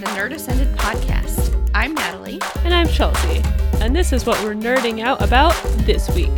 [0.00, 1.70] the Nerd Ascended podcast.
[1.74, 2.40] I'm Natalie.
[2.64, 3.42] And I'm Chelsea.
[3.80, 5.54] And this is what we're nerding out about
[5.84, 6.30] this week.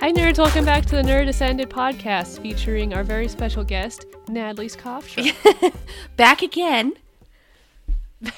[0.00, 0.38] Hi, nerds.
[0.38, 5.34] Welcome back to the Nerd Ascended podcast featuring our very special guest, Natalie's Cough Shop.
[6.16, 6.92] Back again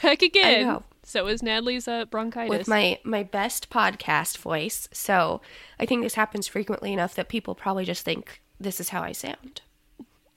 [0.03, 0.83] back again.
[1.05, 2.51] So is Natalie's uh, bronchitis.
[2.51, 4.89] with my, my best podcast voice.
[4.93, 5.41] So
[5.81, 9.13] I think this happens frequently enough that people probably just think this is how I
[9.13, 9.63] sound.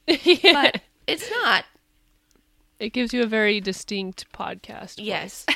[0.08, 0.54] yeah.
[0.72, 1.66] But it's not.
[2.80, 4.98] It gives you a very distinct podcast.
[4.98, 5.06] voice.
[5.06, 5.46] Yes.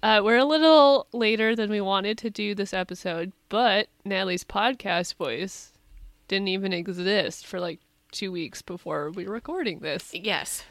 [0.00, 5.16] Uh, we're a little later than we wanted to do this episode, but Natalie's podcast
[5.16, 5.72] voice
[6.28, 7.80] didn't even exist for like
[8.12, 10.14] two weeks before we were recording this.
[10.14, 10.62] yes.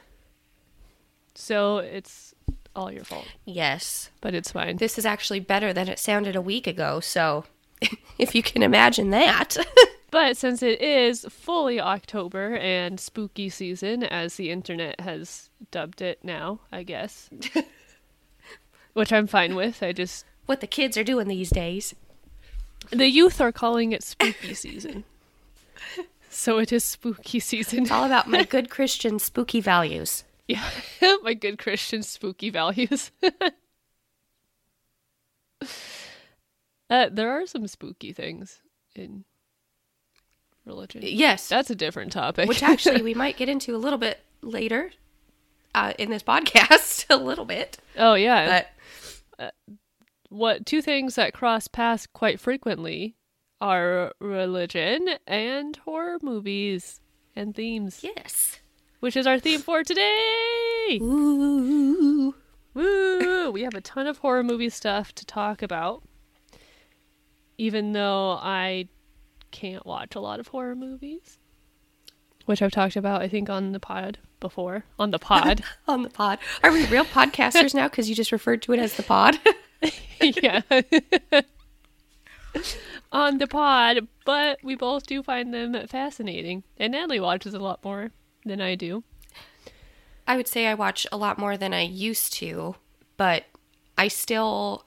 [1.36, 2.34] So it's
[2.74, 4.12] all your fault, Yes.
[4.22, 4.78] but it's fine.
[4.78, 7.02] This is actually better than it sounded a week ago.
[7.02, 7.44] So
[8.18, 9.58] if you can imagine that.
[10.10, 16.24] But since it is fully October and spooky season, as the internet has dubbed it
[16.24, 17.30] now, I guess,
[18.94, 19.84] which I'm fine with.
[19.84, 21.94] I just what the kids are doing these days.
[22.90, 25.04] the youth are calling it spooky season,
[26.30, 27.84] so it is spooky season.
[27.84, 30.24] It's all about my good Christian spooky values.
[30.48, 30.64] Yeah,
[31.22, 33.12] my good Christian spooky values.
[36.90, 38.62] uh, there are some spooky things
[38.96, 39.26] in
[40.68, 41.02] religion.
[41.04, 41.48] Yes.
[41.50, 42.48] That's a different topic.
[42.48, 44.92] which actually we might get into a little bit later
[45.76, 48.64] uh, in this podcast a little bit oh yeah,
[49.38, 49.54] but
[50.30, 53.16] what two things that cross paths quite frequently
[53.60, 57.02] are religion and horror movies
[57.36, 58.60] and themes, yes
[59.00, 61.00] which is our theme for today.
[61.02, 62.34] Ooh.
[62.74, 63.52] Woo!
[63.52, 66.04] we have a ton of horror movie stuff to talk about.
[67.58, 68.88] Even though I
[69.58, 71.38] can't watch a lot of horror movies,
[72.46, 74.84] which I've talked about, I think, on the pod before.
[75.00, 75.64] On the pod.
[75.88, 78.94] on the pod are we real podcasters now because you just referred to it as
[78.96, 79.40] the pod
[80.22, 80.62] yeah.
[83.12, 86.64] on the pod, but we both do find them fascinating.
[86.78, 88.12] And Natalie watches a lot more
[88.46, 89.04] than I do.
[90.28, 92.76] i would say i watch a lot more than i used to
[93.18, 93.44] but
[93.98, 94.86] i still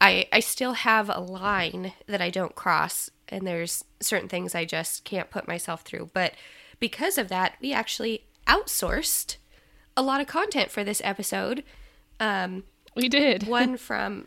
[0.00, 4.64] i i still have a line that i don't cross and there's certain things i
[4.64, 6.10] just can't put myself through.
[6.12, 6.32] But
[6.80, 9.36] because of that we actually outsourced
[9.96, 11.64] a lot of content for this episode.
[12.20, 12.64] Um
[12.96, 13.46] We did.
[13.48, 14.26] one from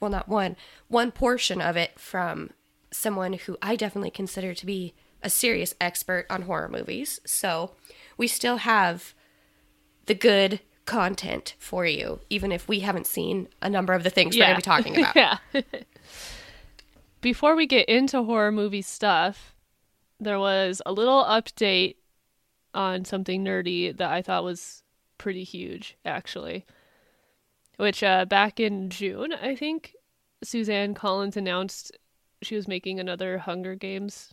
[0.00, 0.56] well not one
[0.88, 2.50] one portion of it from
[2.92, 7.20] someone who i definitely consider to be a serious expert on horror movies.
[7.24, 7.72] So
[8.16, 9.14] we still have
[10.06, 14.36] the good content for you even if we haven't seen a number of the things
[14.36, 15.16] we're going to be talking about.
[15.16, 15.38] Yeah.
[17.26, 19.56] Before we get into horror movie stuff,
[20.20, 21.96] there was a little update
[22.72, 24.84] on something nerdy that I thought was
[25.18, 26.64] pretty huge, actually.
[27.78, 29.96] Which, uh, back in June, I think,
[30.44, 31.90] Suzanne Collins announced
[32.42, 34.32] she was making another Hunger Games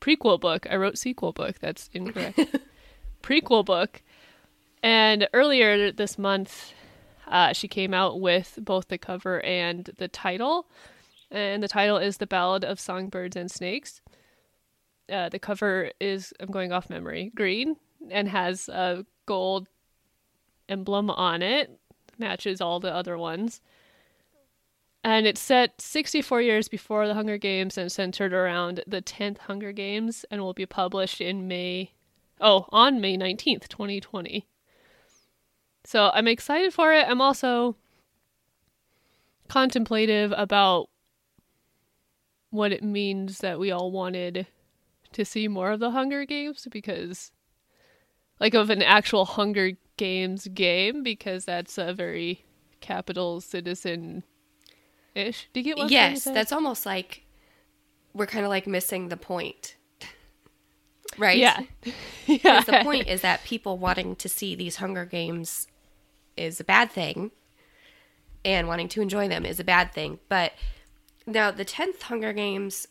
[0.00, 0.66] prequel book.
[0.70, 1.58] I wrote sequel book.
[1.58, 2.40] That's incorrect.
[3.22, 4.02] prequel book.
[4.82, 6.72] And earlier this month,
[7.26, 10.70] uh, she came out with both the cover and the title.
[11.30, 14.00] And the title is The Ballad of Songbirds and Snakes.
[15.10, 17.76] Uh, the cover is, I'm going off memory, green
[18.10, 19.68] and has a gold
[20.68, 21.78] emblem on it,
[22.18, 23.60] matches all the other ones.
[25.04, 29.72] And it's set 64 years before the Hunger Games and centered around the 10th Hunger
[29.72, 31.92] Games and will be published in May,
[32.40, 34.46] oh, on May 19th, 2020.
[35.84, 37.06] So I'm excited for it.
[37.08, 37.76] I'm also
[39.48, 40.90] contemplative about
[42.50, 44.46] what it means that we all wanted
[45.12, 47.30] to see more of the Hunger Games because,
[48.40, 52.44] like, of an actual Hunger Games game, because that's a very
[52.80, 54.22] capital citizen
[55.14, 55.48] ish.
[55.52, 57.24] Do you get what yes that's almost like
[58.14, 59.76] we're kind of like missing the point
[61.18, 61.60] right yeah.
[62.26, 62.60] yeah.
[62.62, 65.66] The point is that people wanting to see these Hunger Games
[66.36, 67.32] is a bad thing,
[68.44, 70.20] and wanting to enjoy them is a bad thing.
[70.28, 70.52] But
[71.28, 72.88] now, the 10th Hunger Games,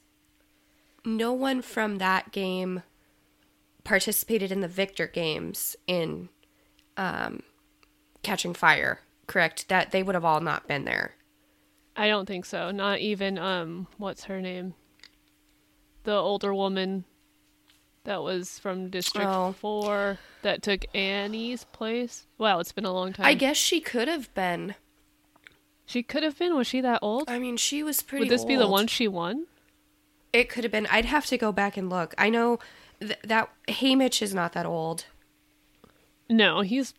[1.03, 2.83] no one from that game
[3.83, 6.29] participated in the Victor Games in
[6.97, 7.41] um,
[8.23, 9.69] Catching Fire, correct?
[9.69, 11.13] That they would have all not been there.
[11.95, 12.69] I don't think so.
[12.71, 14.75] Not even um what's her name?
[16.03, 17.05] The older woman
[18.03, 19.53] that was from District Oh.
[19.53, 22.27] 4 that took Annie's place.
[22.37, 23.25] Wow, it's been a long time.
[23.25, 24.75] I guess she could have been.
[25.87, 26.55] She could have been.
[26.55, 27.23] Was she that old?
[27.27, 29.47] I mean, she was pretty Would this be the one she won?
[30.33, 30.85] It could have been.
[30.91, 32.13] I'd have to go back and look.
[32.17, 32.59] I know
[32.99, 35.05] th- that Haymitch is not that old.
[36.29, 36.93] No, he's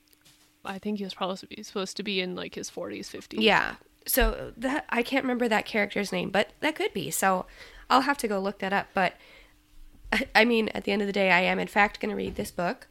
[0.65, 3.37] I think he was probably supposed to be in like his 40s, 50s.
[3.41, 3.75] Yeah.
[4.07, 7.11] So that I can't remember that character's name, but that could be.
[7.11, 7.47] So
[7.91, 8.89] I'll have to go look that up.
[8.95, 9.15] But
[10.35, 12.37] I mean, at the end of the day, I am in fact going to read
[12.37, 12.87] this book.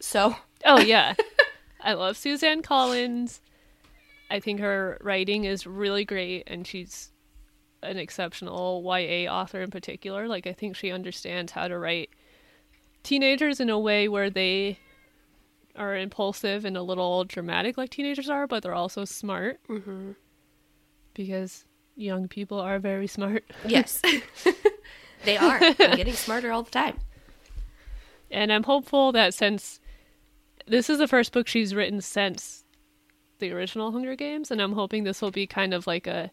[0.00, 0.36] So.
[0.64, 1.14] Oh yeah,
[1.80, 3.40] I love Suzanne Collins.
[4.30, 7.12] I think her writing is really great, and she's
[7.82, 10.26] an exceptional YA author in particular.
[10.28, 12.10] Like I think she understands how to write
[13.02, 14.78] teenagers in a way where they
[15.76, 19.60] are impulsive and a little dramatic like teenagers are, but they're also smart.
[19.68, 20.12] Mm-hmm.
[21.14, 21.64] Because
[21.94, 23.44] young people are very smart.
[23.66, 24.02] Yes.
[25.24, 25.72] they are.
[25.74, 26.98] They're getting smarter all the time.
[28.30, 29.80] And I'm hopeful that since
[30.66, 32.64] this is the first book she's written since
[33.38, 36.30] the original Hunger Games, and I'm hoping this will be kind of like a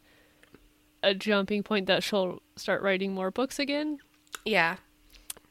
[1.03, 4.00] a jumping point that she'll start writing more books again.
[4.45, 4.77] Yeah.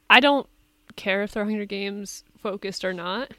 [0.09, 0.47] I don't
[0.95, 3.31] care if they're Hunger Games focused or not.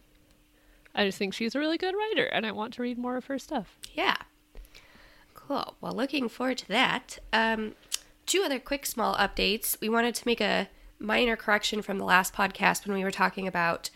[0.95, 3.27] I just think she's a really good writer and I want to read more of
[3.27, 3.79] her stuff.
[3.95, 4.17] Yeah.
[5.35, 5.77] Cool.
[5.81, 7.19] Well, looking forward to that.
[7.33, 7.75] Um,
[8.27, 9.79] two other quick small updates.
[9.81, 10.69] We wanted to make a
[10.99, 13.91] minor correction from the last podcast when we were talking about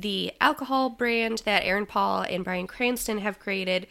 [0.00, 3.86] the alcohol brand that Aaron Paul and Bryan Cranston have created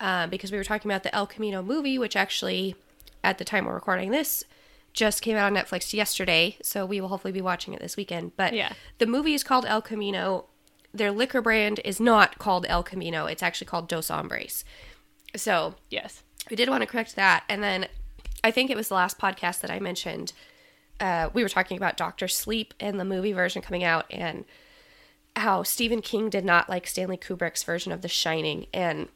[0.00, 2.74] uh, because we were talking about the El Camino movie, which actually,
[3.22, 4.44] at the time we're recording this,
[4.92, 6.56] just came out on Netflix yesterday.
[6.62, 8.36] So we will hopefully be watching it this weekend.
[8.36, 8.72] But Yeah.
[8.98, 10.46] the movie is called El Camino.
[10.92, 14.64] Their liquor brand is not called El Camino, it's actually called Dos Hombres.
[15.36, 16.22] So Yes.
[16.50, 17.44] we did want to correct that.
[17.48, 17.88] And then
[18.44, 20.32] I think it was the last podcast that I mentioned.
[21.00, 24.44] Uh, we were talking about Doctor Sleep and the movie version coming out, and
[25.36, 28.66] how Stephen King did not like Stanley Kubrick's version of The Shining.
[28.72, 29.08] And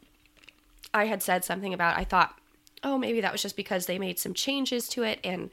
[0.92, 2.38] I had said something about, I thought,
[2.82, 5.50] oh, maybe that was just because they made some changes to it, and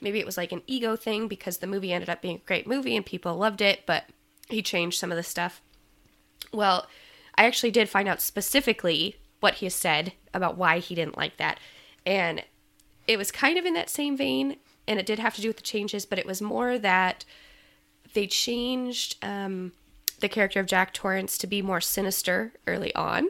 [0.00, 2.66] maybe it was like an ego thing because the movie ended up being a great
[2.66, 4.04] movie and people loved it, but
[4.48, 5.62] he changed some of the stuff.
[6.52, 6.86] Well,
[7.36, 11.58] I actually did find out specifically what he said about why he didn't like that.
[12.04, 12.44] And
[13.06, 15.56] it was kind of in that same vein, and it did have to do with
[15.56, 17.24] the changes, but it was more that
[18.14, 19.72] they changed um,
[20.20, 23.28] the character of Jack Torrance to be more sinister early on.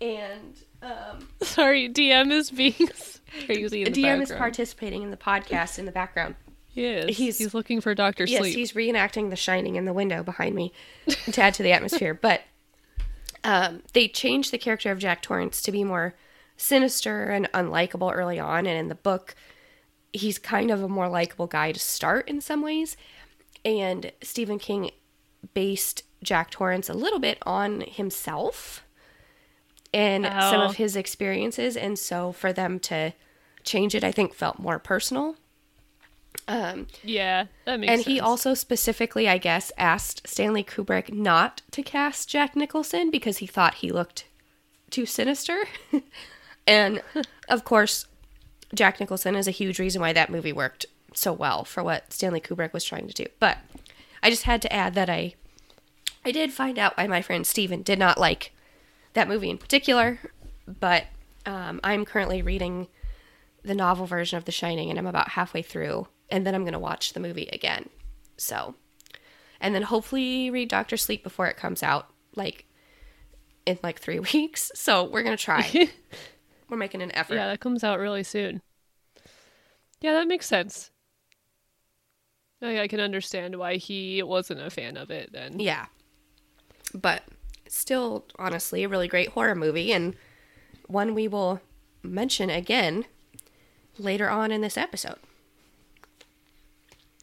[0.00, 2.74] And um, Sorry, DM is being
[3.46, 6.34] crazy in the DM is participating in the podcast in the background.
[6.72, 8.54] Yes, he's- he's, he's looking for Doctor Yes, Sleep.
[8.54, 10.72] he's reenacting The Shining in the window behind me
[11.32, 12.12] to add to the atmosphere.
[12.20, 12.42] But
[13.44, 16.14] um, they changed the character of Jack Torrance to be more
[16.56, 18.66] sinister and unlikable early on.
[18.66, 19.34] And in the book,
[20.12, 22.96] he's kind of a more likable guy to start in some ways.
[23.64, 24.90] And Stephen King
[25.56, 28.84] based Jack Torrance a little bit on himself
[29.94, 30.66] and some Oh.
[30.66, 31.78] of his experiences.
[31.78, 33.14] And so for them to
[33.64, 35.36] change it, I think felt more personal.
[36.46, 38.06] Um, yeah, that makes and sense.
[38.06, 43.46] he also specifically, I guess, asked Stanley Kubrick not to cast Jack Nicholson because he
[43.46, 44.26] thought he looked
[44.90, 45.64] too sinister.
[46.66, 47.02] and
[47.48, 48.06] of course,
[48.74, 52.40] Jack Nicholson is a huge reason why that movie worked so well for what Stanley
[52.42, 53.26] Kubrick was trying to do.
[53.40, 53.56] But
[54.22, 55.34] I just had to add that I
[56.26, 58.52] I did find out why my friend Steven did not like
[59.12, 60.18] that movie in particular,
[60.66, 61.04] but
[61.46, 62.88] um, I'm currently reading
[63.62, 66.72] the novel version of The Shining and I'm about halfway through and then I'm going
[66.72, 67.90] to watch the movie again.
[68.36, 68.74] So,
[69.60, 72.66] and then hopefully read Doctor Sleep before it comes out like
[73.64, 74.72] in like 3 weeks.
[74.74, 75.88] So, we're going to try.
[76.68, 77.36] we're making an effort.
[77.36, 78.62] yeah, that comes out really soon.
[80.00, 80.90] Yeah, that makes sense.
[82.60, 85.60] I, I can understand why he wasn't a fan of it then.
[85.60, 85.86] Yeah.
[86.94, 87.22] But
[87.68, 90.14] still, honestly, a really great horror movie and
[90.86, 91.60] one we will
[92.02, 93.04] mention again
[93.98, 95.18] later on in this episode.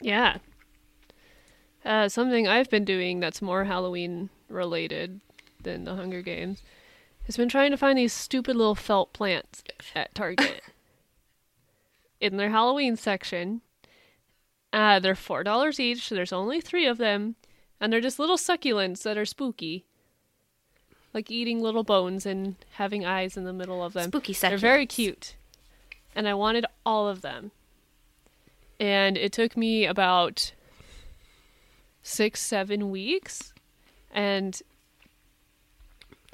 [0.01, 0.37] Yeah.
[1.85, 5.21] Uh, something I've been doing that's more Halloween related
[5.61, 6.61] than the Hunger Games
[7.25, 9.63] has been trying to find these stupid little felt plants
[9.95, 10.61] at Target.
[12.19, 13.61] In their Halloween section,
[14.71, 16.07] uh, they're four dollars each.
[16.07, 17.35] So there's only three of them,
[17.83, 19.83] and they're just little succulents that are spooky,
[21.13, 24.07] like eating little bones and having eyes in the middle of them.
[24.07, 24.49] Spooky succulents.
[24.49, 25.35] They're very cute.
[26.15, 27.51] And I wanted all of them.
[28.79, 30.53] And it took me about
[32.01, 33.53] six, seven weeks
[34.13, 34.61] and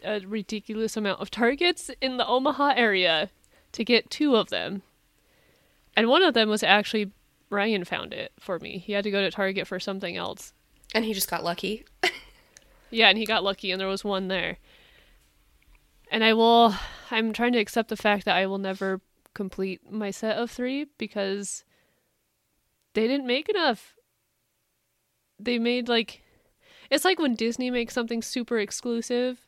[0.04, 3.32] a ridiculous amount of targets in the Omaha area
[3.72, 4.84] to get two of them.
[5.98, 7.10] And one of them was actually
[7.50, 8.78] Ryan found it for me.
[8.78, 10.54] He had to go to Target for something else.
[10.94, 11.86] And he just got lucky.
[12.92, 14.58] Yeah, and he got lucky and there was one there.
[16.12, 16.74] And I will
[17.12, 19.02] I'm trying to accept the fact that I will never
[19.36, 21.64] complete my set of 3 because
[22.96, 23.96] they didn't make enough.
[25.40, 26.24] They made like
[26.90, 29.48] It's like when Disney makes something super exclusive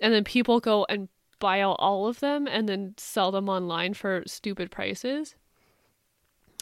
[0.00, 3.94] and then people go and buy out all of them and then sell them online
[3.94, 5.34] for stupid prices.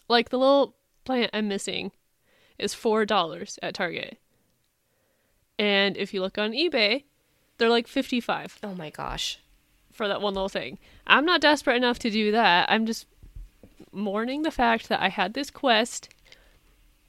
[0.09, 1.91] Like the little plant I'm missing
[2.59, 4.19] is $4 at Target.
[5.59, 7.05] And if you look on eBay,
[7.59, 9.39] they're like 55 Oh my gosh.
[9.93, 10.79] for that one little thing.
[11.07, 12.71] I'm not desperate enough to do that.
[12.71, 13.07] I'm just
[13.93, 16.09] mourning the fact that I had this quest.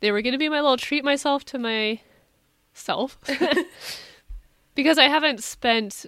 [0.02, 3.18] They were going to be my little treat myself to myself.
[4.76, 6.06] because I haven't spent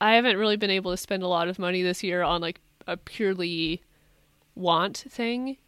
[0.00, 2.60] I haven't really been able to spend a lot of money this year on like
[2.86, 3.82] a purely
[4.54, 5.58] want thing.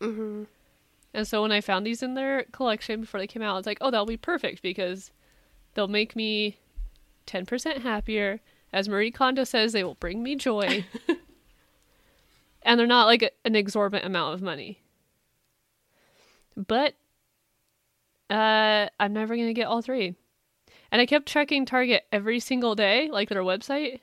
[0.00, 0.44] Mm-hmm.
[1.18, 3.78] And so when I found these in their collection before they came out, it's like,
[3.80, 5.10] oh, that'll be perfect because
[5.74, 6.58] they'll make me
[7.26, 8.40] 10% happier.
[8.72, 10.86] As Marie Kondo says, they will bring me joy.
[12.62, 14.80] and they're not like a- an exorbitant amount of money.
[16.56, 16.94] But
[18.30, 20.14] uh, I'm never going to get all three.
[20.92, 23.98] And I kept checking Target every single day, like their website,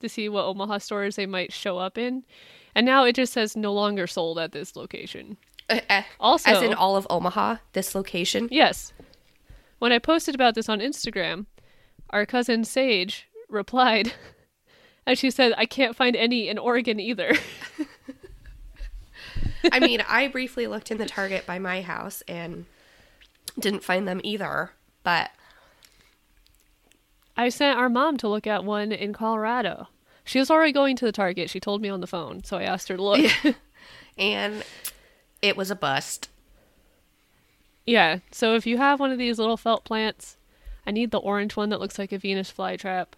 [0.00, 2.24] to see what Omaha stores they might show up in.
[2.74, 5.36] And now it just says no longer sold at this location.
[5.90, 8.48] Eh, also, as in all of Omaha, this location.
[8.50, 8.94] Yes.
[9.78, 11.44] When I posted about this on Instagram,
[12.10, 14.14] our cousin Sage replied,
[15.06, 17.34] and she said, I can't find any in Oregon either.
[19.72, 22.64] I mean, I briefly looked in the Target by my house and
[23.58, 24.70] didn't find them either.
[25.02, 25.30] But
[27.36, 29.88] I sent our mom to look at one in Colorado.
[30.24, 31.50] She was already going to the Target.
[31.50, 33.30] She told me on the phone, so I asked her to look.
[34.18, 34.62] and
[35.42, 36.28] it was a bust.
[37.86, 40.36] yeah, so if you have one of these little felt plants,
[40.86, 43.08] I need the orange one that looks like a Venus flytrap.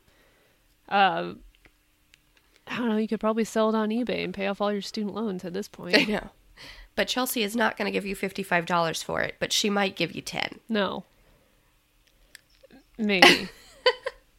[0.88, 1.40] Um,
[2.66, 4.82] I don't know, you could probably sell it on eBay and pay off all your
[4.82, 5.96] student loans at this point.
[5.98, 6.30] I know.
[6.96, 10.12] But Chelsea is not going to give you $55 for it, but she might give
[10.12, 10.60] you 10.
[10.68, 11.04] No.
[12.98, 13.48] Maybe.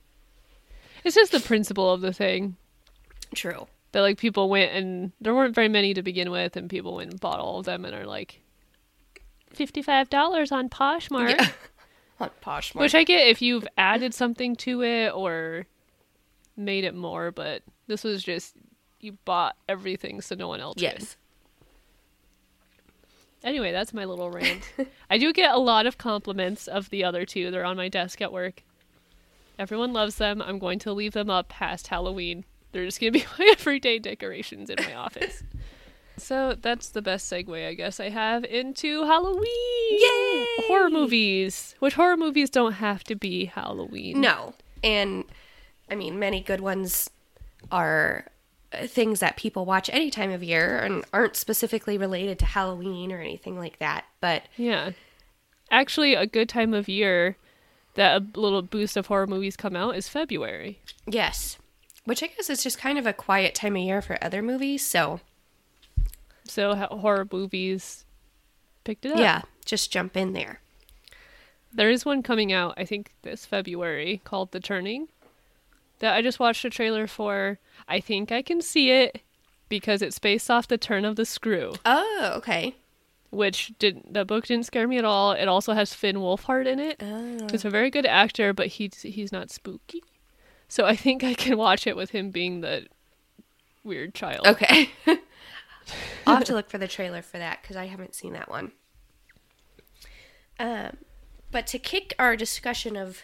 [1.03, 2.57] it's just the principle of the thing
[3.33, 3.67] True.
[3.91, 7.11] That like people went and there weren't very many to begin with, and people went
[7.11, 8.41] and bought all of them and are like
[9.49, 11.49] fifty-five dollars on Poshmark, Yeah.
[12.19, 12.81] On Poshmark.
[12.81, 15.65] which I get if you've added something to it or
[16.55, 18.55] made it more, but this was just
[18.99, 20.97] you bought everything so no one else yes.
[20.99, 21.07] did.
[23.43, 24.61] Anyway, that's my little rant.
[25.09, 27.49] I do get a lot of compliments of the other two.
[27.49, 28.61] They're on my desk at work.
[29.57, 30.41] Everyone loves them.
[30.41, 32.45] I'm going to leave them up past Halloween.
[32.71, 35.43] They're just going to be my everyday decorations in my office.
[36.17, 39.43] So that's the best segue, I guess, I have into Halloween.
[39.91, 40.45] Yay!
[40.67, 41.73] Horror movies.
[41.79, 44.21] Which horror movies don't have to be Halloween.
[44.21, 44.53] No.
[44.83, 45.23] And
[45.89, 47.09] I mean, many good ones
[47.71, 48.25] are
[48.71, 53.11] uh, things that people watch any time of year and aren't specifically related to Halloween
[53.11, 54.05] or anything like that.
[54.19, 54.91] But Yeah.
[55.71, 57.35] Actually, a good time of year
[57.95, 60.81] that a little boost of horror movies come out is February.
[61.07, 61.57] yes,
[62.05, 64.85] which I guess is just kind of a quiet time of year for other movies.
[64.85, 65.19] So
[66.45, 68.05] So horror movies
[68.83, 69.19] picked it up.
[69.19, 70.59] yeah, just jump in there.
[71.73, 75.07] There is one coming out, I think this February, called The Turning.
[75.99, 77.59] That I just watched a trailer for.
[77.87, 79.21] I think I can see it
[79.69, 82.75] because it's based off the turn of the screw, Oh, okay.
[83.29, 85.31] which didn't the book didn't scare me at all.
[85.31, 86.97] It also has Finn Wolfhard in it.
[87.01, 87.47] Oh.
[87.51, 90.03] He's a very good actor, but he's he's not spooky.
[90.71, 92.87] So I think I can watch it with him being the
[93.83, 94.47] weird child.
[94.47, 94.89] Okay.
[96.25, 98.71] I'll have to look for the trailer for that because I haven't seen that one.
[100.61, 100.95] Um,
[101.51, 103.23] but to kick our discussion of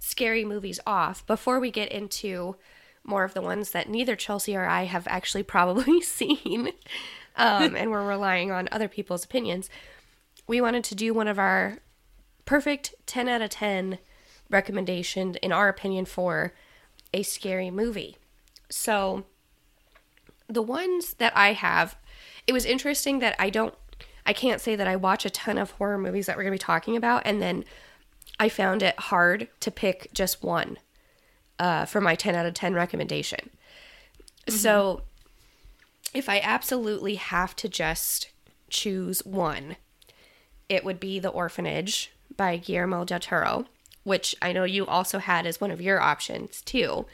[0.00, 2.56] scary movies off, before we get into
[3.04, 6.72] more of the ones that neither Chelsea or I have actually probably seen,
[7.36, 9.70] um, and we're relying on other people's opinions,
[10.48, 11.78] we wanted to do one of our
[12.44, 13.98] perfect 10 out of 10
[14.50, 16.52] recommendations, in our opinion, for
[17.12, 18.16] a scary movie.
[18.70, 19.24] So
[20.48, 21.96] the ones that I have,
[22.46, 23.74] it was interesting that I don't,
[24.26, 26.62] I can't say that I watch a ton of horror movies that we're going to
[26.62, 27.64] be talking about, and then
[28.38, 30.78] I found it hard to pick just one
[31.58, 33.50] uh, for my 10 out of 10 recommendation.
[34.48, 35.02] So
[36.14, 38.30] if I absolutely have to just
[38.70, 39.76] choose one,
[40.68, 43.66] it would be The Orphanage by Guillermo del Toro,
[44.08, 47.06] which I know you also had as one of your options too.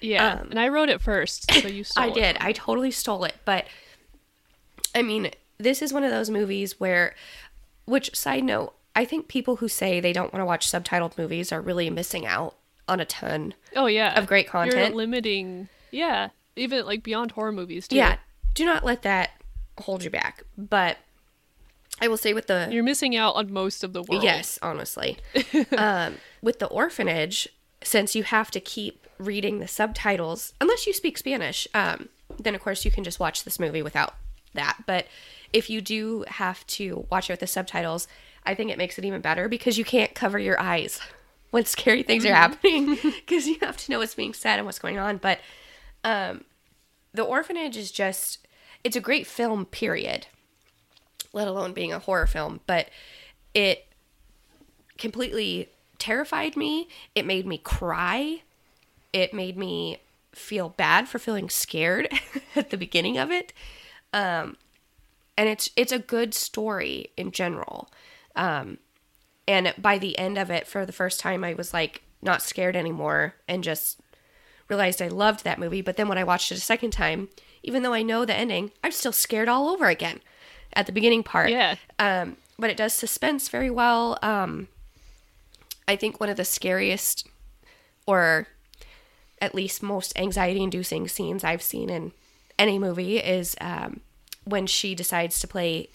[0.00, 2.36] Yeah, Um, and I wrote it first, so you stole I it did.
[2.40, 3.36] I totally stole it.
[3.44, 3.66] But
[4.94, 7.14] I mean, this is one of those movies where,
[7.84, 11.52] which side note, I think people who say they don't want to watch subtitled movies
[11.52, 12.56] are really missing out
[12.88, 13.54] on a ton.
[13.76, 14.88] Oh yeah, of great content.
[14.88, 15.68] You're limiting.
[15.92, 17.96] Yeah, even like beyond horror movies too.
[17.96, 18.16] Yeah,
[18.54, 19.30] do not let that
[19.78, 20.42] hold you back.
[20.58, 20.98] But
[22.00, 24.24] I will say with the You're missing out on most of the world.
[24.24, 25.18] Yes, honestly.
[25.76, 27.48] um, with the orphanage,
[27.82, 32.08] since you have to keep reading the subtitles, unless you speak Spanish, um,
[32.38, 34.14] then of course you can just watch this movie without
[34.54, 34.78] that.
[34.86, 35.06] But
[35.52, 38.08] if you do have to watch it with the subtitles,
[38.44, 41.00] I think it makes it even better because you can't cover your eyes
[41.50, 44.78] when scary things are happening because you have to know what's being said and what's
[44.78, 45.18] going on.
[45.18, 45.38] But
[46.02, 46.44] um,
[47.12, 48.46] the orphanage is just,
[48.82, 50.26] it's a great film, period
[51.32, 52.88] let alone being a horror film, but
[53.54, 53.86] it
[54.98, 55.68] completely
[56.02, 56.88] terrified me.
[57.14, 58.42] It made me cry.
[59.12, 59.98] It made me
[60.32, 62.08] feel bad for feeling scared
[62.56, 63.52] at the beginning of it.
[64.12, 64.56] Um,
[65.38, 67.88] and it's it's a good story in general.
[68.34, 68.78] Um,
[69.46, 72.74] and by the end of it, for the first time, I was like not scared
[72.74, 74.00] anymore and just
[74.68, 75.82] realized I loved that movie.
[75.82, 77.28] But then when I watched it a second time,
[77.62, 80.20] even though I know the ending, I'm still scared all over again
[80.72, 81.50] at the beginning part.
[81.50, 81.76] Yeah.
[82.00, 84.18] Um, but it does suspense very well.
[84.20, 84.66] Um,
[85.92, 87.28] I think one of the scariest,
[88.06, 88.48] or
[89.40, 92.12] at least most anxiety inducing scenes I've seen in
[92.58, 94.00] any movie is um,
[94.44, 95.90] when she decides to play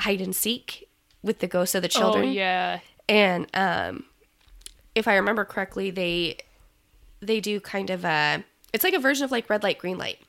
[0.00, 0.88] hide and seek
[1.22, 2.26] with the ghosts of the children.
[2.26, 2.80] Oh yeah.
[3.08, 4.04] And um,
[4.94, 6.38] if I remember correctly, they
[7.20, 10.20] they do kind of a it's like a version of like red light green light,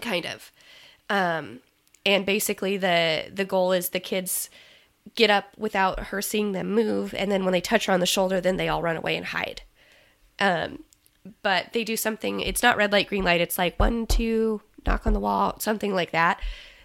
[0.00, 0.52] kind of.
[1.08, 1.60] Um,
[2.04, 4.50] and basically the the goal is the kids
[5.14, 8.06] get up without her seeing them move, and then when they touch her on the
[8.06, 9.62] shoulder, then they all run away and hide.
[10.38, 10.84] Um,
[11.42, 12.40] but they do something.
[12.40, 13.40] It's not red light green light.
[13.40, 16.40] It's like one two knock on the wall, something like that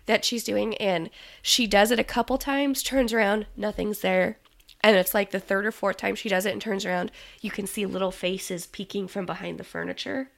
[0.06, 1.10] that she's doing and
[1.42, 4.38] she does it a couple times turns around nothing's there
[4.80, 7.52] and it's like the third or fourth time she does it and turns around, you
[7.52, 10.30] can see little faces peeking from behind the furniture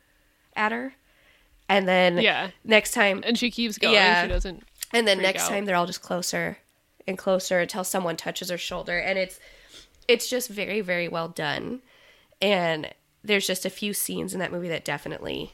[0.56, 0.96] at her.
[1.68, 2.50] And then Yeah.
[2.64, 3.94] next time, And she keeps going.
[3.94, 4.24] Yeah.
[4.24, 4.64] She doesn't.
[4.92, 5.50] and then next out.
[5.50, 6.58] time they're all just closer
[7.10, 9.40] and closer until someone touches her shoulder, and it's
[10.08, 11.82] it's just very very well done.
[12.42, 15.52] And there's just a few scenes in that movie that definitely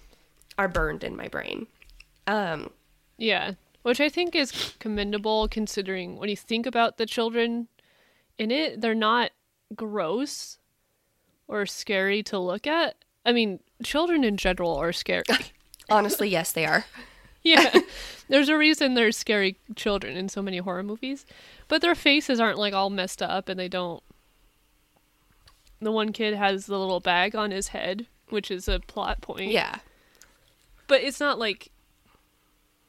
[0.58, 1.66] are burned in my brain.
[2.28, 2.70] Um,
[3.18, 3.54] Yeah.
[3.82, 7.68] Which I think is commendable considering when you think about the children
[8.38, 9.32] in it, they're not
[9.76, 10.58] gross
[11.48, 12.96] or scary to look at.
[13.26, 15.24] I mean, children in general are scary.
[15.90, 16.86] honestly, yes, they are.
[17.46, 17.80] Yeah.
[18.28, 21.26] There's a reason there's scary children in so many horror movies.
[21.68, 24.02] But their faces aren't like all messed up and they don't
[25.80, 29.52] The one kid has the little bag on his head, which is a plot point.
[29.52, 29.76] Yeah,
[30.88, 31.70] But it's not like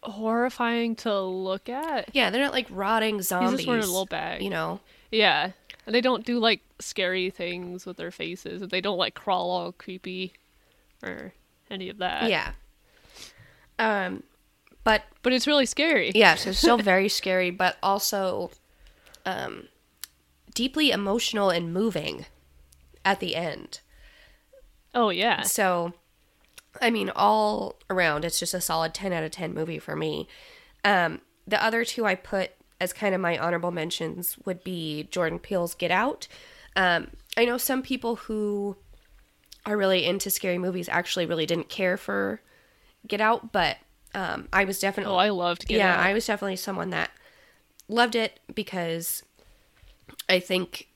[0.03, 2.09] horrifying to look at.
[2.15, 3.51] yeah, they're not like rotting zombies.
[3.51, 4.41] He's just wearing a little bag.
[4.43, 4.81] you know.
[5.11, 5.51] Yeah.
[5.85, 8.63] And they don't do like scary things with their faces.
[8.63, 10.33] and They don't like crawl all creepy
[11.03, 11.33] or
[11.71, 12.31] any of that.
[12.31, 12.53] Yeah.
[13.79, 14.23] Um,
[14.87, 16.13] but But it's really scary.
[16.15, 18.51] yeah, so it's still very scary, but also
[19.27, 19.69] um,
[20.55, 22.25] deeply emotional and moving
[23.05, 23.81] at the end.
[24.95, 25.43] Oh yeah.
[25.43, 25.93] So,
[26.81, 30.27] I mean, all around, it's just a solid 10 out of 10 movie for me.
[30.85, 35.39] Um, the other two I put as kind of my honorable mentions would be Jordan
[35.39, 36.29] Peele's Get Out.
[36.77, 38.77] Um, I know some people who
[39.65, 42.41] are really into scary movies actually really didn't care for
[43.07, 43.79] Get Out, but
[44.17, 46.01] um, I was definitely Oh, I loved Get yeah, Out.
[46.01, 47.11] I was definitely someone that
[47.87, 49.23] loved it because
[50.27, 50.89] I think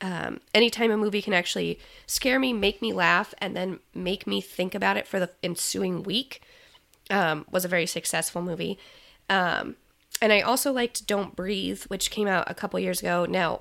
[0.00, 4.40] um, anytime a movie can actually scare me, make me laugh, and then make me
[4.40, 6.42] think about it for the ensuing week
[7.10, 8.76] um, was a very successful movie.
[9.30, 9.76] Um,
[10.20, 13.24] and I also liked Don't Breathe, which came out a couple years ago.
[13.24, 13.60] Now,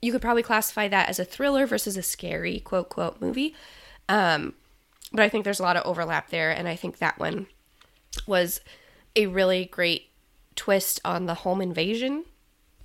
[0.00, 3.54] you could probably classify that as a thriller versus a scary quote quote movie.
[4.08, 4.54] Um,
[5.12, 7.48] but I think there's a lot of overlap there, and I think that one
[8.26, 8.60] was
[9.14, 10.10] a really great
[10.54, 12.24] twist on the home invasion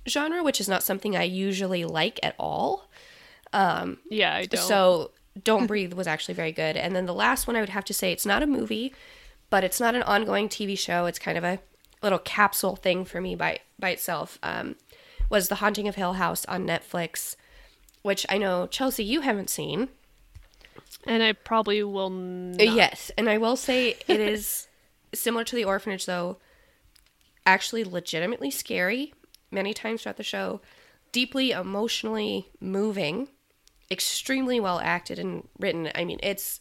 [0.08, 2.90] genre, which is not something I usually like at all.
[3.52, 4.66] Um, yeah, I don't.
[4.66, 5.10] So
[5.44, 6.76] Don't Breathe was actually very good.
[6.76, 8.94] And then the last one I would have to say it's not a movie,
[9.50, 11.06] but it's not an ongoing TV show.
[11.06, 11.60] It's kind of a
[12.02, 14.38] little capsule thing for me by by itself.
[14.42, 14.76] Um,
[15.30, 17.36] was The Haunting of Hill House on Netflix,
[18.02, 19.88] which I know Chelsea you haven't seen.
[21.06, 22.60] and I probably will not.
[22.60, 24.66] Uh, Yes, and I will say it is
[25.14, 26.38] similar to The Orphanage, though.
[27.44, 29.14] Actually, legitimately scary
[29.50, 30.60] many times throughout the show.
[31.10, 33.28] Deeply emotionally moving,
[33.90, 35.90] extremely well acted and written.
[35.94, 36.60] I mean, it's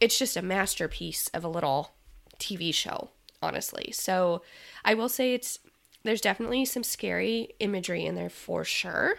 [0.00, 1.92] it's just a masterpiece of a little
[2.38, 3.10] TV show,
[3.42, 3.90] honestly.
[3.92, 4.42] So,
[4.84, 5.58] I will say it's
[6.04, 9.16] there's definitely some scary imagery in there for sure,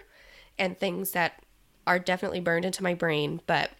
[0.57, 1.43] and things that
[1.87, 3.71] are definitely burned into my brain, but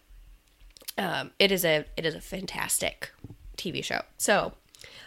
[0.98, 3.10] um, it is a it is a fantastic
[3.56, 4.02] TV show.
[4.18, 4.52] So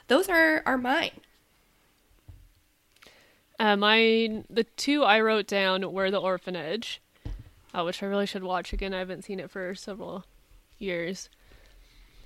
[0.10, 1.12] those are are mine.
[3.58, 7.02] Uh, mine, the two I wrote down were The Orphanage,
[7.74, 8.94] uh, which I really should watch again.
[8.94, 10.26] I haven't seen it for several
[10.78, 11.30] years.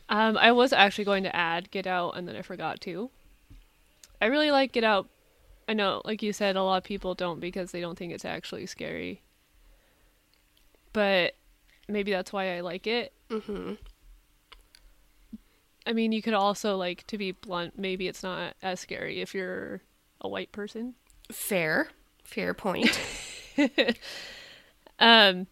[0.10, 3.10] Um, I was actually going to add Get Out, and then I forgot to.
[4.22, 5.10] I really like Get Out.
[5.68, 8.26] I know, like you said, a lot of people don't because they don't think it's
[8.26, 9.22] actually scary.
[10.92, 11.34] But
[11.88, 13.12] maybe that's why I like it.
[13.30, 13.74] Mm-hmm.
[15.86, 17.78] I mean, you could also like to be blunt.
[17.78, 19.82] Maybe it's not as scary if you're
[20.22, 20.96] a white person.
[21.32, 21.90] Fair,
[22.24, 23.00] fair point.
[25.00, 25.48] Um,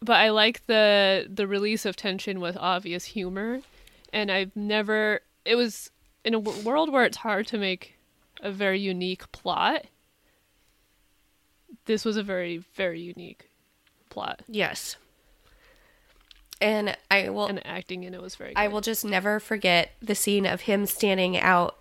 [0.00, 3.60] but I like the the release of tension with obvious humor,
[4.12, 5.20] and I've never.
[5.44, 5.90] It was
[6.24, 7.98] in a w- world where it's hard to make
[8.40, 9.86] a very unique plot.
[11.86, 13.50] This was a very very unique
[14.08, 14.96] plot, yes.
[16.60, 18.50] And I will and acting in it was very.
[18.54, 18.58] Good.
[18.60, 21.76] I will just never forget the scene of him standing out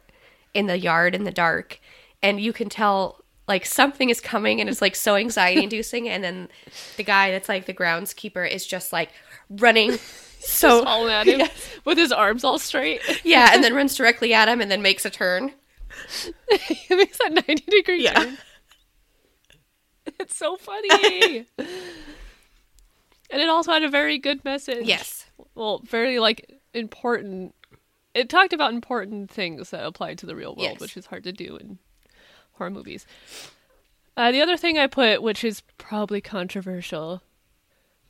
[0.54, 1.80] in the yard in the dark
[2.24, 6.24] and you can tell like something is coming and it's like so anxiety inducing and
[6.24, 6.48] then
[6.96, 9.10] the guy that's like the groundskeeper is just like
[9.50, 9.98] running
[10.40, 11.70] so all at him Yes.
[11.84, 13.02] with his arms all straight.
[13.26, 15.52] yeah and then runs directly at him and then makes a turn
[16.60, 18.14] he makes that ninety degree Yeah.
[18.14, 18.38] turn.
[20.20, 21.46] It's so funny.
[23.30, 24.86] And it also had a very good message.
[24.88, 27.54] yes well, very like important.
[28.14, 30.80] It talked about important things that apply to the real world, Yes.
[30.80, 31.80] which is hard to do in
[32.54, 33.06] horror movies.
[34.16, 37.22] Uh, the other thing I put, which is probably controversial,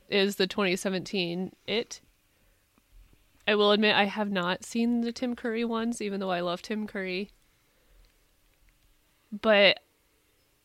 [0.08, 2.00] is the 2017 It.
[3.48, 6.62] I will admit I have not seen the Tim Curry ones, even though I love
[6.62, 7.30] Tim Curry.
[9.32, 9.80] But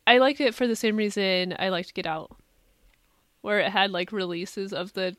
[0.05, 2.35] I liked it for the same reason I liked Get Out,
[3.41, 5.15] where it had like releases of the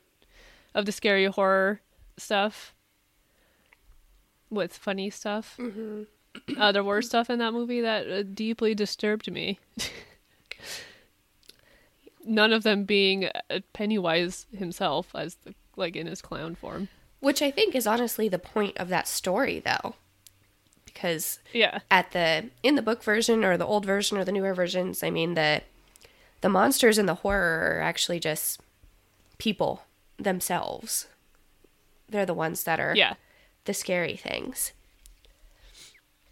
[0.74, 1.80] of the scary horror
[2.16, 2.74] stuff
[4.50, 5.56] with funny stuff.
[5.58, 6.02] Mm-hmm.
[6.58, 9.58] Uh, there were stuff in that movie that uh, deeply disturbed me.
[12.24, 16.88] None of them being uh, Pennywise himself, as the, like in his clown form.
[17.20, 19.94] which i think is honestly the point of that story though
[20.84, 24.54] because Yeah, at the in the book version or the old version or the newer
[24.54, 25.62] versions i mean the
[26.42, 28.60] the monsters in the horror are actually just
[29.38, 29.84] people
[30.18, 31.06] themselves
[32.08, 33.14] they're the ones that are yeah.
[33.64, 34.72] the scary things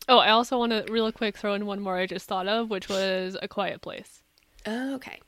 [0.08, 2.68] Oh, I also want to real quick throw in one more I just thought of,
[2.68, 4.22] which was A Quiet Place.
[4.66, 5.20] oh, okay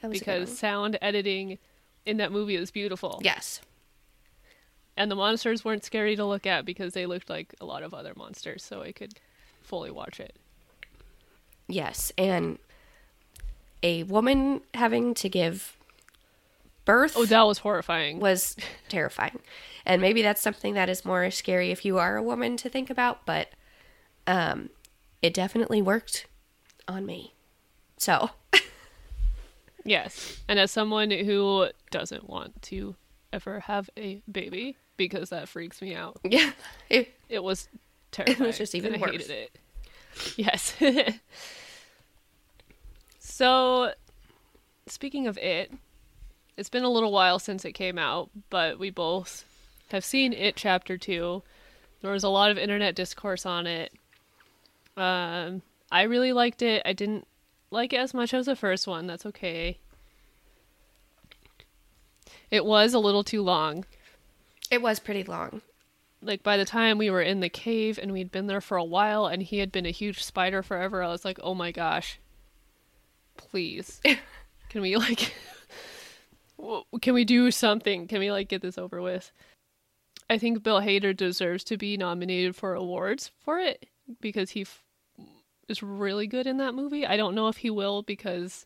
[0.00, 1.58] That was because sound editing
[2.06, 3.20] in that movie is beautiful.
[3.24, 3.60] yes
[4.96, 7.92] And the monsters weren't scary to look at because they looked like a lot of
[7.92, 9.14] other monsters, so I could
[9.62, 10.36] fully watch it.
[11.68, 12.58] yes and
[13.82, 15.76] a woman having to give
[16.84, 18.20] birth Oh, that was horrifying.
[18.20, 18.56] was
[18.88, 19.38] terrifying.
[19.86, 22.90] And maybe that's something that is more scary if you are a woman to think
[22.90, 23.48] about, but
[24.26, 24.70] um
[25.22, 26.26] it definitely worked
[26.88, 27.34] on me.
[27.96, 28.30] So,
[29.84, 30.38] Yes.
[30.48, 32.94] And as someone who doesn't want to
[33.32, 36.52] ever have a baby because that freaks me out, yeah.
[36.90, 37.68] It, it was
[38.12, 38.52] terrifying.
[38.52, 39.10] just even I worse.
[39.12, 39.58] hated it.
[40.36, 40.74] Yes.
[43.40, 43.94] So,
[44.86, 45.72] speaking of it,
[46.58, 49.46] it's been a little while since it came out, but we both
[49.92, 51.42] have seen it chapter 2.
[52.02, 53.94] There was a lot of internet discourse on it.
[54.94, 56.82] Um, I really liked it.
[56.84, 57.26] I didn't
[57.70, 59.06] like it as much as the first one.
[59.06, 59.78] That's okay.
[62.50, 63.86] It was a little too long.
[64.70, 65.62] it was pretty long.
[66.20, 68.84] Like by the time we were in the cave and we'd been there for a
[68.84, 72.19] while and he had been a huge spider forever, I was like, "Oh my gosh.
[73.48, 74.00] Please.
[74.68, 75.34] Can we like
[77.00, 78.06] can we do something?
[78.06, 79.32] Can we like get this over with?"
[80.28, 83.86] I think Bill Hader deserves to be nominated for awards for it
[84.20, 84.84] because he f-
[85.68, 87.04] is really good in that movie.
[87.04, 88.64] I don't know if he will because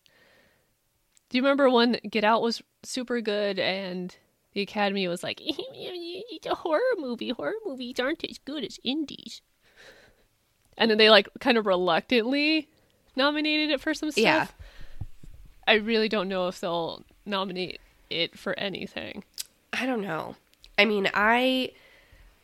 [1.30, 4.14] do you remember when Get Out was super good and
[4.52, 7.30] the Academy was like, it's a horror movie.
[7.30, 9.40] Horror movies aren't as good as indies.
[10.76, 12.68] And then they like kind of reluctantly
[13.16, 14.22] nominated it for some stuff.
[14.22, 14.46] Yeah.
[15.66, 19.24] I really don't know if they'll nominate it for anything.
[19.72, 20.36] I don't know.
[20.78, 21.72] I mean, I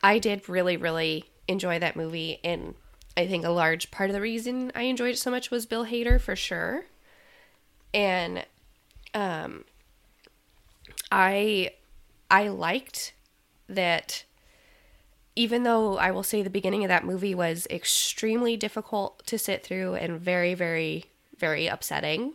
[0.02, 2.74] I did really really enjoy that movie and
[3.16, 5.86] I think a large part of the reason I enjoyed it so much was Bill
[5.86, 6.86] Hader for sure.
[7.92, 8.46] And
[9.14, 9.64] um
[11.10, 11.72] I
[12.30, 13.12] I liked
[13.68, 14.24] that
[15.36, 19.64] even though I will say the beginning of that movie was extremely difficult to sit
[19.64, 21.06] through and very very
[21.36, 22.34] very upsetting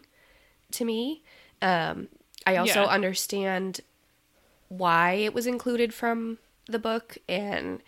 [0.71, 1.23] to me.
[1.61, 2.07] Um
[2.47, 2.87] I also Yeah.
[2.87, 3.81] understand
[4.67, 7.81] why it was included from the book and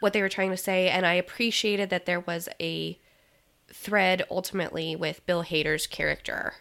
[0.00, 2.98] what they were trying to say and I appreciated that there was a
[3.72, 6.54] thread ultimately with Bill Hader's character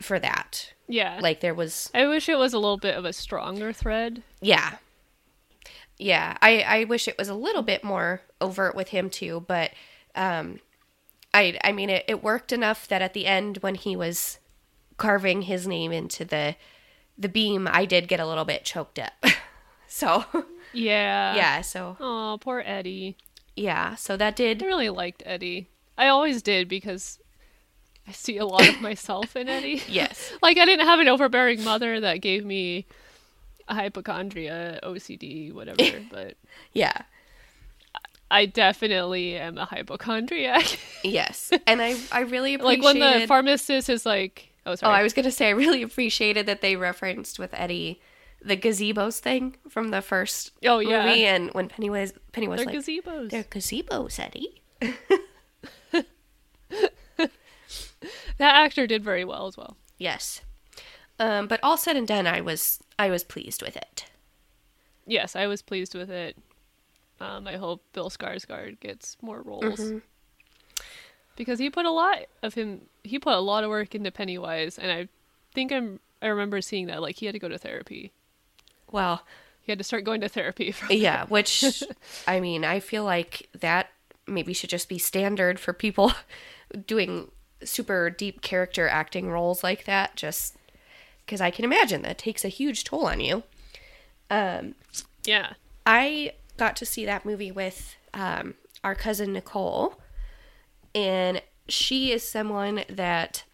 [0.00, 0.72] for that.
[0.88, 1.18] Yeah.
[1.20, 4.22] Like there was I wish it was a little bit of a stronger thread.
[4.40, 4.76] yeah.
[5.98, 9.70] Yeah, I I wish it was a little bit more overt with him too, but
[10.14, 10.60] um
[11.32, 14.38] I I mean it, it worked enough that at the end when he was
[14.96, 16.56] carving his name into the
[17.18, 19.12] the beam, I did get a little bit choked up.
[19.88, 20.24] so,
[20.74, 21.34] Yeah.
[21.34, 23.16] yeah, so Oh, poor Eddie.
[23.54, 25.68] yeah, so that did I really liked Eddie.
[25.96, 27.18] I always did because
[28.06, 29.82] I see a lot of myself in Eddie.
[29.88, 30.30] yes.
[30.42, 32.84] like I didn't have an overbearing mother that gave me
[33.68, 36.36] a hypochondria, OCD, whatever, but
[36.74, 37.00] Yeah.
[38.30, 40.78] I definitely am a hypochondriac.
[41.04, 41.52] Yes.
[41.66, 45.12] And I I really appreciated like when the pharmacist is like, oh Oh, I was
[45.14, 48.00] gonna say I really appreciated that they referenced with Eddie
[48.42, 51.06] the gazebos thing from the first Oh, yeah.
[51.06, 53.30] movie, and when Pennywise Penny was they're like, gazebos.
[53.30, 54.62] "They're gazebos, Eddie."
[58.38, 59.78] That actor did very well as well.
[59.96, 60.42] Yes,
[61.18, 64.04] um, but all said and done, I was I was pleased with it.
[65.06, 66.36] Yes, I was pleased with it.
[67.18, 69.98] Um, I hope Bill Skarsgård gets more roles Mm-hmm.
[71.36, 72.82] Because he put a lot of him.
[73.04, 75.08] He put a lot of work into Pennywise, and I
[75.54, 76.00] think I'm.
[76.22, 78.12] I remember seeing that like he had to go to therapy.
[78.90, 79.22] Well,
[79.62, 80.72] He had to start going to therapy.
[80.72, 81.64] For, yeah, which
[82.26, 83.90] I mean, I feel like that
[84.26, 86.12] maybe should just be standard for people
[86.86, 87.30] doing
[87.62, 90.16] super deep character acting roles like that.
[90.16, 90.56] Just
[91.24, 93.42] because I can imagine that takes a huge toll on you.
[94.30, 94.74] Um,
[95.24, 95.54] yeah.
[95.84, 100.00] I got to see that movie with um, our cousin Nicole,
[100.96, 103.44] and she is someone that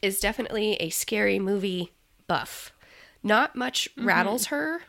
[0.00, 1.92] is definitely a scary movie
[2.26, 2.72] buff.
[3.22, 4.80] Not much rattles her,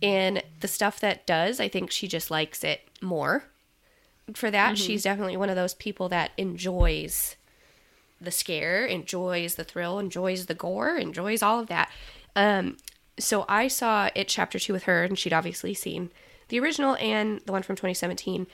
[0.00, 3.44] and the stuff that does, I think she just likes it more.
[4.34, 7.36] For that, she's definitely one of those people that enjoys
[8.20, 11.90] the scare, enjoys the thrill, enjoys the gore, enjoys all of that.
[12.36, 12.76] Um,
[13.18, 16.10] so I saw it chapter two with her, and she'd obviously seen
[16.48, 18.46] the original and the one from 2017.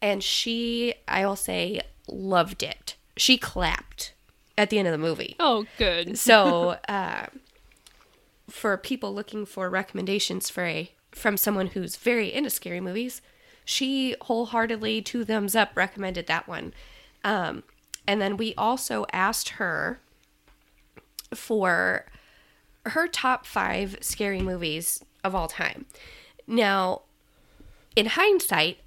[0.00, 2.96] And she, I will say, loved it.
[3.16, 4.12] She clapped
[4.56, 5.36] at the end of the movie.
[5.40, 6.16] Oh, good.
[6.18, 7.26] So, uh,
[8.48, 13.20] for people looking for recommendations for a from someone who's very into scary movies,
[13.64, 16.72] she wholeheartedly two thumbs up recommended that one.
[17.24, 17.64] Um,
[18.06, 20.00] and then we also asked her
[21.34, 22.06] for
[22.86, 25.84] her top five scary movies of all time.
[26.46, 27.02] Now,
[27.96, 28.78] in hindsight,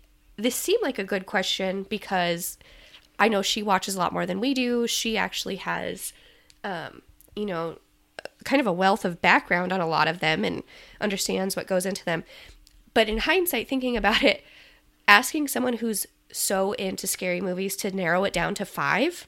[0.42, 2.58] this seemed like a good question because
[3.20, 4.88] I know she watches a lot more than we do.
[4.88, 6.14] She actually has,
[6.64, 7.02] um,
[7.36, 7.78] you know,
[8.44, 10.64] kind of a wealth of background on a lot of them and
[11.00, 12.24] understands what goes into them.
[12.94, 14.44] But in hindsight, thinking about it,
[15.08, 19.28] asking someone who's so into scary movies to narrow it down to five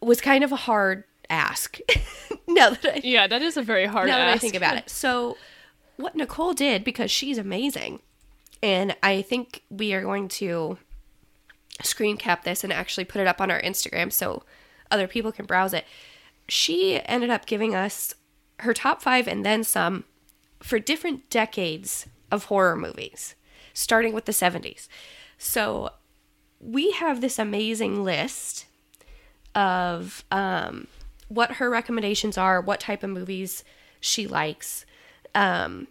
[0.00, 1.78] was kind of a hard ask.
[2.48, 4.08] now that I Yeah, that is a very hard.
[4.08, 4.90] now that I think about it.
[4.90, 5.36] So,
[5.96, 8.00] what Nicole did, because she's amazing,
[8.62, 10.78] and I think we are going to
[11.82, 14.44] screen cap this and actually put it up on our Instagram so
[14.90, 15.84] other people can browse it.
[16.48, 18.14] She ended up giving us
[18.60, 20.04] her top five and then some
[20.60, 23.34] for different decades of horror movies,
[23.74, 24.86] starting with the 70s.
[25.38, 25.90] So,
[26.60, 28.66] we have this amazing list
[29.56, 30.86] of um,
[31.26, 33.64] what her recommendations are, what type of movies
[34.00, 34.86] she likes.
[35.34, 35.88] Um,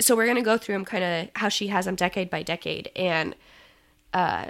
[0.00, 2.90] so we're gonna go through them, kind of how she has them decade by decade,
[2.96, 3.34] and
[4.12, 4.46] uh,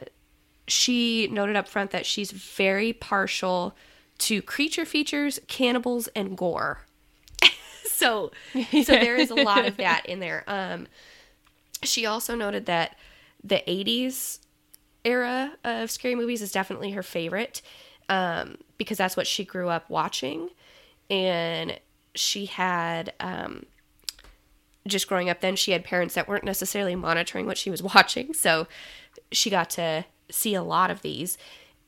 [0.67, 3.77] she noted up front that she's very partial
[4.19, 6.81] to creature features, cannibals, and gore.
[7.85, 8.33] so,
[8.83, 10.45] so there is a lot of that in there.
[10.47, 10.87] Um,
[11.83, 12.97] she also noted that
[13.43, 14.41] the '80s
[15.05, 17.63] era of scary movies is definitely her favorite
[18.09, 20.51] um, because that's what she grew up watching.
[21.09, 21.79] And
[22.15, 23.67] she had, um,
[24.87, 28.35] just growing up then, she had parents that weren't necessarily monitoring what she was watching.
[28.35, 28.67] So
[29.33, 31.39] she got to see a lot of these.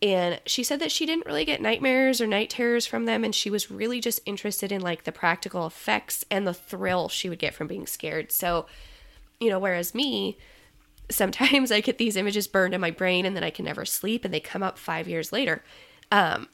[0.00, 3.24] And she said that she didn't really get nightmares or night terrors from them.
[3.24, 7.28] And she was really just interested in like the practical effects and the thrill she
[7.28, 8.30] would get from being scared.
[8.30, 8.66] So,
[9.40, 10.38] you know, whereas me,
[11.10, 14.24] sometimes I get these images burned in my brain and then I can never sleep
[14.24, 15.64] and they come up five years later.
[16.12, 16.48] Um,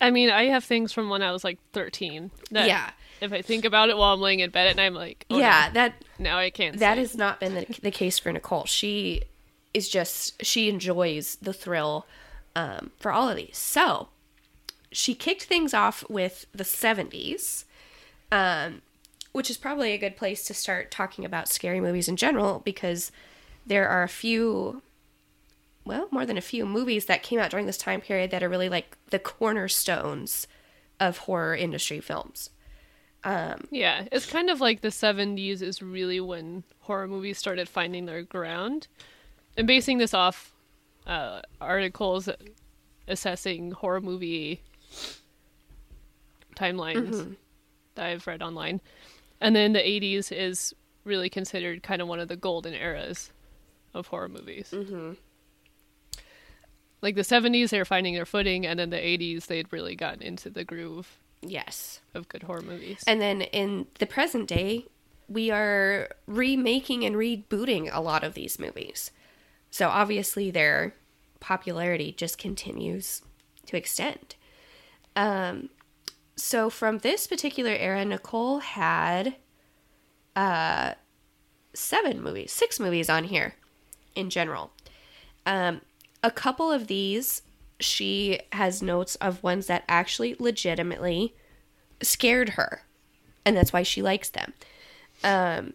[0.00, 2.30] I mean, I have things from when I was like 13.
[2.50, 2.90] That Yeah.
[3.20, 5.38] If I think about it while I'm laying in bed at night, I'm like, oh,
[5.38, 6.78] yeah, that now I can't.
[6.78, 7.02] that sleep.
[7.02, 8.64] has not been the, the case for Nicole.
[8.64, 9.22] She
[9.74, 12.06] is just she enjoys the thrill
[12.54, 13.56] um, for all of these.
[13.56, 14.08] So
[14.90, 17.64] she kicked things off with the 70s,
[18.32, 18.82] um,
[19.32, 23.12] which is probably a good place to start talking about scary movies in general because
[23.66, 24.82] there are a few
[25.84, 28.48] well, more than a few movies that came out during this time period that are
[28.48, 30.46] really like the cornerstones
[31.00, 32.50] of horror industry films.
[33.70, 38.22] Yeah, it's kind of like the 70s is really when horror movies started finding their
[38.22, 38.88] ground.
[39.56, 40.52] And basing this off
[41.06, 42.28] uh, articles
[43.08, 44.62] assessing horror movie
[46.54, 47.36] timelines
[47.94, 48.80] that I've read online.
[49.40, 53.32] And then the 80s is really considered kind of one of the golden eras
[53.94, 54.70] of horror movies.
[54.72, 55.12] Mm-hmm.
[57.00, 60.20] Like the 70s, they were finding their footing, and then the 80s, they'd really gotten
[60.20, 62.00] into the groove Yes.
[62.14, 63.04] of good horror movies.
[63.06, 64.86] And then in the present day,
[65.28, 69.10] we are remaking and rebooting a lot of these movies.
[69.70, 70.94] So obviously their
[71.40, 73.22] popularity just continues
[73.66, 74.34] to extend.
[75.14, 75.70] Um,
[76.36, 79.36] so from this particular era, Nicole had
[80.34, 80.94] uh,
[81.74, 83.54] seven movies, six movies on here
[84.14, 84.72] in general.
[85.44, 85.80] Um,
[86.22, 87.42] a couple of these,
[87.80, 91.34] she has notes of ones that actually legitimately
[92.02, 92.82] scared her,
[93.44, 94.52] and that's why she likes them.
[95.22, 95.74] Um,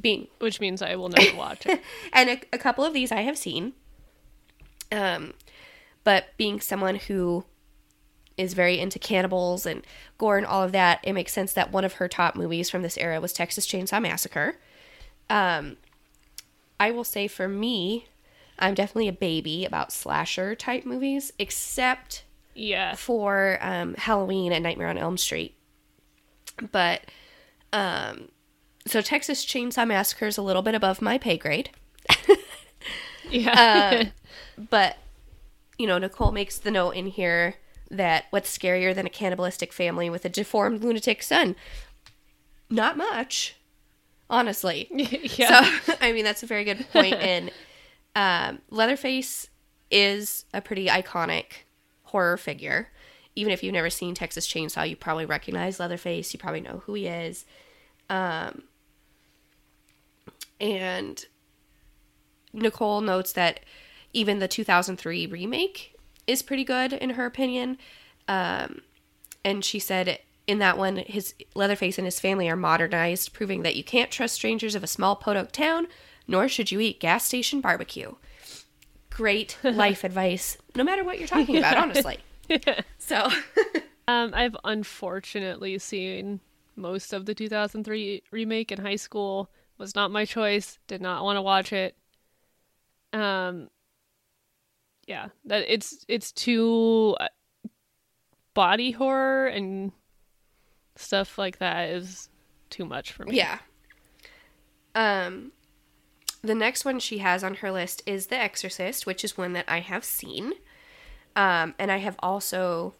[0.00, 1.80] being Which means I will never watch it.
[2.12, 3.72] and a, a couple of these I have seen.
[4.92, 5.34] Um,
[6.04, 7.44] but being someone who
[8.36, 9.86] is very into cannibals and
[10.18, 12.82] gore and all of that, it makes sense that one of her top movies from
[12.82, 14.56] this era was Texas Chainsaw Massacre.
[15.30, 15.76] Um,
[16.78, 18.06] I will say for me,
[18.58, 22.94] I'm definitely a baby about slasher type movies, except Yeah.
[22.94, 25.56] for um, Halloween and Nightmare on Elm Street.
[26.70, 27.02] But
[27.72, 28.28] um,
[28.86, 31.70] so Texas Chainsaw Massacre is a little bit above my pay grade.
[33.30, 34.10] Yeah.
[34.70, 34.98] But
[35.78, 37.56] you know, Nicole makes the note in here
[37.90, 41.56] that what's scarier than a cannibalistic family with a deformed lunatic son?
[42.70, 43.56] Not much,
[44.30, 44.86] honestly.
[45.36, 45.80] yeah.
[45.80, 47.14] So I mean, that's a very good point.
[47.14, 47.50] And
[48.14, 49.48] um, Leatherface
[49.90, 51.64] is a pretty iconic
[52.04, 52.90] horror figure.
[53.36, 56.32] Even if you've never seen Texas Chainsaw, you probably recognize Leatherface.
[56.32, 57.44] You probably know who he is.
[58.08, 58.62] Um,
[60.60, 61.24] and
[62.52, 63.60] Nicole notes that
[64.12, 65.96] even the 2003 remake
[66.26, 67.78] is pretty good in her opinion.
[68.28, 68.82] Um,
[69.44, 73.76] and she said in that one, his Leatherface and his family are modernized, proving that
[73.76, 75.86] you can't trust strangers of a small podunk town,
[76.26, 78.14] nor should you eat gas station barbecue.
[79.10, 82.18] Great life advice, no matter what you're talking about, honestly.
[82.98, 83.28] So,
[84.08, 86.40] Um, I've unfortunately seen
[86.76, 89.50] most of the 2003 remake in high school.
[89.78, 90.78] Was not my choice.
[90.86, 91.96] Did not want to watch it.
[93.12, 93.70] Um,
[95.06, 97.28] yeah, that it's it's too uh,
[98.52, 99.90] body horror and
[100.96, 102.28] stuff like that is
[102.70, 103.36] too much for me.
[103.36, 103.58] yeah.
[104.94, 105.50] Um,
[106.44, 109.64] the next one she has on her list is The Exorcist, which is one that
[109.66, 110.52] I have seen.
[111.34, 112.94] Um, and I have also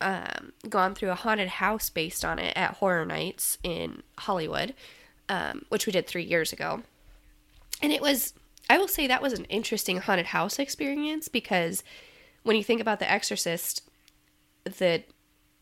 [0.00, 4.74] um, gone through a haunted house based on it at Horror Nights in Hollywood,
[5.28, 6.82] um, which we did three years ago.
[7.80, 8.34] And it was,
[8.68, 11.82] I will say, that was an interesting haunted house experience because
[12.42, 13.82] when you think about The Exorcist,
[14.64, 15.02] the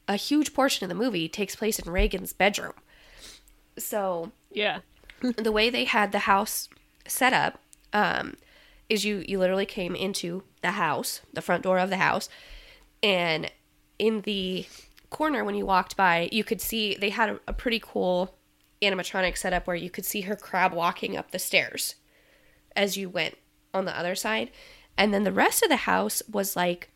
[0.08, 2.72] a huge portion of the movie takes place in Regan's bedroom.
[3.78, 4.80] So Yeah.
[5.20, 6.68] the way they had the house
[7.10, 7.60] set up
[7.92, 8.36] um,
[8.88, 12.28] is you you literally came into the house, the front door of the house,
[13.02, 13.50] and
[13.98, 14.66] in the
[15.10, 18.36] corner when you walked by, you could see they had a, a pretty cool
[18.80, 21.96] animatronic setup where you could see her crab walking up the stairs
[22.74, 23.36] as you went
[23.74, 24.50] on the other side,
[24.96, 26.90] and then the rest of the house was like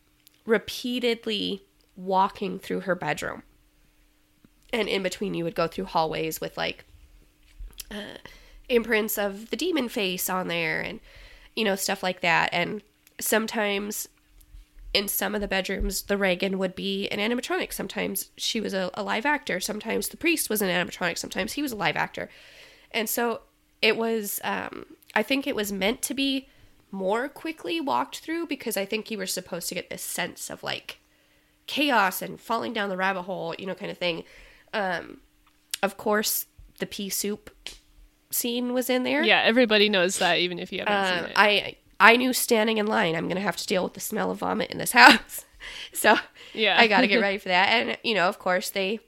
[0.47, 1.63] repeatedly
[1.97, 3.43] walking through her bedroom.
[4.73, 6.85] And in between, you would go through hallways with like
[8.69, 11.01] imprints of the demon face on there and
[11.55, 12.51] you know stuff like that.
[12.53, 12.83] And
[13.21, 14.09] sometimes
[14.93, 17.73] in some of the bedrooms the regan would be an animatronic.
[17.73, 19.61] Sometimes she was a, a live actor.
[19.61, 21.19] Sometimes the priest was an animatronic.
[21.19, 22.29] Sometimes he was a live actor.
[22.91, 23.43] And so
[23.85, 26.49] it was um, i think it was meant to be
[26.91, 30.63] more quickly walked through because i think you were supposed to get this sense of
[30.63, 30.99] like
[31.67, 34.25] chaos and falling down the rabbit hole you know kind of thing.
[34.73, 35.21] Um,
[35.83, 36.47] of course
[36.79, 37.51] the pea soup
[38.35, 39.23] scene was in there.
[39.23, 41.33] Yeah, everybody knows that even if you haven't Um, seen it.
[41.37, 44.39] I I knew standing in line, I'm gonna have to deal with the smell of
[44.39, 45.45] vomit in this house.
[45.93, 46.17] so
[46.53, 46.77] Yeah.
[46.79, 47.69] I got to get ready for that.
[47.69, 49.01] And you know, of course, they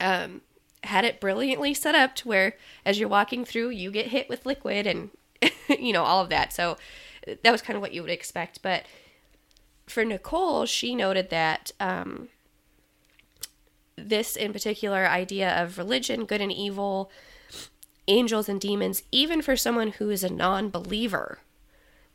[0.00, 0.40] um,
[0.84, 4.46] had it brilliantly set up to where as you're walking through, you get hit with
[4.46, 5.10] liquid and
[5.78, 6.52] you know all of that.
[6.52, 6.76] So
[7.26, 8.62] that was kind of what you would expect.
[8.62, 8.84] But
[9.86, 12.28] for Nicole, she noted that um,
[13.96, 17.10] this in particular idea of religion, good and evil,
[18.08, 21.40] angels and demons, even for someone who is a non believer,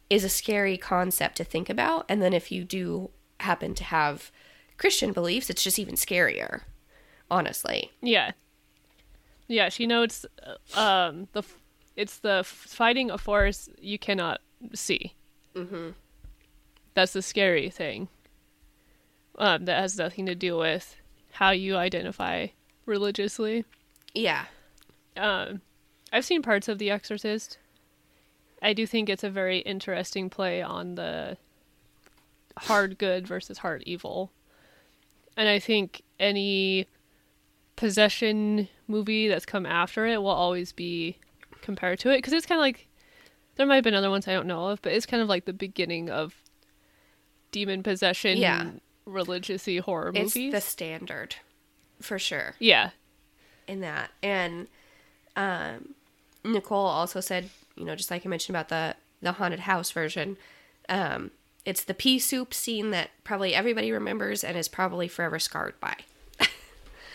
[0.09, 2.05] is a scary concept to think about.
[2.09, 4.31] And then if you do happen to have
[4.77, 6.61] Christian beliefs, it's just even scarier,
[7.29, 7.91] honestly.
[8.01, 8.31] Yeah.
[9.47, 10.25] Yeah, she notes
[10.75, 11.57] uh, um the f-
[11.95, 14.41] it's the f- fighting a force you cannot
[14.73, 15.15] see.
[15.55, 15.89] Mm-hmm.
[16.93, 18.09] That's the scary thing.
[19.37, 20.95] Um, that has nothing to do with
[21.31, 22.47] how you identify
[22.85, 23.65] religiously.
[24.13, 24.45] Yeah.
[25.15, 25.61] Um,
[26.11, 27.57] I've seen parts of The Exorcist.
[28.61, 31.37] I do think it's a very interesting play on the
[32.57, 34.31] hard good versus hard evil.
[35.37, 36.87] And I think any
[37.75, 41.17] possession movie that's come after it will always be
[41.61, 42.87] compared to it because it's kind of like
[43.55, 45.45] there might have been other ones I don't know of, but it's kind of like
[45.45, 46.35] the beginning of
[47.51, 48.71] demon possession, Yeah.
[49.05, 50.51] religious-y horror It's movies.
[50.51, 51.35] the standard
[52.01, 52.91] for sure yeah,
[53.67, 54.11] in that.
[54.23, 54.67] And
[55.37, 55.95] um,
[56.43, 60.37] Nicole also said, you know, just like I mentioned about the the haunted house version,
[60.87, 61.31] um,
[61.65, 65.95] it's the pea soup scene that probably everybody remembers and is probably forever scarred by.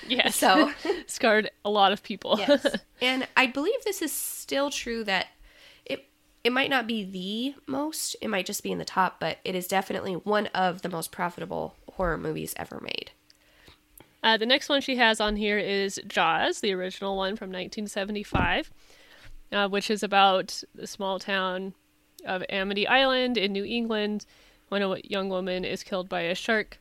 [0.07, 0.31] yeah.
[0.31, 0.73] So
[1.07, 2.37] scarred a lot of people.
[2.39, 2.67] yes,
[3.01, 5.29] and I believe this is still true that
[5.85, 6.07] it
[6.43, 9.55] it might not be the most, it might just be in the top, but it
[9.55, 13.13] is definitely one of the most profitable horror movies ever made.
[14.23, 18.73] Uh, the next one she has on here is Jaws, the original one from 1975,
[19.55, 21.75] uh, which is about the small town
[22.27, 24.27] of Amity Island in New England
[24.69, 26.79] when a young woman is killed by a shark.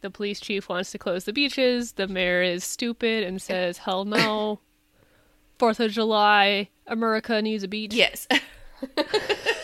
[0.00, 1.92] The police chief wants to close the beaches.
[1.92, 4.58] The mayor is stupid and says, hell no.
[5.58, 7.94] Fourth of July, America needs a beach.
[7.94, 8.26] Yes.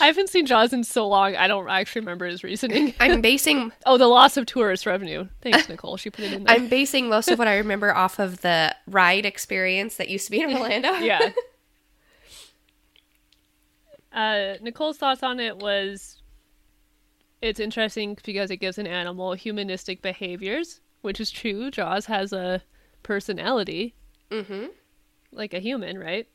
[0.00, 2.94] I haven't seen Jaws in so long, I don't actually remember his reasoning.
[3.00, 5.28] I'm basing oh, the loss of tourist revenue.
[5.42, 5.96] Thanks, Nicole.
[5.96, 6.56] She put it in there.
[6.56, 10.30] I'm basing most of what I remember off of the ride experience that used to
[10.30, 10.92] be in Orlando.
[10.94, 11.32] yeah.
[14.12, 16.20] Uh, Nicole's thoughts on it was
[17.40, 21.70] it's interesting because it gives an animal humanistic behaviors, which is true.
[21.70, 22.62] Jaws has a
[23.02, 23.94] personality
[24.30, 24.66] Mm-hmm.
[25.32, 26.28] like a human, right?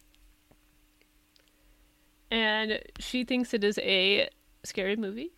[2.31, 4.29] And she thinks it is a
[4.63, 5.31] scary movie.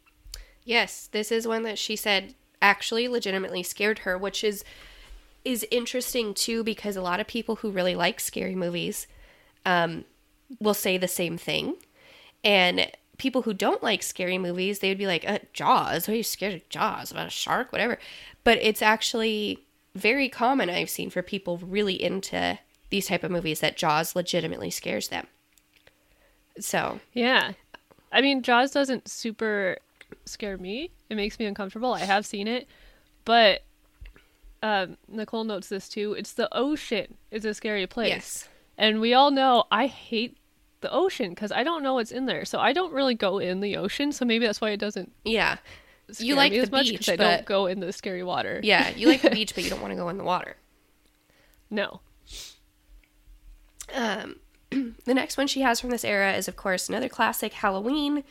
[0.63, 4.63] Yes, this is one that she said actually legitimately scared her, which is
[5.45, 9.07] is interesting too because a lot of people who really like scary movies
[9.65, 10.03] um,
[10.59, 11.75] will say the same thing,
[12.43, 16.09] and people who don't like scary movies they would be like, uh, "Jaws?
[16.09, 17.71] Are you scared of Jaws about a shark?
[17.71, 17.97] Whatever."
[18.43, 19.65] But it's actually
[19.95, 22.59] very common I've seen for people really into
[22.89, 25.27] these type of movies that Jaws legitimately scares them.
[26.59, 27.53] So Yeah.
[28.11, 29.77] I mean, Jaws doesn't super
[30.25, 30.91] scare me.
[31.09, 31.93] It makes me uncomfortable.
[31.93, 32.67] I have seen it.
[33.25, 33.63] But
[34.63, 36.13] um, Nicole notes this too.
[36.13, 38.09] It's the ocean is a scary place.
[38.09, 40.37] yes, And we all know I hate
[40.81, 42.45] the ocean because I don't know what's in there.
[42.45, 44.11] So I don't really go in the ocean.
[44.11, 45.57] So maybe that's why it doesn't yeah,
[46.17, 48.61] You like the much beach, 'cause I don't go in the scary water.
[48.63, 48.89] yeah.
[48.89, 50.55] You like the beach, but you don't want to go in the water.
[51.69, 51.99] No.
[53.93, 54.37] Um,
[55.05, 58.23] the next one she has from this era is, of course, another classic, Halloween,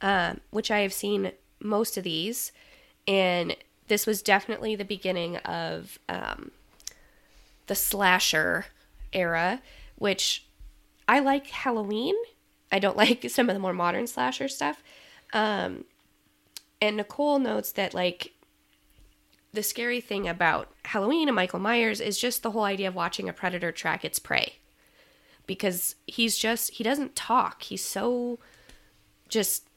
[0.00, 2.52] um, which I have seen most of these,
[3.06, 3.56] and
[3.88, 6.50] this was definitely the beginning of um,
[7.66, 8.66] the slasher
[9.12, 9.60] era,
[9.96, 10.46] which
[11.08, 12.14] I like Halloween.
[12.72, 14.82] I don't like some of the more modern slasher stuff.
[15.32, 15.84] Um,
[16.80, 18.32] and Nicole notes that like
[19.52, 23.28] the scary thing about Halloween and Michael Myers is just the whole idea of watching
[23.28, 24.54] a predator track its prey.
[25.46, 27.62] Because he's just he doesn't talk.
[27.64, 28.38] He's so
[29.28, 29.68] just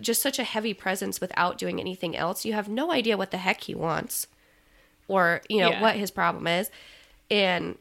[0.00, 2.44] just such a heavy presence without doing anything else.
[2.44, 4.26] You have no idea what the heck he wants
[5.08, 5.82] or, you know, Yeah.
[5.82, 6.70] what his problem is.
[7.30, 7.76] And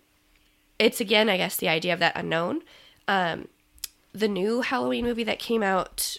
[0.78, 2.62] it's again, I guess, the idea of that unknown.
[3.08, 3.48] Um,
[4.14, 6.18] the new Halloween movie that came out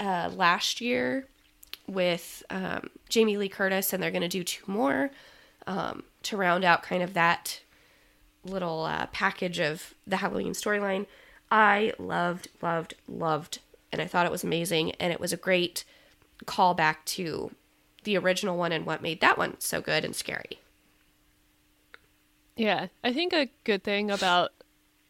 [0.00, 1.26] uh, last year
[1.86, 5.10] with um, Jamie Lee Curtis, and they're going to do two more
[5.66, 7.60] um, to round out kind of that
[8.48, 11.06] little uh, package of the Halloween storyline.
[11.50, 13.60] I loved, loved, loved,
[13.92, 15.84] and I thought it was amazing, and it was a great
[16.44, 17.52] callback to
[18.04, 20.60] the original one and what made that one so good and scary.
[22.56, 24.52] Yeah, I think a good thing about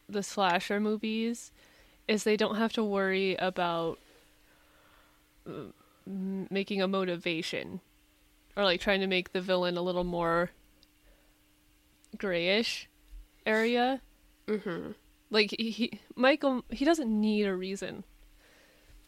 [0.07, 1.51] the slasher movies
[2.07, 3.99] is they don't have to worry about
[5.47, 5.71] uh,
[6.05, 7.81] making a motivation
[8.55, 10.49] or like trying to make the villain a little more
[12.17, 12.89] grayish
[13.45, 14.01] area.
[14.47, 14.91] Mm-hmm.
[15.29, 18.03] Like he, he Michael he doesn't need a reason.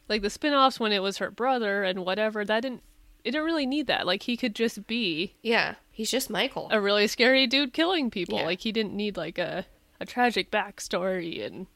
[0.07, 2.83] Like the spin-offs when it was her brother and whatever, that didn't
[3.23, 4.05] it didn't really need that.
[4.05, 6.67] Like he could just be Yeah, he's just Michael.
[6.71, 8.37] a really scary dude killing people.
[8.39, 8.45] Yeah.
[8.45, 9.65] Like he didn't need like a
[9.99, 11.67] a tragic backstory and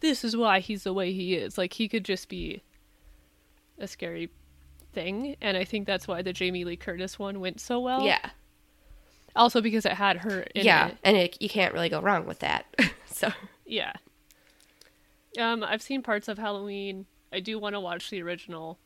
[0.00, 1.58] this is why he's the way he is.
[1.58, 2.62] Like he could just be
[3.80, 4.30] a scary
[4.92, 8.02] thing, and I think that's why the Jamie Lee Curtis one went so well.
[8.04, 8.30] yeah.
[9.36, 10.88] Also because it had her in yeah.
[10.88, 10.96] it.
[11.04, 12.66] And it, you can't really go wrong with that.
[13.06, 13.30] so,
[13.64, 13.92] Yeah.
[15.38, 17.06] Um, I've seen parts of Halloween.
[17.32, 18.78] I do want to watch the original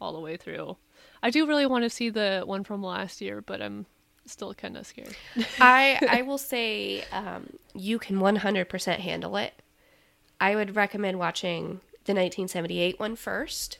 [0.00, 0.76] all the way through.
[1.22, 3.86] I do really want to see the one from last year, but I'm
[4.26, 5.16] still kind of scared.
[5.60, 9.54] I I will say um, you can 100% handle it.
[10.40, 13.78] I would recommend watching the 1978 one first,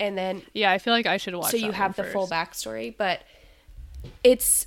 [0.00, 1.52] and then Yeah, I feel like I should watch.
[1.52, 2.94] so you have the one full backstory.
[2.96, 3.22] But
[4.24, 4.66] it's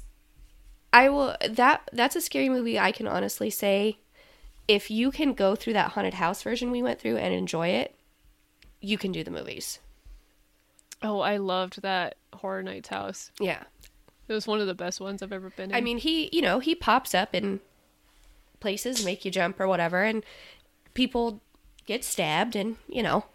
[0.93, 2.79] I will that that's a scary movie.
[2.79, 3.99] I can honestly say,
[4.67, 7.95] if you can go through that haunted house version we went through and enjoy it,
[8.81, 9.79] you can do the movies.
[11.03, 13.31] Oh, I loved that Horror Nights house.
[13.39, 13.63] Yeah,
[14.27, 15.75] It was one of the best ones I've ever been in.
[15.75, 17.59] I mean he you know he pops up in
[18.59, 20.23] places, make you jump or whatever, and
[20.93, 21.41] people
[21.85, 23.25] get stabbed and you know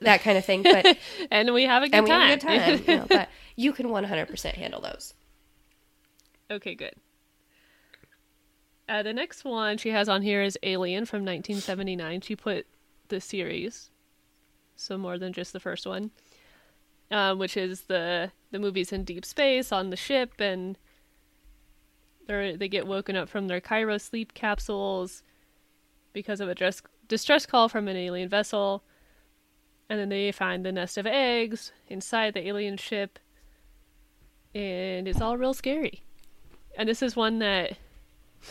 [0.00, 0.62] that kind of thing.
[0.62, 0.98] But
[1.30, 2.20] and we have a good and we time.
[2.20, 2.84] have a good time.
[2.86, 5.14] you know, but you can 100% handle those.
[6.50, 6.94] Okay, good.
[8.88, 12.22] Uh, the next one she has on here is Alien from 1979.
[12.22, 12.66] She put
[13.06, 13.90] the series,
[14.74, 16.10] so more than just the first one,
[17.12, 20.76] um, which is the the movies in deep space on the ship, and
[22.26, 25.22] they they get woken up from their cryo sleep capsules
[26.12, 28.82] because of a dress, distress call from an alien vessel,
[29.88, 33.20] and then they find the nest of eggs inside the alien ship,
[34.52, 36.02] and it's all real scary.
[36.80, 37.76] And this is one that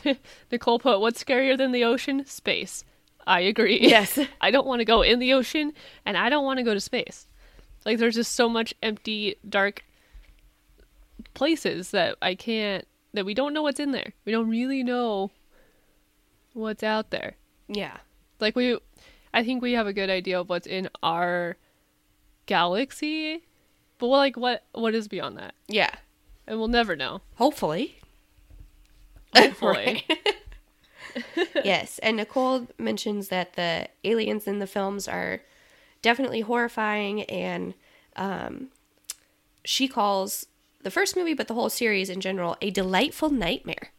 [0.51, 2.27] Nicole put, What's scarier than the ocean?
[2.27, 2.83] Space.
[3.25, 3.79] I agree.
[3.81, 4.19] Yes.
[4.41, 5.73] I don't want to go in the ocean
[6.05, 7.25] and I don't want to go to space.
[7.87, 9.83] Like, there's just so much empty, dark
[11.33, 14.13] places that I can't, that we don't know what's in there.
[14.25, 15.31] We don't really know
[16.53, 17.33] what's out there.
[17.67, 17.97] Yeah.
[18.39, 18.77] Like, we,
[19.33, 21.57] I think we have a good idea of what's in our
[22.45, 23.41] galaxy,
[23.97, 25.55] but like, what, what is beyond that?
[25.67, 25.95] Yeah.
[26.45, 27.21] And we'll never know.
[27.37, 27.98] Hopefully.
[29.35, 30.05] Hopefully.
[31.63, 35.41] yes, and Nicole mentions that the aliens in the films are
[36.01, 37.73] definitely horrifying, and
[38.15, 38.69] um,
[39.63, 40.45] she calls
[40.81, 43.91] the first movie, but the whole series in general, a delightful nightmare.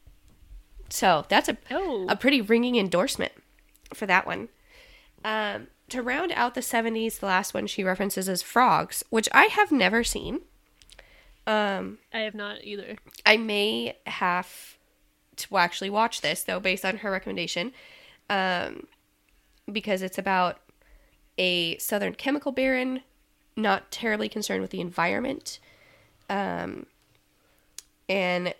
[0.88, 2.06] So that's a Oh.
[2.08, 3.32] a pretty ringing endorsement
[3.94, 4.48] for that one.
[5.24, 9.44] Um, to round out the 70s, the last one she references is Frogs, which I
[9.46, 10.40] have never seen.
[11.46, 12.96] Um, I have not either.
[13.26, 14.76] I may have
[15.42, 17.72] to actually watch this though, based on her recommendation,
[18.28, 18.86] um,
[19.70, 20.58] because it's about
[21.38, 23.02] a southern chemical baron,
[23.56, 25.58] not terribly concerned with the environment,
[26.28, 26.86] um,
[28.08, 28.54] and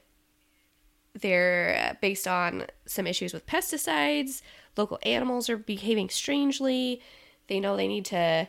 [1.15, 4.43] they're uh, based on some issues with pesticides.
[4.77, 7.01] Local animals are behaving strangely.
[7.49, 8.49] They know they need to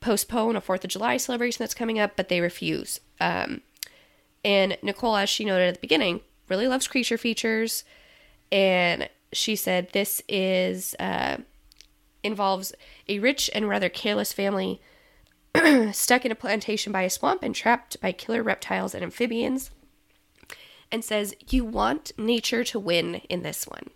[0.00, 3.00] postpone a Fourth of July celebration that's coming up, but they refuse.
[3.20, 3.62] Um,
[4.44, 7.84] and Nicole, as she noted at the beginning, really loves creature features.
[8.50, 11.38] And she said this is uh,
[12.22, 12.72] involves
[13.08, 14.80] a rich and rather careless family
[15.92, 19.70] stuck in a plantation by a swamp and trapped by killer reptiles and amphibians.
[20.90, 23.90] And says you want nature to win in this one.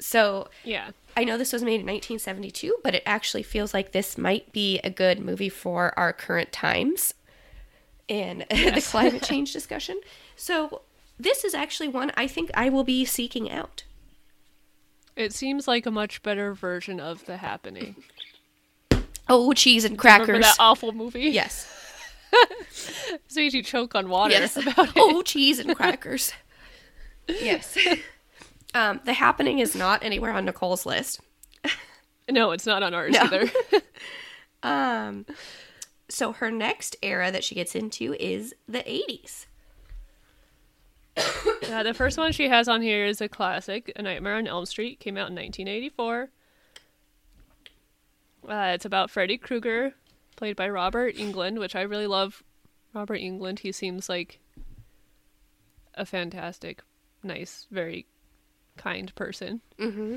[0.00, 0.90] So Yeah.
[1.16, 4.78] I know this was made in 1972, but it actually feels like this might be
[4.78, 7.12] a good movie for our current times
[8.08, 10.00] and the climate change discussion.
[10.36, 10.82] So,
[11.18, 13.84] this is actually one I think I will be seeking out.
[15.16, 17.96] It seems like a much better version of The Happening.
[19.28, 20.44] Oh, cheese and Remember crackers.
[20.44, 21.22] that awful movie?
[21.22, 21.72] Yes.
[23.28, 24.56] So you choke on water Yes.
[24.58, 24.92] about it.
[24.96, 26.32] Oh, cheese and crackers.
[27.26, 27.76] yes.
[28.74, 31.20] Um, the happening is not anywhere on Nicole's list.
[32.30, 33.20] No, it's not on ours No.
[33.22, 33.50] either.
[34.62, 35.24] Um,
[36.10, 39.46] so her next era that she gets into is the 80s.
[41.72, 44.66] uh, the first one she has on here is a classic, A Nightmare on Elm
[44.66, 45.00] Street.
[45.00, 46.30] Came out in 1984.
[48.48, 49.94] Uh, it's about Freddy Krueger,
[50.36, 52.42] played by Robert Englund, which I really love.
[52.94, 54.40] Robert Englund, he seems like
[55.94, 56.82] a fantastic,
[57.22, 58.06] nice, very
[58.76, 59.60] kind person.
[59.78, 60.16] Mm-hmm.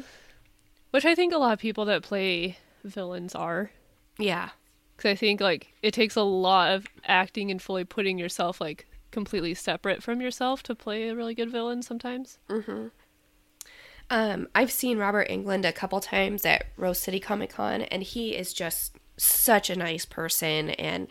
[0.91, 3.71] Which I think a lot of people that play villains are.
[4.17, 4.49] Yeah.
[4.95, 8.87] Because I think like it takes a lot of acting and fully putting yourself like
[9.11, 12.39] completely separate from yourself to play a really good villain sometimes.
[14.09, 18.35] Um, I've seen Robert Englund a couple times at Rose City Comic Con, and he
[18.35, 20.71] is just such a nice person.
[20.71, 21.07] And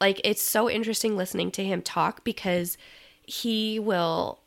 [0.00, 2.78] like, it's so interesting listening to him talk because
[3.22, 4.40] he will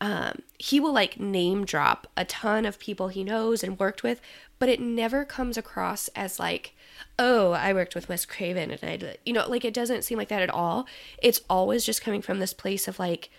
[0.00, 4.20] um, he will like name drop a ton of people he knows and worked with,
[4.58, 6.74] but it never comes across as like,
[7.18, 10.18] oh, I worked with Wes Craven and I, did-" you know, like it doesn't seem
[10.18, 10.86] like that at all.
[11.22, 13.30] It's always just coming from this place of like,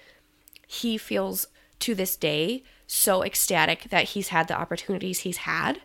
[0.68, 1.48] he feels
[1.80, 5.82] to this day so ecstatic that he's had the opportunities he's had.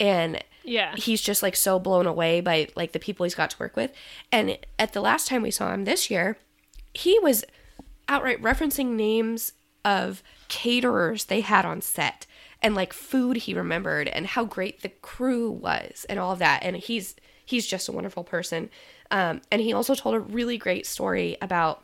[0.00, 0.94] And Yeah.
[0.96, 3.92] he's just like so blown away by like the people he's got to work with.
[4.30, 6.38] And at the last time we saw him this year,
[6.94, 7.44] he was
[8.08, 9.52] outright referencing names
[9.84, 12.26] of caterers they had on set
[12.62, 16.62] and like food he remembered and how great the crew was and all of that.
[16.62, 18.70] And he's he's just a wonderful person.
[19.10, 21.82] Um, and he also told a really great story about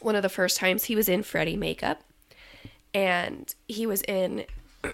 [0.00, 2.02] one of the first times he was in Freddy makeup
[2.94, 4.44] and he was in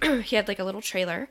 [0.23, 1.29] he had like a little trailer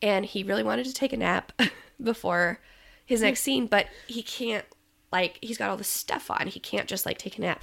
[0.00, 1.52] and he really wanted to take a nap
[2.02, 2.60] before
[3.04, 4.64] his next scene but he can't
[5.10, 7.60] like he's got all this stuff on he can't just like take a nap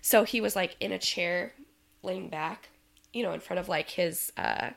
[0.00, 1.52] so he was like in a chair
[2.02, 2.70] laying back
[3.12, 4.70] you know in front of like his uh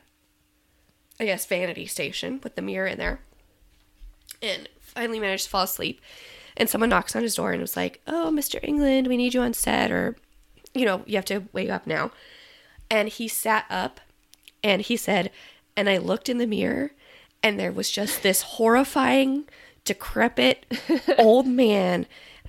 [1.20, 3.20] i guess vanity station with the mirror in there
[4.42, 6.00] and finally managed to fall asleep
[6.56, 9.40] and someone knocks on his door and was like oh mr englund we need you
[9.40, 10.16] on set or
[10.74, 12.10] you know you have to wake up now
[12.90, 14.00] and he sat up
[14.62, 15.30] and he said,
[15.76, 16.92] and I looked in the mirror
[17.42, 19.44] and there was just this horrifying,
[19.84, 20.66] decrepit
[21.18, 22.06] old man.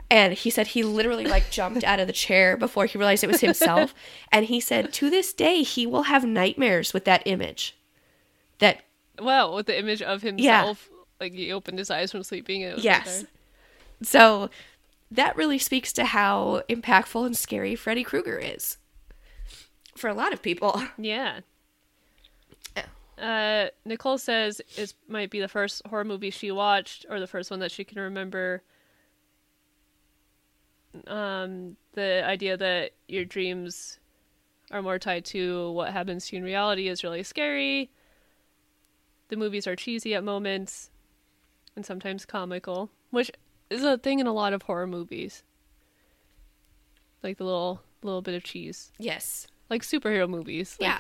[0.10, 3.28] And he said he literally like jumped out of the chair before he realized it
[3.28, 3.94] was himself.
[4.32, 7.78] And he said to this day, he will have nightmares with that image.
[8.62, 8.84] That,
[9.20, 10.90] Wow, with the image of himself,
[11.20, 12.64] like he opened his eyes from sleeping.
[12.64, 13.22] And it was right yes.
[13.22, 13.30] there.
[14.04, 14.50] So
[15.12, 18.78] that really speaks to how impactful and scary Freddy Krueger is
[19.96, 20.82] for a lot of people.
[20.98, 21.42] Yeah.
[22.76, 22.86] Yeah.
[23.24, 27.52] Uh, Nicole says it might be the first horror movie she watched, or the first
[27.52, 28.64] one that she can remember.
[31.08, 34.00] Um, the idea that your dreams
[34.72, 37.92] are more tied to what happens to you in reality is really scary.
[39.32, 40.90] The movies are cheesy at moments,
[41.74, 43.32] and sometimes comical, which
[43.70, 45.44] is a thing in a lot of horror movies.
[47.24, 49.48] Like the little little bit of cheese, Yes.
[49.70, 50.76] like superhero movies.
[50.82, 51.00] Like, Yeah.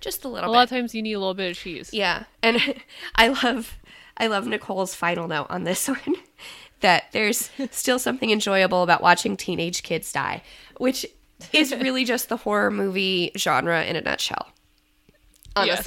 [0.00, 1.90] Just a little a little lot of times you need a little bit of cheese.
[1.92, 2.58] Yeah, and
[3.16, 3.76] I love
[4.16, 6.14] I love Nicole's final note on this one
[6.78, 10.44] that there's still something enjoyable about watching teenage kids die,
[10.76, 11.04] which
[11.52, 14.52] is really just the horror movie genre in a nutshell.
[15.56, 15.84] Yes.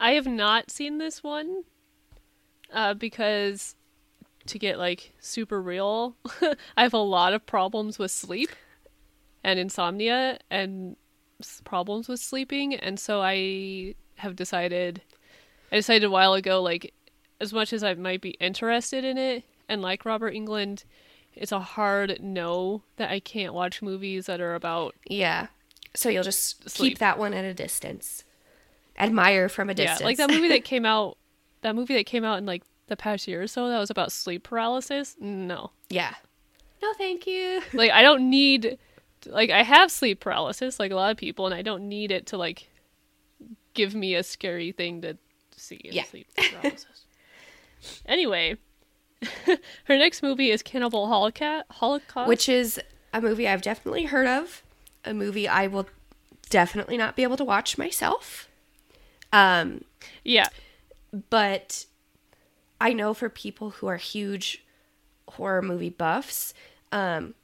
[0.00, 1.64] I have not seen this one
[2.72, 3.76] uh, because
[4.46, 6.16] to get like super real,
[6.76, 8.50] I have a lot of problems with sleep
[9.44, 10.96] and insomnia and
[11.64, 15.02] problems with sleeping, and so I have decided.
[15.72, 16.92] I decided a while ago, like,
[17.40, 20.84] as much as I might be interested in it and like Robert Englund,
[21.32, 25.46] it's a hard no that I can't watch movies that are about yeah.
[25.94, 26.92] So you'll just Sleep.
[26.92, 28.24] keep that one at a distance.
[29.00, 30.00] Admire from a distance.
[30.00, 31.16] Yeah, like that movie that came out,
[31.62, 34.12] that movie that came out in like the past year or so that was about
[34.12, 35.16] sleep paralysis.
[35.20, 36.14] No, yeah.
[36.82, 37.60] No, thank you.
[37.72, 38.78] like I don't need,
[39.26, 42.26] like I have sleep paralysis, like a lot of people, and I don't need it
[42.28, 42.68] to like
[43.74, 45.16] give me a scary thing to
[45.56, 46.04] see in Yeah.
[46.04, 47.04] sleep paralysis.
[48.06, 48.56] anyway,
[49.44, 49.58] her
[49.98, 51.66] next movie is Cannibal Holocaust.
[51.70, 52.28] Holocaust.
[52.28, 52.80] Which is
[53.12, 54.62] a movie I've definitely heard of.
[55.04, 55.86] A movie I will
[56.50, 58.48] definitely not be able to watch myself.
[59.32, 59.84] Um,
[60.24, 60.48] yeah,
[61.30, 61.86] but
[62.80, 64.64] I know for people who are huge
[65.28, 66.54] horror movie buffs,
[66.92, 67.34] um,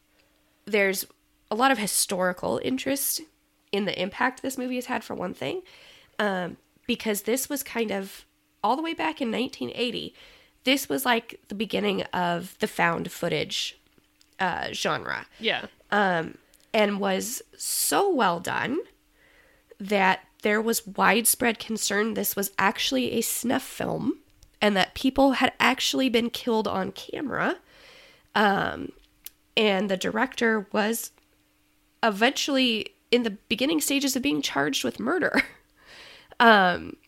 [0.65, 1.07] there's
[1.51, 3.21] a lot of historical interest
[3.73, 5.63] in the impact this movie has had, for one thing,
[6.19, 6.57] um,
[6.87, 8.25] because this was kind of
[8.65, 10.15] all the way back in 1980.
[10.65, 13.79] This was like the beginning of the found footage
[14.41, 15.27] uh, genre.
[15.39, 16.39] Yeah, Um,
[16.75, 18.79] and was so well done
[19.79, 24.21] that there was widespread concern this was actually a snuff film
[24.63, 27.57] and that people had actually been killed on camera.
[28.37, 28.93] Um,
[29.57, 31.11] and the director was
[32.01, 35.43] eventually in the beginning stages of being charged with murder.
[36.39, 36.99] Um,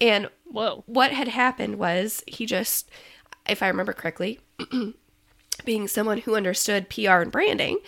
[0.00, 2.90] and whoa, what had happened was he just,
[3.46, 4.40] if I remember correctly,
[5.66, 7.80] being someone who understood PR and branding,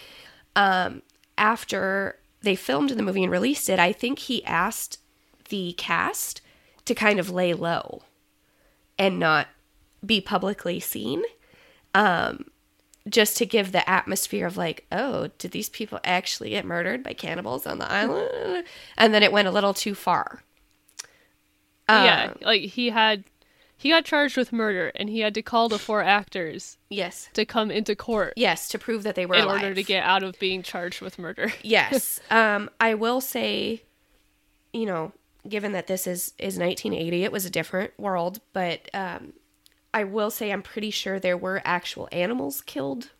[0.56, 1.00] um,
[1.38, 4.98] after they filmed the movie and released it, I think he asked
[5.48, 6.40] the cast
[6.84, 8.02] to kind of lay low
[8.98, 9.48] and not
[10.04, 11.22] be publicly seen.
[11.94, 12.46] Um,
[13.08, 17.12] just to give the atmosphere of like, oh, did these people actually get murdered by
[17.12, 18.64] cannibals on the island?
[18.96, 20.42] And then it went a little too far.
[21.88, 23.24] yeah, Um, like he had
[23.84, 27.28] he got charged with murder, and he had to call the four actors Yes.
[27.34, 29.62] to come into court Yes, to prove that they were in alive.
[29.62, 31.52] order to get out of being charged with murder.
[31.62, 32.18] yes.
[32.30, 33.82] Um, I will say,
[34.72, 35.12] you know,
[35.46, 39.34] given that this is is 1980, it was a different world, but um,
[39.92, 43.10] I will say I'm pretty sure there were actual animals killed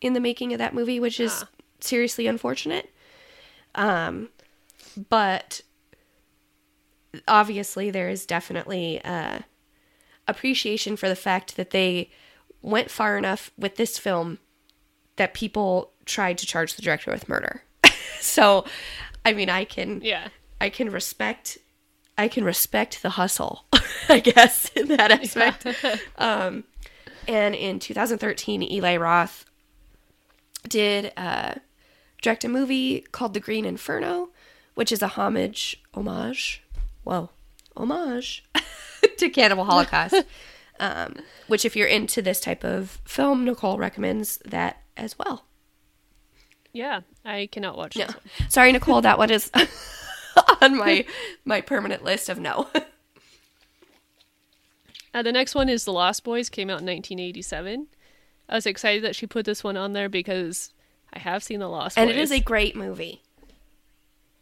[0.00, 1.44] in the making of that movie, which is
[1.80, 2.90] seriously unfortunate.
[3.74, 4.30] Um,
[5.10, 5.60] but
[7.28, 9.40] obviously there is definitely uh,
[10.28, 12.10] appreciation for the fact that they
[12.62, 14.38] went far enough with this film
[15.16, 17.62] that people tried to charge the director with murder.
[18.20, 18.64] so,
[19.24, 20.28] I mean, I can Yeah.
[20.60, 21.58] I can respect
[22.16, 23.64] I can respect the hustle,
[24.08, 25.66] I guess, in that aspect.
[26.16, 26.62] um,
[27.26, 29.44] and in 2013, Eli Roth
[30.68, 31.54] did uh,
[32.22, 34.28] direct a movie called The Green Inferno,
[34.74, 36.62] which is a homage, homage,
[37.02, 37.30] whoa,
[37.76, 38.44] homage
[39.18, 40.24] to Cannibal Holocaust.
[40.80, 45.44] um, which, if you're into this type of film, Nicole recommends that as well.
[46.72, 47.00] Yeah.
[47.24, 48.50] I cannot watch No, this one.
[48.50, 49.50] sorry, Nicole, that one is
[50.60, 51.06] on my
[51.44, 52.68] my permanent list of no.
[55.14, 57.86] Uh, the next one is The Lost Boys, came out in 1987.
[58.48, 60.72] I was excited that she put this one on there because
[61.12, 62.10] I have seen The Lost and Boys.
[62.10, 63.22] And it is a great movie.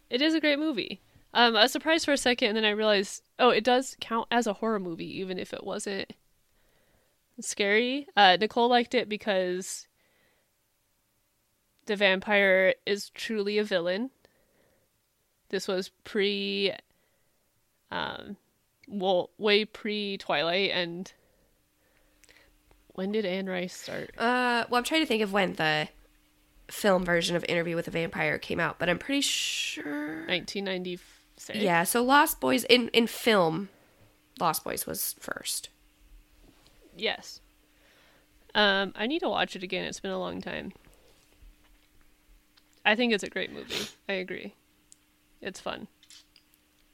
[0.08, 1.00] It is a great movie.
[1.34, 4.28] Um, I was surprised for a second, and then I realized, oh, it does count
[4.30, 6.12] as a horror movie, even if it wasn't
[7.40, 8.06] scary.
[8.16, 9.86] Uh, Nicole liked it because
[11.86, 14.10] the vampire is truly a villain.
[15.48, 16.72] This was pre,
[17.90, 18.36] um,
[18.86, 21.12] well, way pre Twilight, and
[22.88, 24.10] when did Anne Rice start?
[24.18, 25.88] Uh, well, I'm trying to think of when the
[26.68, 30.30] film version of Interview with a Vampire came out, but I'm pretty sure.
[31.48, 31.64] 1996.
[31.64, 33.68] Yeah, so Lost Boys in in film,
[34.40, 35.68] Lost Boys was first.
[36.96, 37.40] Yes.
[38.54, 39.84] Um, I need to watch it again.
[39.84, 40.72] It's been a long time.
[42.84, 43.88] I think it's a great movie.
[44.08, 44.54] I agree.
[45.40, 45.88] It's fun.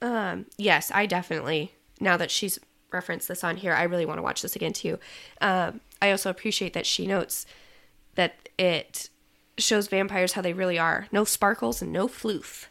[0.01, 1.73] Um, yes, I definitely.
[1.99, 2.59] Now that she's
[2.91, 4.99] referenced this on here, I really want to watch this again too.
[5.41, 7.45] Um, I also appreciate that she notes
[8.15, 9.09] that it
[9.57, 11.07] shows vampires how they really are.
[11.11, 12.67] No sparkles and no floof.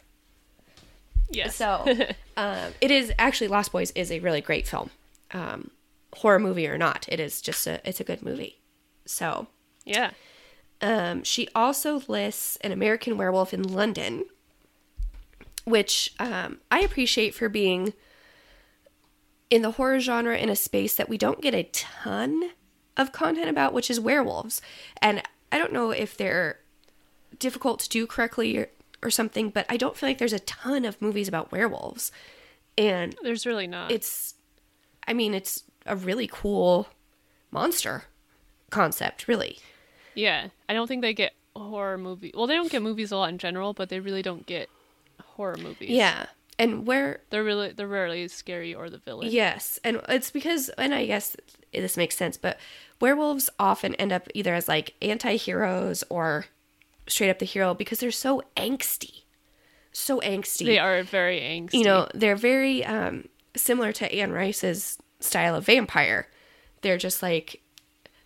[1.29, 1.55] Yes.
[1.55, 1.85] So,
[2.37, 4.89] um, it is actually Lost Boys is a really great film,
[5.31, 5.71] um,
[6.13, 7.05] horror movie or not.
[7.07, 8.59] It is just a it's a good movie.
[9.05, 9.47] So,
[9.85, 10.11] yeah.
[10.81, 14.25] um, she also lists an American Werewolf in London,
[15.65, 17.93] which um, I appreciate for being
[19.49, 22.51] in the horror genre in a space that we don't get a ton
[22.95, 24.61] of content about, which is werewolves.
[25.01, 26.59] And I don't know if they're
[27.39, 28.67] difficult to do correctly
[29.03, 32.11] or, something, but I don't feel like there's a ton of movies about werewolves.
[32.77, 33.91] And There's really not.
[33.91, 34.35] it's,
[35.07, 36.87] I mean, it's a really cool
[37.51, 38.03] monster
[38.69, 39.59] concept, really.
[40.15, 40.47] yeah.
[40.67, 42.31] I don't think they get horror movie.
[42.35, 44.69] Well, they don't get movies a lot in general, but they really don't get
[45.21, 45.89] horror movies.
[45.89, 46.27] Yeah.
[46.57, 49.29] And where They're really they're rarely scary or the villain.
[49.31, 51.35] Yes, and it's because, and I guess
[51.73, 52.59] this makes sense, but
[52.99, 56.45] werewolves often end up either as like anti heroes or
[57.09, 59.23] straight up the hero because they're so angsty.
[59.91, 60.65] So angsty.
[60.65, 61.73] They are very angsty.
[61.73, 66.27] You know, they're very um, similar to Anne Rice's style of vampire.
[66.81, 67.61] They're just like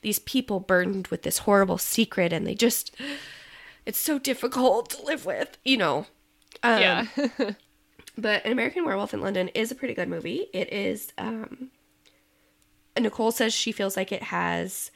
[0.02, 2.96] these people burdened with this horrible secret and they just,
[3.86, 6.06] it's so difficult to live with, you know.
[6.62, 7.06] Um, yeah.
[8.18, 10.48] but An American Werewolf in London is a pretty good movie.
[10.54, 11.12] It is.
[11.18, 11.72] Um,
[13.00, 14.92] Nicole says she feels like it has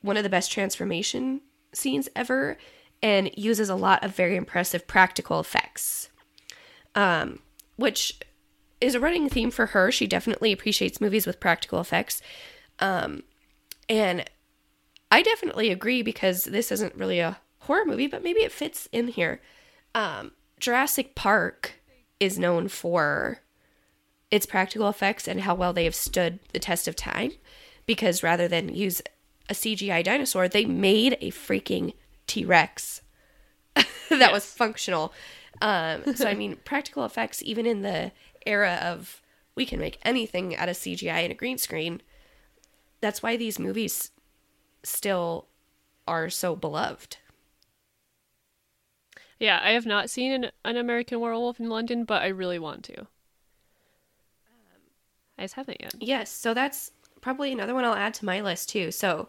[0.00, 1.40] one of the best transformation
[1.72, 2.56] scenes ever,
[3.02, 6.08] and uses a lot of very impressive practical effects,
[6.94, 7.40] um,
[7.76, 8.18] which
[8.80, 9.90] is a running theme for her.
[9.90, 12.22] She definitely appreciates movies with practical effects,
[12.78, 13.22] um,
[13.88, 14.28] and
[15.10, 19.08] I definitely agree because this isn't really a horror movie, but maybe it fits in
[19.08, 19.40] here.
[19.94, 21.74] Um, Jurassic Park
[22.18, 23.40] is known for
[24.30, 27.32] its practical effects and how well they have stood the test of time
[27.86, 29.00] because rather than use
[29.48, 31.94] a CGI dinosaur, they made a freaking
[32.26, 33.02] T Rex
[34.10, 35.12] that was functional.
[35.60, 38.12] Um, so, I mean, practical effects, even in the
[38.44, 39.22] era of
[39.54, 42.02] we can make anything out of CGI and a green screen,
[43.00, 44.10] that's why these movies
[44.82, 45.46] still
[46.06, 47.16] are so beloved.
[49.38, 52.84] yeah, I have not seen an, an American Werewolf in London, but I really want
[52.84, 53.06] to.
[55.38, 55.94] I just haven't yet.
[56.00, 58.90] Yes, so that's probably another one I'll add to my list too.
[58.90, 59.28] So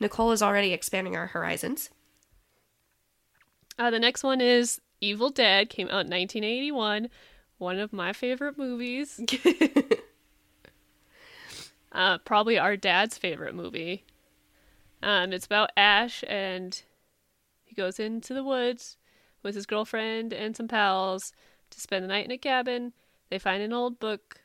[0.00, 1.88] Nicole is already expanding our horizons.
[3.78, 7.08] Uh, the next one is Evil Dead, came out in 1981.
[7.58, 9.20] One of my favorite movies.
[11.96, 14.04] Uh, probably our dad's favorite movie.
[15.02, 16.82] Um, it's about Ash, and
[17.64, 18.98] he goes into the woods
[19.42, 21.32] with his girlfriend and some pals
[21.70, 22.92] to spend the night in a cabin.
[23.30, 24.42] They find an old book.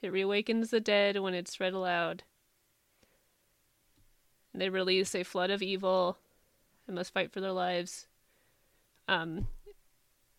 [0.00, 2.22] It reawakens the dead when it's read aloud.
[4.54, 6.18] They release a flood of evil
[6.86, 8.06] and must fight for their lives.
[9.10, 9.48] Um,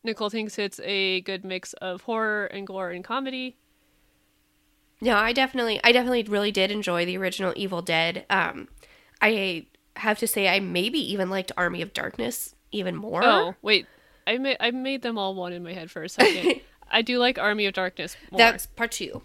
[0.03, 3.57] Nicole thinks it's a good mix of horror and gore and comedy.
[5.01, 8.26] No, I definitely, I definitely really did enjoy the original Evil Dead.
[8.30, 8.69] Um,
[9.22, 9.67] I
[9.97, 13.24] have to say, I maybe even liked Army of Darkness even more.
[13.24, 13.88] Oh, wait.
[14.26, 16.61] I made I made them all one in my head for a second.
[16.91, 18.38] I do like Army of Darkness more.
[18.38, 19.22] That's part two.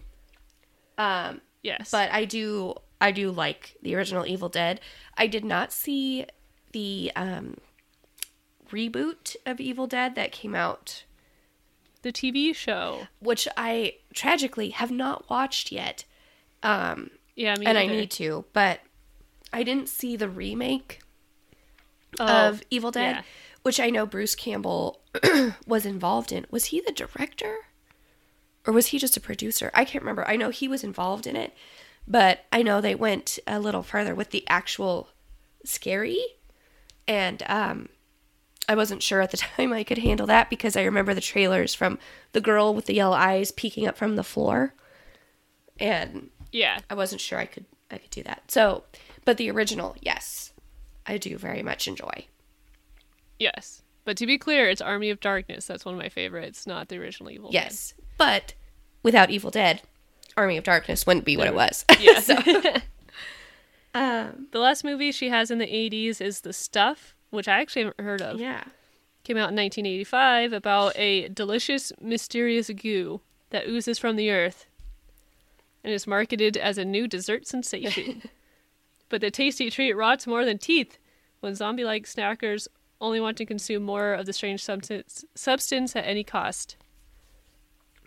[0.98, 1.90] Um, yes.
[1.90, 4.80] but I do, I do like the original Evil Dead.
[5.16, 6.26] I did not see
[6.72, 7.58] the um,
[8.70, 11.04] reboot of Evil Dead that came out,
[12.02, 13.06] the TV show.
[13.20, 16.04] which I tragically have not watched yet.
[16.62, 18.80] Um, Yeah, me and I need to, but
[19.52, 21.00] I didn't see the remake
[22.18, 23.22] Oh, of Evil Dead, yeah.
[23.62, 25.00] which I know Bruce Campbell
[25.66, 26.46] was involved in.
[26.50, 27.56] Was he the director?
[28.66, 29.70] Or was he just a producer?
[29.74, 30.26] I can't remember.
[30.26, 31.54] I know he was involved in it,
[32.08, 35.10] but I know they went a little further with the actual
[35.64, 36.18] scary.
[37.06, 37.90] And um,
[38.68, 41.74] I wasn't sure at the time I could handle that because I remember the trailers
[41.74, 41.98] from
[42.32, 44.74] the girl with the yellow eyes peeking up from the floor.
[45.78, 46.80] And Yeah.
[46.90, 48.50] I wasn't sure I could I could do that.
[48.50, 48.82] So,
[49.24, 50.52] but the original, yes,
[51.06, 52.26] I do very much enjoy.
[53.38, 53.82] Yes.
[54.04, 55.66] But to be clear, it's Army of Darkness.
[55.66, 57.62] That's one of my favorites, not the original Evil Dead.
[57.64, 58.54] Yes, but
[59.02, 59.82] without Evil Dead,
[60.36, 61.84] Army of Darkness wouldn't be what it was.
[62.00, 62.20] Yeah.
[62.20, 62.34] so,
[63.94, 67.84] um, The last movie she has in the 80s is The Stuff, which I actually
[67.84, 68.40] haven't heard of.
[68.40, 68.64] yeah,
[69.24, 73.20] Came out in 1985 about a delicious, mysterious goo
[73.50, 74.66] that oozes from the earth
[75.82, 78.22] and is marketed as a new dessert sensation.
[79.08, 80.98] but the tasty treat rots more than teeth
[81.40, 82.68] when zombie like snackers
[83.00, 86.76] only want to consume more of the strange substance, substance at any cost.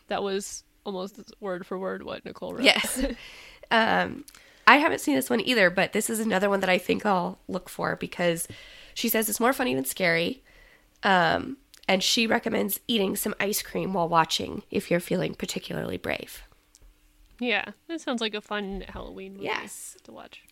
[0.08, 2.64] That was almost word for word what Nicole wrote.
[2.64, 3.06] yes.
[3.72, 4.26] um,
[4.66, 7.40] I haven't seen this one either, but this is another one that I think I'll
[7.48, 8.48] look for because
[8.94, 10.44] she says it's more funny than scary.
[11.04, 16.44] Um, and she recommends eating some ice cream while watching if you're feeling particularly brave.
[17.40, 19.96] Yeah, that sounds like a fun Halloween movie Yes.
[20.04, 20.44] to watch.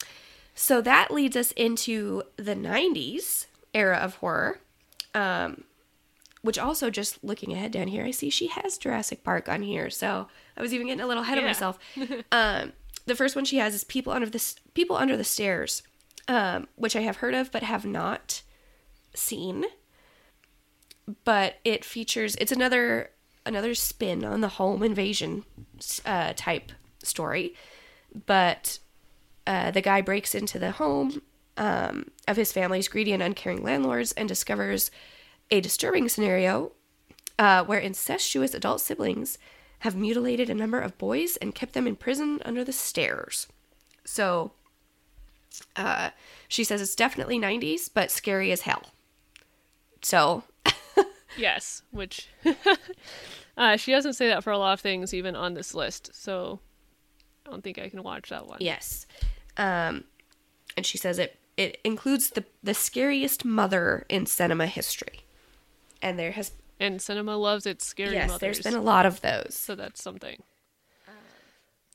[0.55, 4.59] So that leads us into the 90s era of horror.
[5.13, 5.63] Um,
[6.43, 9.89] which also, just looking ahead down here, I see she has Jurassic Park on here.
[9.89, 11.77] So I was even getting a little ahead of myself.
[12.31, 12.71] um,
[13.05, 15.83] the first one she has is People Under the People Under the Stairs,
[16.27, 18.41] um, which I have heard of but have not
[19.13, 19.65] seen.
[21.23, 23.11] But it features it's another
[23.45, 25.45] another spin on the home invasion
[26.05, 26.71] uh, type
[27.01, 27.53] story,
[28.25, 28.79] but
[29.45, 31.21] uh, the guy breaks into the home
[31.55, 34.91] um, of his family's greedy and uncaring landlords and discovers
[35.49, 36.73] a disturbing scenario
[37.39, 39.37] uh, where incestuous adult siblings
[39.79, 43.47] have mutilated a number of boys and kept them in prison under the stairs.
[44.03, 44.51] So
[45.75, 46.09] uh,
[46.47, 48.83] she says it's definitely 90s, but scary as hell.
[50.01, 50.43] So,
[51.37, 52.29] Yes, which
[53.57, 56.09] uh, she doesn't say that for a lot of things, even on this list.
[56.13, 56.59] So
[57.45, 58.57] I don't think I can watch that one.
[58.59, 59.05] yes.
[59.57, 60.03] Um,
[60.75, 65.21] and she says it, it includes the, the scariest mother in cinema history.
[66.01, 68.39] And there has And cinema loves its scary yes, mothers.
[68.39, 69.55] there's been a lot of those.
[69.55, 70.41] so that's something.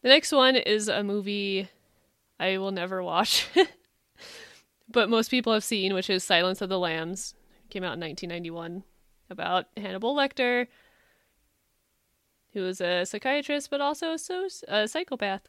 [0.02, 1.68] The next one is a movie
[2.42, 3.46] I will never watch,
[4.90, 7.34] but most people have seen, which is Silence of the Lambs.
[7.70, 8.82] Came out in 1991
[9.30, 10.66] about Hannibal Lecter,
[12.52, 14.16] who was a psychiatrist but also
[14.68, 15.48] a, psychopath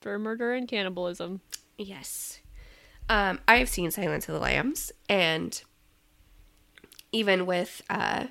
[0.00, 1.42] for murder and cannibalism.
[1.76, 2.40] Yes.
[3.10, 5.62] Um, I have seen Silence of the Lambs, and
[7.12, 8.28] even with uh,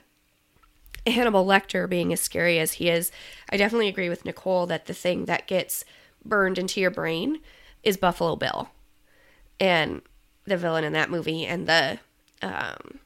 [1.05, 3.11] Hannibal Lecter being as scary as he is,
[3.51, 5.85] I definitely agree with Nicole that the thing that gets
[6.25, 7.39] burned into your brain
[7.83, 8.69] is Buffalo Bill,
[9.59, 10.01] and
[10.45, 11.99] the villain in that movie, and the
[12.41, 12.99] um,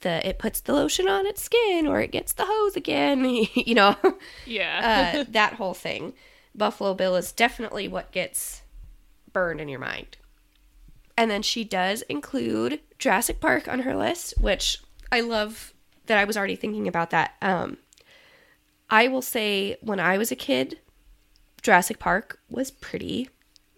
[0.00, 3.74] the it puts the lotion on its skin or it gets the hose again, you
[3.74, 3.96] know,
[4.46, 5.20] Yeah.
[5.20, 6.14] uh, that whole thing.
[6.54, 8.62] Buffalo Bill is definitely what gets
[9.32, 10.16] burned in your mind.
[11.16, 14.78] And then she does include Jurassic Park on her list, which
[15.12, 15.74] I love
[16.06, 17.34] that I was already thinking about that.
[17.42, 17.76] Um,
[18.88, 20.78] I will say when I was a kid,
[21.62, 23.28] Jurassic Park was pretty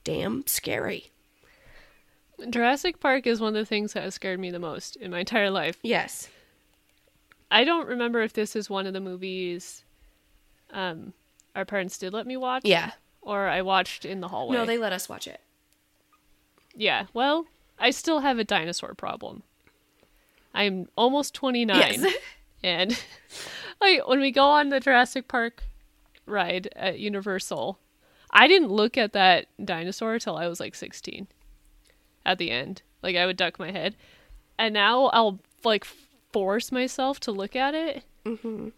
[0.04, 1.10] damn scary.
[2.48, 5.20] Jurassic Park is one of the things that has scared me the most in my
[5.20, 5.78] entire life.
[5.82, 6.28] Yes.
[7.50, 9.84] I don't remember if this is one of the movies
[10.72, 11.12] um,
[11.54, 12.62] our parents did let me watch.
[12.64, 12.92] Yeah.
[13.20, 14.56] Or I watched in the hallway.
[14.56, 15.40] No, they let us watch it.
[16.74, 17.06] Yeah.
[17.12, 17.46] Well,
[17.78, 19.42] I still have a dinosaur problem.
[20.54, 21.76] I'm almost 29.
[21.76, 22.14] Yes.
[22.64, 22.96] And
[23.80, 25.64] like when we go on the Jurassic Park
[26.32, 27.78] ride at Universal,
[28.30, 31.28] I didn't look at that dinosaur till I was like 16
[32.24, 32.82] at the end.
[33.02, 33.94] Like I would duck my head.
[34.58, 35.84] And now I'll like
[36.32, 38.04] force myself to look at it.
[38.26, 38.68] hmm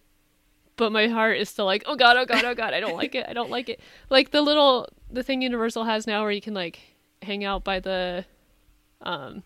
[0.76, 3.14] But my heart is still like, oh god, oh god, oh god, I don't like
[3.14, 3.80] it, I don't like it.
[4.10, 6.80] Like the little the thing Universal has now where you can like
[7.22, 8.24] hang out by the
[9.02, 9.42] um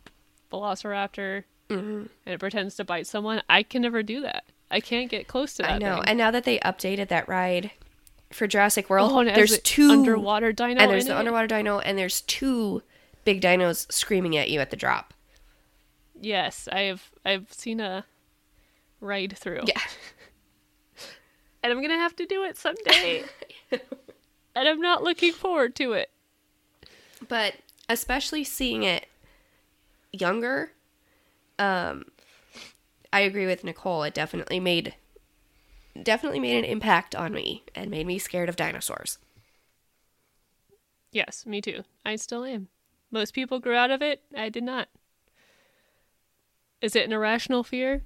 [0.51, 1.75] Velociraptor hmm
[2.25, 3.43] and it pretends to bite someone.
[3.49, 4.45] I can never do that.
[4.71, 5.73] I can't get close to that.
[5.73, 5.97] I know.
[5.97, 6.05] thing.
[6.07, 7.71] And now that they updated that ride
[8.31, 10.81] for Jurassic World, Oh, and it has there's the two underwater dino.
[10.81, 11.17] and there's the it?
[11.17, 12.83] underwater dino, and there's two
[13.25, 15.15] big dinos screaming at you at the drop.
[16.21, 17.11] Yes, I have.
[17.25, 18.05] I've seen a
[19.01, 19.63] ride through.
[19.67, 19.81] Yeah.
[21.63, 23.25] and I'm gonna have to do it someday.
[23.71, 23.81] and
[24.69, 26.11] I'm not looking forward to it.
[27.29, 27.55] but
[27.89, 29.07] especially seeing it
[30.13, 30.73] younger
[31.59, 32.05] um
[33.13, 34.95] i agree with nicole it definitely made
[36.05, 39.19] definitely made an impact on me and made me scared of dinosaurs
[41.11, 41.85] Yes, me too.
[42.05, 42.69] I still am.
[43.11, 44.23] Most people grew out of it.
[44.37, 44.89] I did not.
[46.83, 48.03] Is it an irrational fear?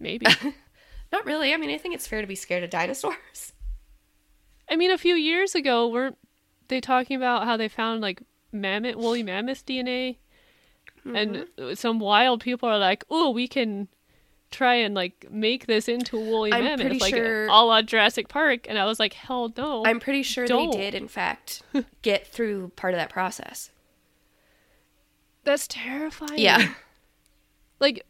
[0.00, 0.26] Maybe.
[1.12, 3.52] not really i mean i think it's fair to be scared of dinosaurs
[4.70, 6.18] I mean, a few years ago, weren't
[6.68, 8.20] they talking about how they found like
[8.52, 10.18] mammoth, woolly mammoth DNA?
[11.06, 11.72] And Mm-hmm.
[11.72, 13.88] some wild people are like, "Oh, we can
[14.50, 17.82] try and like make this into a woolly I'm mammoth, pretty like sure- a la
[17.82, 20.70] Jurassic Park." And I was like, "Hell no!" i'm pretty sure Don't.
[20.72, 21.62] they did in fact
[22.02, 23.70] get through part of that process
[25.44, 26.38] That's terrifying.
[26.38, 26.72] yeah
[27.80, 28.04] like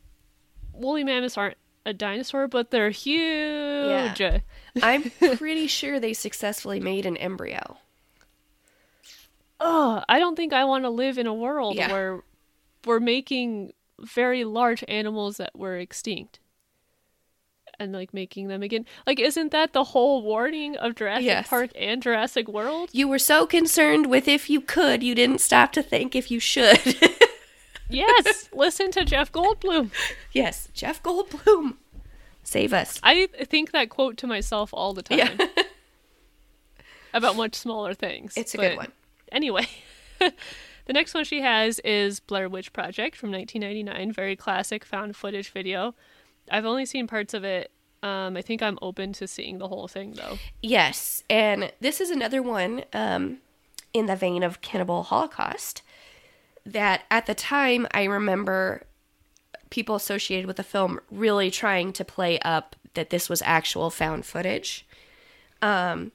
[0.72, 4.20] woolly mammoths aren't a dinosaur, but they're huge.
[4.82, 7.78] i'm pretty sure they successfully made an embryo
[9.61, 11.91] Oh, I don't think I want to live in a world Yeah.
[11.91, 12.22] where
[12.84, 16.38] we're making very large animals that were extinct
[17.78, 18.84] and like making them again.
[19.07, 21.49] Like, isn't that the whole warning of Jurassic Yes.
[21.49, 22.90] Park and Jurassic World?
[22.92, 26.40] you were so concerned with if you could you didn't stop to think if you
[26.40, 26.96] should
[27.90, 29.90] Yes, listen to Jeff Goldblum.
[30.32, 31.76] yes jeff goldblum
[32.42, 35.46] save us I think that quote to myself all the time yeah
[37.14, 38.34] about much smaller things.
[38.36, 38.92] it's a but- good one
[39.30, 39.66] Anyway,
[40.89, 45.51] the next one she has is Blair Witch Project from 1999, very classic found footage
[45.51, 45.95] video.
[46.51, 47.70] I've only seen parts of it.
[48.03, 50.39] Um, I think I'm open to seeing the whole thing though.
[50.62, 53.39] Yes, and this is another one um,
[53.93, 55.82] in the vein of Cannibal Holocaust
[56.64, 58.84] that at the time I remember
[59.68, 64.24] people associated with the film really trying to play up that this was actual found
[64.24, 64.86] footage.
[65.61, 66.11] Um,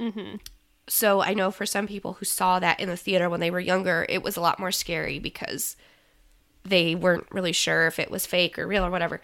[0.88, 3.60] So I know for some people who saw that in the theater when they were
[3.60, 5.76] younger, it was a lot more scary because
[6.64, 9.22] they weren't really sure if it was fake or real or whatever.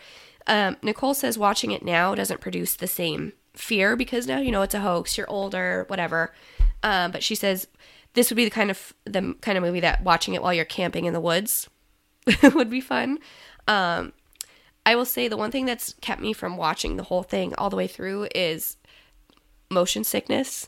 [0.47, 4.61] Um, Nicole says watching it now doesn't produce the same fear because now you know
[4.61, 5.17] it's a hoax.
[5.17, 6.33] You're older, whatever.
[6.81, 7.67] Um, but she says
[8.13, 10.65] this would be the kind of the kind of movie that watching it while you're
[10.65, 11.69] camping in the woods
[12.53, 13.19] would be fun.
[13.67, 14.13] Um,
[14.85, 17.69] I will say the one thing that's kept me from watching the whole thing all
[17.69, 18.77] the way through is
[19.69, 20.67] motion sickness,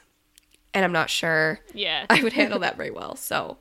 [0.74, 3.16] and I'm not sure Yeah, I would handle that very well.
[3.16, 3.58] So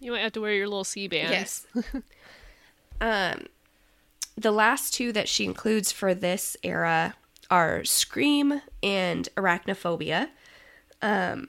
[0.00, 1.66] you might have to wear your little Sea-Bands.
[1.74, 1.84] Yes.
[3.00, 3.46] um,
[4.36, 7.14] the last two that she includes for this era
[7.50, 10.28] are Scream and Arachnophobia.
[11.00, 11.48] Um,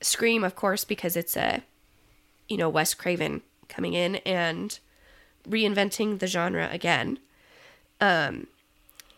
[0.00, 1.62] Scream, of course, because it's a,
[2.48, 4.78] you know, Wes Craven coming in and
[5.48, 7.18] reinventing the genre again.
[8.00, 8.48] Um,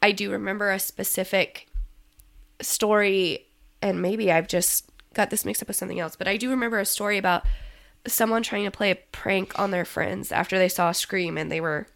[0.03, 1.68] I do remember a specific
[2.61, 3.46] story,
[3.83, 6.79] and maybe I've just got this mixed up with something else, but I do remember
[6.79, 7.45] a story about
[8.07, 11.51] someone trying to play a prank on their friends after they saw a Scream and
[11.51, 11.87] they were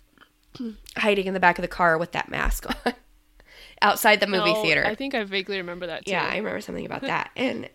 [0.97, 2.95] hiding in the back of the car with that mask on
[3.83, 4.85] outside the movie Oh, theater.
[4.85, 6.11] I think I vaguely remember that too.
[6.12, 7.31] Yeah, I remember something about that.
[7.37, 7.68] And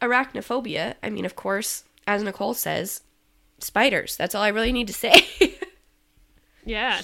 [0.00, 3.02] arachnophobia, I mean, of course, as Nicole says,
[3.58, 4.16] spiders.
[4.16, 5.26] That's all I really need to say.
[6.64, 7.00] yeah.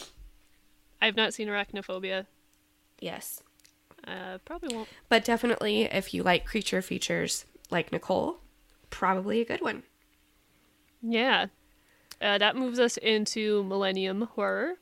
[1.01, 2.27] I've not seen Arachnophobia.
[3.01, 3.43] yes.
[4.09, 4.89] Uh, probably won't.
[5.09, 8.39] But definitely, if you like creature features like Nicole,
[8.91, 9.83] probably a good one.
[11.03, 11.47] Yeah.
[12.21, 14.75] Uh, that moves us into Millennium Horror.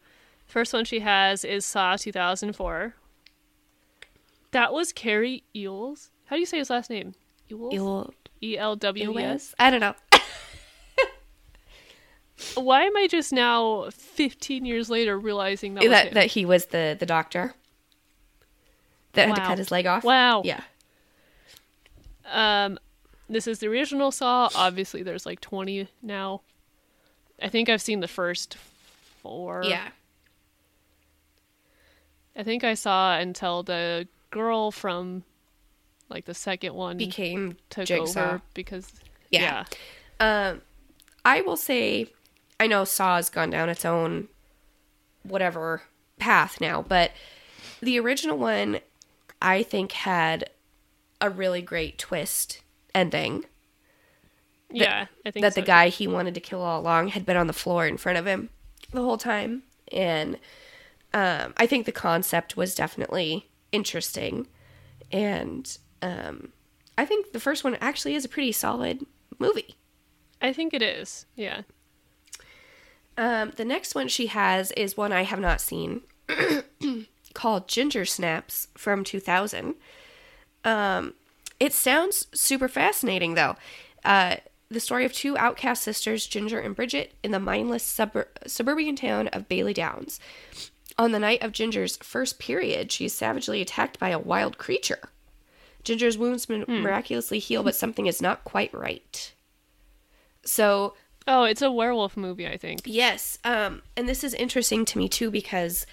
[0.47, 2.95] First one she has is Saw 2004.
[4.53, 6.11] That was Cary Ewells.
[6.27, 7.15] How do you say his last name?
[7.49, 7.75] Ewells?
[7.75, 9.55] You'll, E L W E S.
[9.59, 9.95] I don't know.
[12.55, 16.97] Why am I just now, 15 years later, realizing that that that he was the
[16.99, 17.55] the doctor
[19.17, 20.05] that had to cut his leg off.
[20.05, 20.43] Wow.
[20.45, 20.61] Yeah.
[22.31, 22.79] Um,
[23.29, 24.49] this is the original Saw.
[24.55, 26.43] Obviously, there's like 20 now.
[27.43, 28.57] I think I've seen the first
[29.23, 29.63] four.
[29.65, 29.89] Yeah.
[32.37, 35.25] I think I saw until the girl from
[36.09, 38.21] like the second one Became took Jigsaw.
[38.21, 38.93] over because
[39.31, 39.65] Yeah.
[40.21, 40.63] Um,
[41.25, 42.13] I will say,
[42.61, 44.29] I know Saw has gone down its own
[45.23, 45.83] whatever
[46.19, 47.13] path now, but
[47.81, 48.81] the original one,
[49.41, 50.51] I think, had
[51.21, 52.63] a really great twist
[52.95, 53.45] ending.
[54.71, 57.37] yeah, I think that so the guy he wanted to kill all along had been
[57.37, 58.51] on the floor in front of him
[58.93, 59.63] the whole time,
[59.93, 60.39] and
[61.15, 64.47] um, I think the concept was definitely interesting,
[65.13, 66.53] and um,
[66.99, 69.07] I think the first one actually is a pretty solid
[69.39, 69.77] movie.
[70.41, 71.27] I think it is.
[71.35, 71.63] Yeah.
[73.19, 76.03] Um, the next one she has is one I have not seen
[77.37, 79.75] called Ginger Snaps from 2000.
[80.65, 81.15] Um,
[81.61, 83.57] it sounds super fascinating, though.
[84.05, 84.37] Uh,
[84.69, 89.29] the story of two outcast sisters, Ginger and Bridget, in the mindless subur- suburban town
[89.29, 90.19] of Bailey Downs.
[90.99, 95.11] On the night of Ginger's first period, she is savagely attacked by a wild creature.
[95.85, 99.33] Ginger's wounds mi- miraculously heal, but something is not quite right.
[100.45, 100.95] So
[101.29, 102.83] Oh, it's a werewolf movie, I think.
[102.85, 105.85] Yes, um, and this is interesting to me too because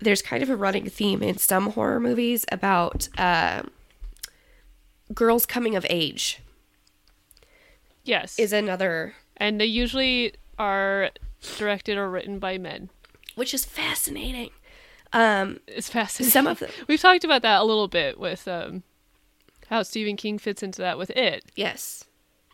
[0.00, 3.62] there's kind of a running theme in some horror movies about uh,
[5.14, 6.40] girls coming of age.
[8.04, 8.38] Yes.
[8.38, 11.10] Is another, and they usually are
[11.56, 12.90] directed or written by men.
[13.34, 14.50] which is fascinating.
[15.12, 16.30] Um, It's fascinating.
[16.32, 18.82] some of them, We've talked about that a little bit with um,
[19.68, 22.04] how Stephen King fits into that with it, yes,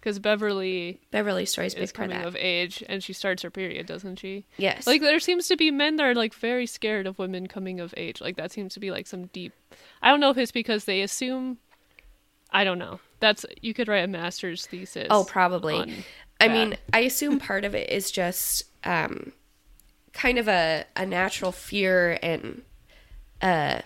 [0.04, 2.26] because Beverly Beverly Stories is big of coming that.
[2.26, 4.44] of age and she starts her period, doesn't she?
[4.58, 7.80] yes, Like there seems to be men that are like very scared of women coming
[7.80, 8.20] of age.
[8.20, 9.54] Like that seems to be like some deep.
[10.02, 11.56] I don't know if it's because they assume.
[12.50, 13.00] I don't know.
[13.20, 15.08] That's you could write a master's thesis.
[15.08, 16.04] oh, probably.
[16.38, 19.32] I mean, I assume part of it is just um,
[20.12, 22.60] kind of a, a natural fear and
[23.40, 23.80] uh,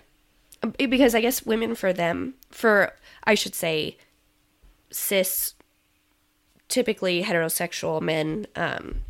[0.77, 2.91] because I guess women for them, for
[3.23, 3.97] I should say,
[4.91, 5.53] cis,
[6.69, 9.01] typically heterosexual men, um,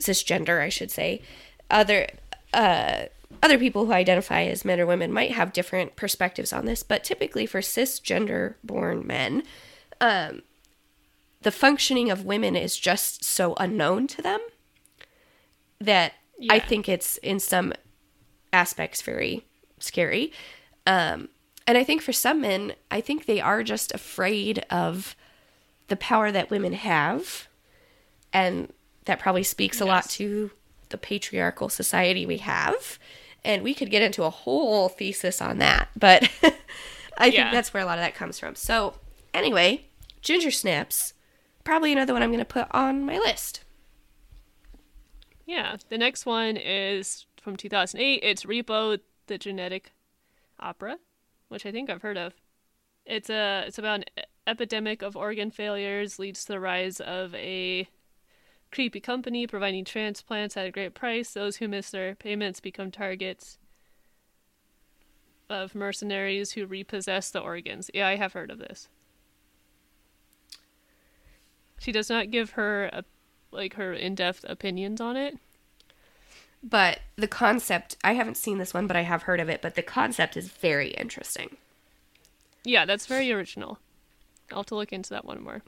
[0.00, 1.22] cisgender, I should say,
[1.70, 2.08] other
[2.52, 3.04] uh,
[3.42, 7.04] other people who identify as men or women might have different perspectives on this, but
[7.04, 9.42] typically for cisgender born men,
[10.00, 10.42] um,
[11.42, 14.40] the functioning of women is just so unknown to them
[15.80, 16.14] that
[16.50, 17.72] I think it's in some
[18.52, 19.46] aspects very
[19.78, 20.32] scary.
[20.86, 21.28] Um,
[21.66, 25.14] and I think for some men, I think they are just afraid of
[25.88, 27.48] the power that women have.
[28.32, 28.72] And
[29.06, 30.50] that probably speaks a lot to
[30.90, 32.98] the patriarchal society we have.
[33.44, 35.88] And we could get into a whole thesis on that.
[35.96, 36.30] But
[37.18, 38.54] I think that's where a lot of that comes from.
[38.54, 38.94] So,
[39.32, 39.86] anyway,
[40.20, 41.14] Ginger Snaps,
[41.64, 43.64] probably another one I'm going to put on my list.
[45.46, 45.76] Yeah.
[45.88, 48.20] The next one is from 2008.
[48.22, 49.92] It's Repo, the genetic
[50.60, 50.98] opera,
[51.48, 52.34] which I think I've heard of.
[53.08, 57.88] It's a it's about an epidemic of organ failures leads to the rise of a
[58.70, 61.32] creepy company providing transplants at a great price.
[61.32, 63.56] Those who miss their payments become targets
[65.48, 67.90] of mercenaries who repossess the organs.
[67.94, 68.88] Yeah, I have heard of this.
[71.78, 73.04] She does not give her a,
[73.50, 75.38] like her in-depth opinions on it.
[76.62, 79.62] But the concept, I haven't seen this one, but I have heard of it.
[79.62, 81.56] But the concept is very interesting.
[82.64, 83.78] Yeah, that's very original.
[84.50, 85.62] I'll have to look into that one more.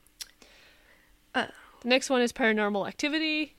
[1.35, 1.47] Uh.
[1.83, 3.55] The next one is Paranormal Activity,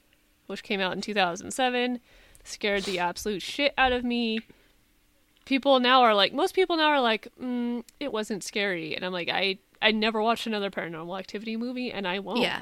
[0.45, 1.99] which came out in 2007.
[2.43, 4.41] Scared the absolute shit out of me.
[5.45, 8.95] People now are like, most people now are like, mm, it wasn't scary.
[8.95, 12.41] And I'm like, I, I never watched another Paranormal Activity movie, and I won't.
[12.41, 12.61] Yeah.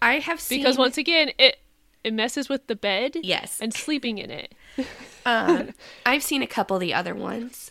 [0.00, 0.60] I have seen.
[0.60, 1.58] Because once again, it
[2.04, 3.58] it messes with the bed Yes.
[3.60, 4.54] and sleeping in it.
[5.26, 5.70] Um,
[6.06, 7.70] I've seen a couple of the other ones,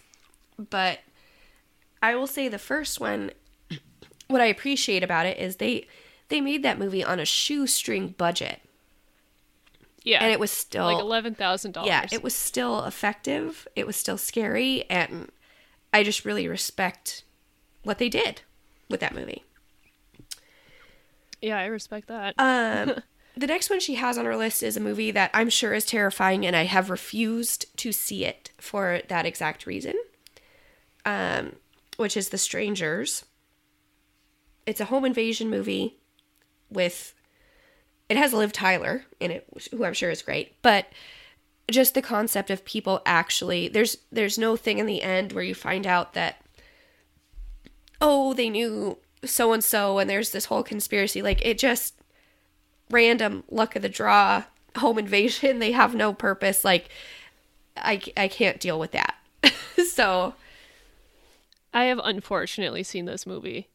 [0.58, 1.00] but
[2.04, 3.32] I will say the first one.
[4.28, 5.88] What I appreciate about it is they
[6.30, 8.62] they made that movie on a shoestring budget,
[10.04, 10.24] Yeah.
[10.24, 11.88] and it was still like eleven thousand dollars.
[11.88, 13.68] yeah, it was still effective.
[13.76, 15.30] It was still scary, and
[15.94, 17.24] I just really respect
[17.84, 18.42] what they did
[18.90, 19.44] with that movie.
[21.42, 22.34] Yeah, I respect that.
[22.38, 22.96] Um,
[23.38, 25.86] the next one she has on her list is a movie that I'm sure is
[25.86, 29.96] terrifying, and I have refused to see it for that exact reason.
[31.06, 31.58] Um,
[31.98, 33.26] which is The Strangers.
[34.66, 35.98] It's a home invasion movie
[36.70, 37.14] with.
[38.10, 40.88] It has Liv Tyler in it, who I'm sure is great, but
[41.72, 45.56] just the concept of people actually there's there's no thing in the end where you
[45.56, 46.44] find out that
[48.02, 51.22] oh they knew so and so and there's this whole conspiracy.
[51.22, 51.96] Like it just
[52.90, 54.44] random luck of the draw
[54.78, 55.60] home invasion.
[55.64, 56.64] They have no purpose.
[56.64, 56.90] Like
[57.78, 59.16] I I can't deal with that.
[59.92, 60.36] so
[61.74, 63.70] I have unfortunately seen this movie.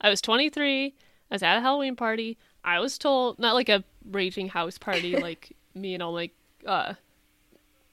[0.00, 0.94] I was 23.
[1.30, 2.38] I was at a Halloween party.
[2.64, 6.30] I was told, not like a raging house party, like me and all my,
[6.66, 6.94] uh,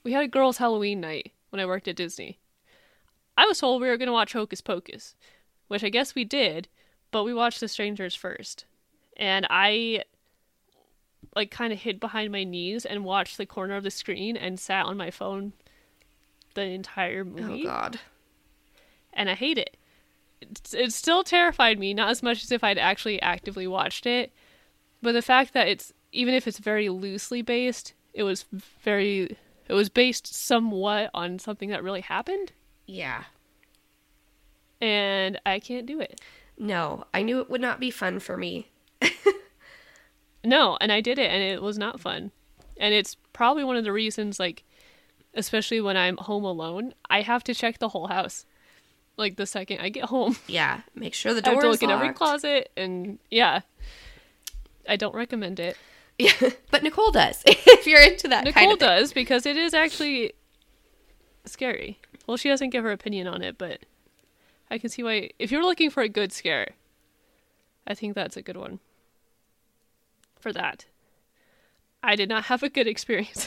[0.02, 2.38] we had a girls' Halloween night when I worked at Disney.
[3.36, 5.14] I was told we were going to watch Hocus Pocus,
[5.68, 6.68] which I guess we did,
[7.10, 8.64] but we watched The Strangers first.
[9.16, 10.04] And I,
[11.36, 14.58] like, kind of hid behind my knees and watched the corner of the screen and
[14.58, 15.52] sat on my phone
[16.54, 17.62] the entire movie.
[17.62, 18.00] oh god.
[19.12, 19.76] And I hate it.
[20.40, 24.32] It, it still terrified me, not as much as if I'd actually actively watched it,
[25.02, 28.44] but the fact that it's even if it's very loosely based, it was
[28.82, 29.36] very
[29.68, 32.52] it was based somewhat on something that really happened,
[32.86, 33.24] Yeah.
[34.80, 36.20] and I can't do it.
[36.58, 38.68] No, I knew it would not be fun for me.
[40.42, 42.30] No, and I did it, and it was not fun.
[42.78, 44.64] And it's probably one of the reasons, like,
[45.34, 48.46] especially when I'm home alone, I have to check the whole house.
[49.16, 51.74] Like the second I get home, Yeah, make sure the I have door to is
[51.74, 53.60] look in every closet, and yeah,
[54.88, 55.76] I don't recommend it.
[56.18, 56.32] Yeah,
[56.70, 57.42] but Nicole does.
[57.46, 58.88] if you're into that Nicole kind of thing.
[58.88, 60.32] does because it is actually
[61.44, 61.98] scary.
[62.26, 63.80] Well, she doesn't give her opinion on it, but
[64.70, 65.30] I can see why.
[65.38, 66.70] If you're looking for a good scare,
[67.86, 68.80] I think that's a good one.
[70.38, 70.86] For that,
[72.02, 73.46] I did not have a good experience.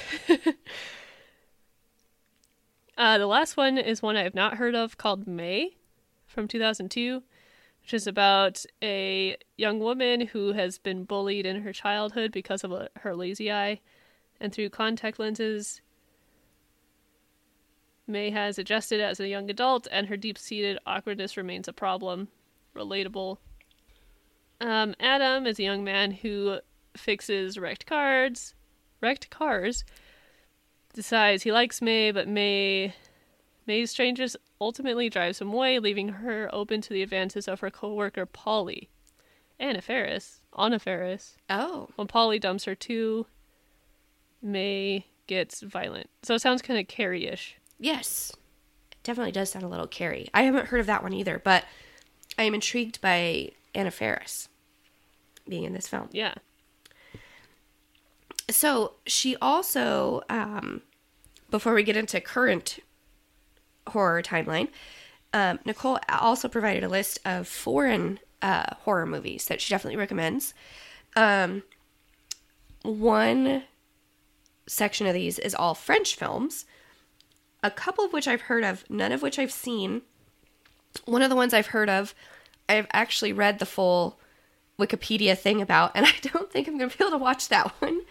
[2.98, 5.78] Uh, the last one is one I have not heard of called May
[6.26, 7.24] from 2002,
[7.82, 12.72] which is about a young woman who has been bullied in her childhood because of
[12.72, 13.80] a, her lazy eye
[14.40, 15.82] and through contact lenses,
[18.06, 22.28] May has adjusted as a young adult, and her deep seated awkwardness remains a problem.
[22.76, 23.38] Relatable.
[24.60, 26.60] Um, Adam is a young man who
[26.98, 28.54] fixes wrecked cars,
[29.02, 29.86] wrecked cars.
[30.94, 32.94] Decides he likes May, but May,
[33.66, 38.26] May's strangers ultimately drives him away, leaving her open to the advances of her coworker
[38.26, 38.90] Polly,
[39.60, 41.36] Anna Faris, Anna Faris.
[41.50, 43.26] Oh, When Polly dumps her too,
[44.42, 46.10] May gets violent.
[46.22, 47.56] So it sounds kind of Carrie-ish.
[47.80, 48.32] yes.
[48.92, 50.30] It definitely does sound a little Carrie.
[50.34, 51.66] I haven't heard of that one either, but
[52.38, 54.48] I am intrigued by Anna Faris
[55.50, 56.08] being in this film.
[56.14, 56.36] Yeah.
[58.54, 60.84] So she also, um,
[61.50, 62.80] before we get into current
[63.88, 64.70] horror timeline,
[65.34, 70.54] um, Nicole also provided a list of foreign uh, horror movies that she definitely recommends.
[71.16, 71.64] Um,
[72.84, 73.64] one
[74.68, 76.66] section of these is all French films,
[77.64, 80.04] a couple of which I've heard of, none of which I've seen.
[81.06, 82.14] One of the ones I've heard of,
[82.70, 84.20] I've actually read the full
[84.80, 87.70] Wikipedia thing about, and I don't think I'm going to be able to watch that
[87.82, 88.02] one,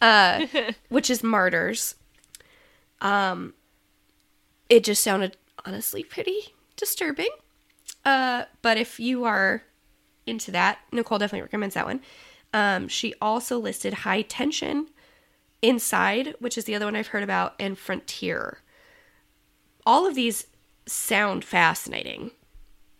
[0.00, 0.46] uh,
[0.88, 1.94] which is Martyrs.
[3.00, 3.54] Um,
[4.68, 7.28] it just sounded honestly pretty disturbing.
[8.04, 9.62] Uh, but if you are
[10.26, 12.00] into that, Nicole definitely recommends that one.
[12.52, 14.88] Um, she also listed High Tension,
[15.62, 18.58] Inside, which is the other one I've heard about, and Frontier.
[19.86, 20.46] All of these
[20.86, 22.30] sound fascinating,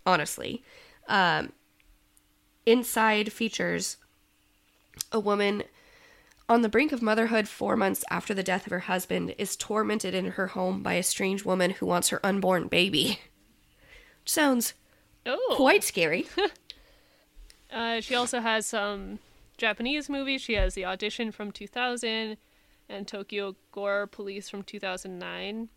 [0.07, 0.63] honestly.
[1.09, 1.53] Um,
[2.67, 3.99] Inside features
[5.13, 5.65] a woman
[6.49, 10.15] on the brink of motherhood four months after the death of her husband is tormented
[10.15, 13.19] in her home by a strange woman who wants her unborn baby.
[14.25, 14.75] Sounds
[15.27, 15.55] Oh.
[15.57, 16.27] quite scary.
[17.73, 19.19] Uh, she also has some
[19.59, 20.41] Japanese movies.
[20.41, 22.37] She has The Audition from 2000
[22.89, 25.69] and Tokyo Gore Police from 2009.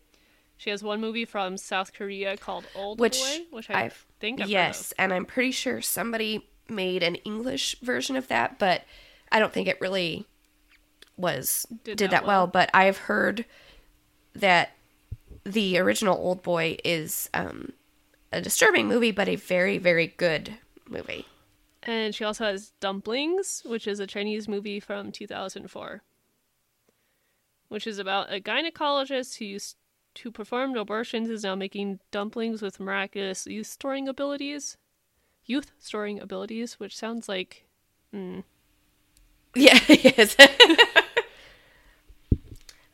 [0.56, 4.40] She has one movie from South Korea called Old Which Boy, which I I've think
[4.40, 8.84] I've yes, and I'm pretty sure somebody made an English version of that, but
[9.32, 10.24] I don't think it really
[11.18, 12.42] was Did did, that that well.
[12.42, 12.46] well.
[12.46, 13.44] But I've heard
[14.34, 14.70] that
[15.44, 17.72] the original Old Boy is um,
[18.32, 20.54] a disturbing movie, but a very very good
[20.88, 21.26] movie.
[21.82, 26.02] And she also has Dumplings, which is a Chinese movie from 2004,
[27.68, 29.76] which is about a gynecologist who used,
[30.22, 34.76] who performed abortions is now making dumplings with miraculous youth storing abilities.
[35.46, 37.64] Youth storing abilities, which sounds like
[38.14, 38.42] mm,
[39.58, 40.36] Yeah, yes.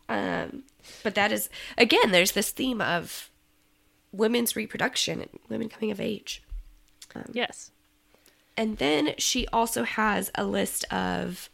[0.09, 0.65] um,
[1.03, 3.31] but that is again, there's this theme of
[4.13, 6.43] women's reproduction and women coming of age.
[7.33, 7.71] yes.
[8.57, 11.51] And then she also has a list of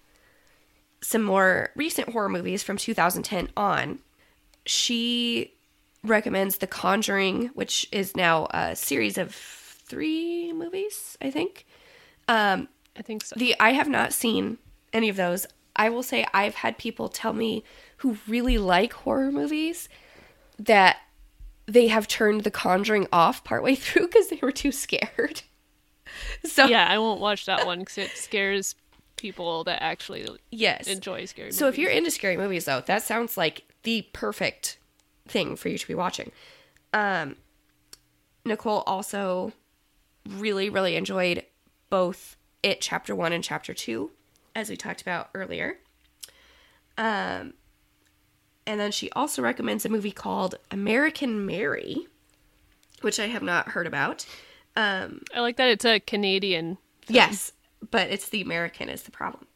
[1.01, 4.01] some more recent horror movies from 2010 on.
[4.67, 5.55] She
[6.05, 11.67] recommends The Conjuring, which is now a series of three movies, I think.
[12.29, 13.35] Um, I think so.
[13.37, 14.59] the I have not seen
[14.93, 15.47] any of those.
[15.77, 17.65] I will say I've had people tell me
[17.99, 19.89] who really like horror movies
[20.59, 20.99] that
[21.67, 25.43] they have turned The Conjuring off partway through because they were too scared.
[26.45, 28.75] So yeah, I won't watch that one because it scares
[29.17, 30.89] people that actually yes.
[30.89, 31.59] enjoy scary Movies.
[31.59, 34.79] So if you're into scary movies though, that sounds like the perfect
[35.29, 36.33] thing for you to be watching.
[36.93, 37.37] Um
[38.45, 39.53] Nicole also
[40.29, 41.45] really really enjoyed
[41.91, 44.11] both it chapter 1 and chapter 2
[44.55, 45.79] as we talked about earlier.
[46.99, 47.55] Um
[48.67, 52.07] and then she also recommends a movie called American Mary,
[53.01, 54.27] which I have not heard about.
[54.77, 56.79] Um I like that it's a Canadian.
[57.09, 57.53] yes,
[57.91, 59.47] but it's the American is the problem.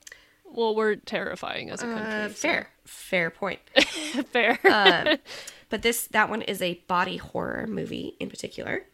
[0.45, 2.13] Well, we're terrifying as a country.
[2.13, 2.69] Uh, so- fair.
[2.85, 3.61] Fair point.
[4.31, 4.59] fair.
[4.71, 5.19] um,
[5.71, 8.85] but this that one is a body horror movie in particular.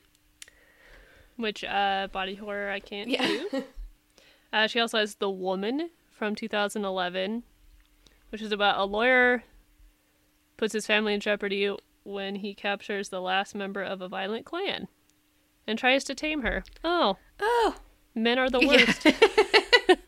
[1.37, 3.27] Which uh, body horror I can't Yeah.
[3.27, 3.65] do.
[4.53, 7.45] Uh, she also has The Woman from 2011,
[8.31, 9.45] which is about a lawyer
[10.57, 14.89] puts his family in jeopardy when he captures the last member of a violent clan
[15.67, 16.65] and tries to tame her.
[16.85, 17.77] Oh, oh,
[18.15, 19.07] men are the worst.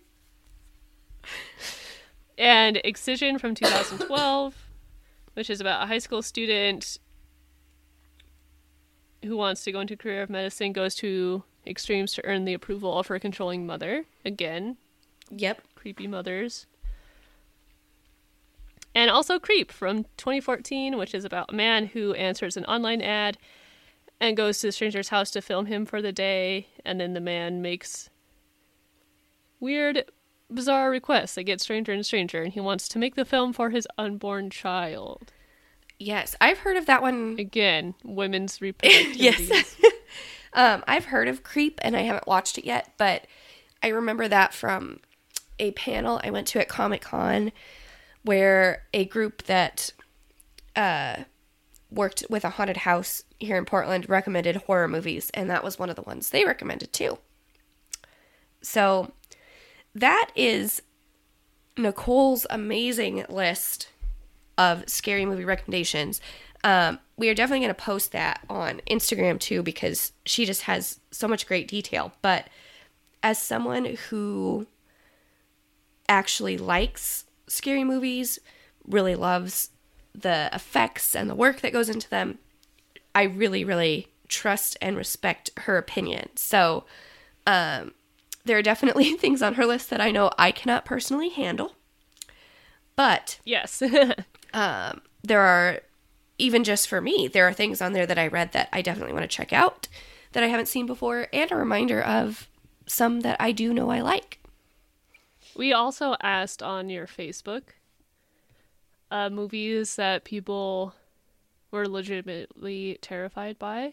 [2.39, 4.69] and Excision from 2012,
[5.35, 6.99] which is about a high school student
[9.25, 12.55] who wants to go into a career of medicine, goes to extremes to earn the
[12.55, 14.05] approval of her controlling mother.
[14.25, 14.77] Again,
[15.31, 15.63] yep.
[15.75, 16.67] creepy mothers.
[18.95, 23.39] And also Creep from 2014, which is about a man who answers an online ad
[24.21, 27.21] and goes to a stranger's house to film him for the day, and then the
[27.21, 28.11] man makes
[29.59, 30.05] weird,
[30.51, 33.71] bizarre requests that get stranger and stranger, and he wants to make the film for
[33.71, 35.33] his unborn child.
[35.99, 37.37] Yes, I've heard of that one.
[37.39, 39.77] Again, women's reproductive Yes.
[40.55, 43.27] Um, I've heard of Creep and I haven't watched it yet, but
[43.83, 45.01] I remember that from
[45.59, 47.53] a panel I went to at Comic Con
[48.23, 49.93] where a group that
[50.77, 51.25] uh,
[51.91, 55.91] worked with a haunted house here in Portland recommended horror movies, and that was one
[55.91, 57.19] of the ones they recommended too.
[58.63, 59.13] So
[59.95, 60.83] that is
[61.77, 63.89] Nicole's amazing list
[64.57, 66.21] of scary movie recommendations.
[66.65, 71.01] Um, we are definitely going to post that on Instagram too because she just has
[71.11, 72.13] so much great detail.
[72.23, 72.49] But
[73.23, 74.67] as someone who
[76.09, 78.39] actually likes scary movies,
[78.87, 79.71] really loves
[80.15, 82.39] the effects and the work that goes into them,
[83.15, 86.31] I really, really trust and respect her opinion.
[86.37, 86.85] So,
[87.47, 87.93] um,
[88.45, 91.73] there are definitely things on her list that I know I cannot personally handle.
[92.97, 93.83] But yes.
[94.55, 95.81] um, there are
[96.43, 99.13] even just for me there are things on there that i read that i definitely
[99.13, 99.89] want to check out
[100.33, 102.49] that i haven't seen before and a reminder of
[102.87, 104.39] some that i do know i like
[105.55, 107.63] We also asked on your Facebook
[109.11, 110.95] uh, movies that people
[111.71, 113.93] were legitimately terrified by.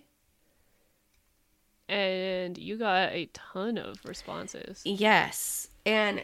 [1.89, 4.81] And you got a ton of responses.
[4.85, 6.23] yes and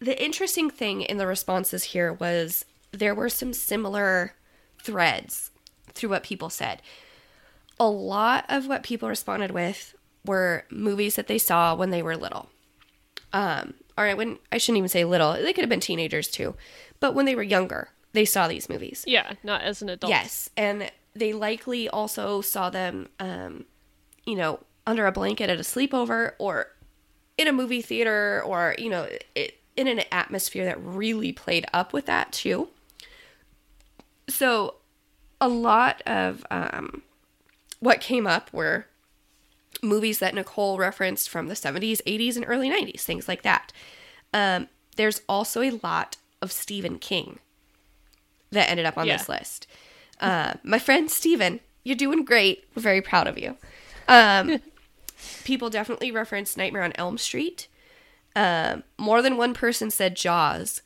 [0.00, 4.34] the interesting thing in the responses here was there were some similar
[4.82, 5.50] threads
[5.94, 6.82] through what people said
[7.80, 9.94] a lot of what people responded with
[10.24, 12.48] were movies that they saw when they were little
[13.32, 15.34] um or I wouldn't I shouldn't even say little.
[15.34, 16.54] They could have been teenagers too.
[17.00, 19.04] But when they were younger, they saw these movies.
[19.06, 20.10] Yeah, not as an adult.
[20.10, 23.66] Yes, and they likely also saw them um
[24.26, 26.68] you know, under a blanket at a sleepover or
[27.36, 31.92] in a movie theater or, you know, it, in an atmosphere that really played up
[31.92, 32.68] with that too.
[34.28, 34.76] So
[35.40, 37.02] a lot of um
[37.80, 38.86] what came up were
[39.82, 43.72] movies that Nicole referenced from the 70s, 80s, and early 90s, things like that.
[44.32, 47.40] Um, there's also a lot of Stephen King
[48.50, 49.18] that ended up on Yeah.
[49.18, 49.66] this list.
[50.20, 52.64] Uh, my friend Stephen, you're doing great.
[52.74, 53.56] We're very proud of you.
[54.08, 54.60] Um,
[55.44, 57.68] people definitely referenced Nightmare on Elm Street.
[58.36, 60.80] Um, more than one person said Jaws,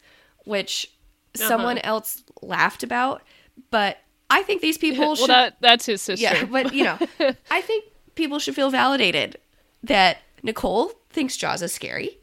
[0.44, 0.90] which
[1.34, 3.22] someone else laughed about,
[3.70, 3.98] but
[4.30, 6.22] I think these people well, should that that's his sister.
[6.22, 6.98] yeah, but you know,
[7.50, 7.84] I think
[8.14, 9.38] people should feel validated
[9.82, 12.18] that Nicole thinks Jaws is scary.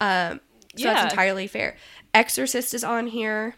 [0.00, 0.40] Um,
[0.76, 0.94] so Yeah.
[0.94, 1.76] that's entirely fair.
[2.14, 3.56] Exorcist is on here.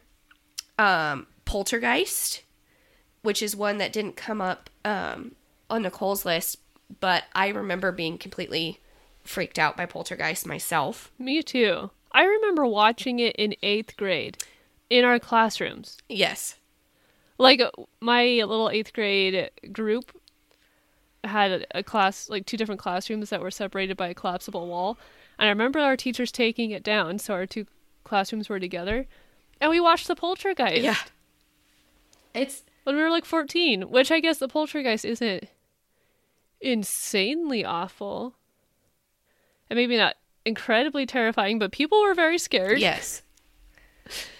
[0.79, 2.43] Um, Poltergeist,
[3.23, 5.33] which is one that didn't come up um,
[5.69, 6.59] on Nicole's list,
[7.01, 8.81] but I remember being completely
[9.25, 11.11] freaked out by Poltergeist myself.
[11.19, 11.91] Me too.
[12.13, 14.39] I remember watching it in eighth grade
[14.89, 15.99] in our classrooms.
[16.09, 16.57] Yes.
[17.41, 17.63] Like
[18.01, 20.15] my little eighth grade group
[21.25, 24.99] had a, class like two different classrooms that were separated by a collapsible wall.
[25.39, 27.65] And I remember our teachers taking it down, so our two
[28.05, 29.07] classrooms were together,
[29.59, 30.83] and we watched the Poltergeist.
[30.83, 30.97] Yeah.
[32.35, 35.45] It's when we were like 14, which I guess the Poltergeist isn't
[36.61, 38.35] insanely awful.
[39.71, 42.81] And maybe not incredibly terrifying, but people were very scared.
[42.81, 43.23] yes.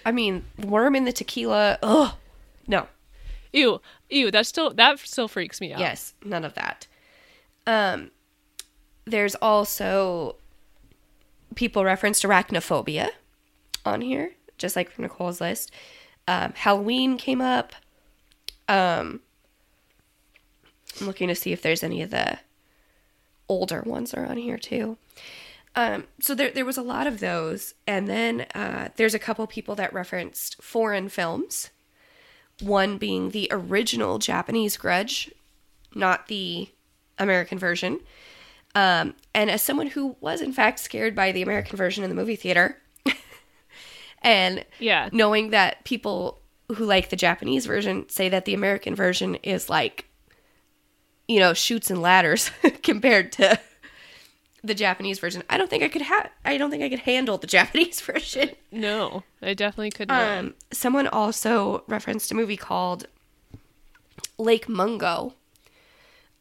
[0.05, 1.79] I mean, worm in the tequila.
[1.81, 2.13] Ugh.
[2.67, 2.87] No.
[3.53, 5.79] Ew, ew, that still that still freaks me out.
[5.79, 6.87] Yes, none of that.
[7.67, 8.11] Um,
[9.05, 10.35] there's also
[11.55, 13.09] people referenced arachnophobia
[13.85, 15.71] on here, just like from Nicole's list.
[16.27, 17.73] Um, Halloween came up.
[18.69, 19.19] Um,
[20.99, 22.39] I'm looking to see if there's any of the
[23.49, 24.97] older ones are on here too.
[25.75, 29.45] Um, so there there was a lot of those, and then uh, there's a couple
[29.47, 31.69] people that referenced foreign films.
[32.61, 35.31] One being the original Japanese Grudge,
[35.95, 36.69] not the
[37.17, 37.99] American version.
[38.75, 42.15] Um, and as someone who was in fact scared by the American version in the
[42.15, 42.77] movie theater,
[44.21, 45.09] and Yeah.
[45.11, 46.39] knowing that people
[46.69, 50.05] who like the Japanese version say that the American version is like,
[51.27, 52.51] you know, shoots and ladders
[52.83, 53.59] compared to
[54.63, 55.43] the Japanese version.
[55.49, 56.29] I don't think I could have.
[56.45, 58.51] I don't think I could handle the Japanese version.
[58.71, 60.37] No, I definitely could not.
[60.37, 63.07] Um, someone also referenced a movie called
[64.37, 65.33] Lake Mungo,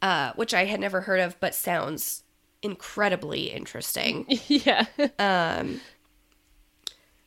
[0.03, 2.23] uh, which I had never heard of, but sounds
[2.63, 4.27] incredibly interesting.
[4.49, 4.87] yeah.
[5.19, 5.81] Um,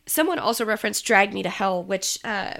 [0.05, 2.55] someone also referenced Drag Me to Hell, which uh,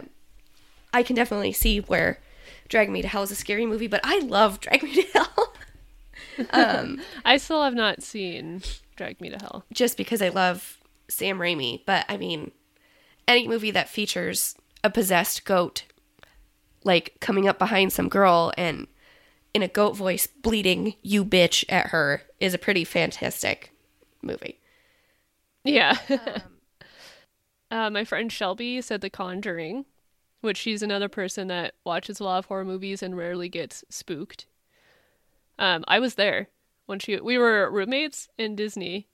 [0.94, 2.20] I can definitely see where
[2.68, 5.43] Drag Me to Hell is a scary movie, but I love Drag Me to Hell
[6.52, 8.62] um, I still have not seen
[8.96, 9.66] Drag Me to Hell.
[9.74, 11.82] just because I love Sam Raimi.
[11.86, 12.52] But I mean,
[13.28, 15.84] any movie that features a possessed goat,
[16.84, 18.88] like coming up behind some girl and
[19.54, 23.72] in a goat voice bleeding "you bitch" at her is a pretty fantastic
[24.22, 24.60] movie.
[25.64, 25.98] Yeah.
[27.72, 29.86] uh, my friend Shelby said The Conjuring,
[30.42, 34.46] which she's another person that watches a lot of horror movies and rarely gets spooked.
[35.64, 36.50] Um, I was there
[36.88, 39.08] when she we were roommates in Disney,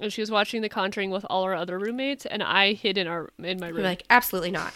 [0.00, 3.06] and she was watching The Conjuring with all our other roommates, and I hid in
[3.06, 3.84] our in my You're room.
[3.84, 4.72] like, absolutely not.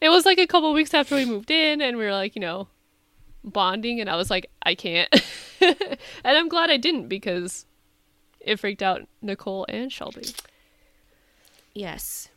[0.00, 2.40] it was like a couple weeks after we moved in, and we were like, you
[2.40, 2.66] know,
[3.44, 5.08] bonding, and I was like, I can't,
[5.60, 5.76] and
[6.24, 7.64] I'm glad I didn't because
[8.40, 10.24] it freaked out Nicole and Shelby.
[11.74, 12.28] Yes,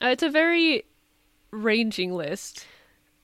[0.00, 0.84] Uh, it's a very
[1.50, 2.66] ranging list.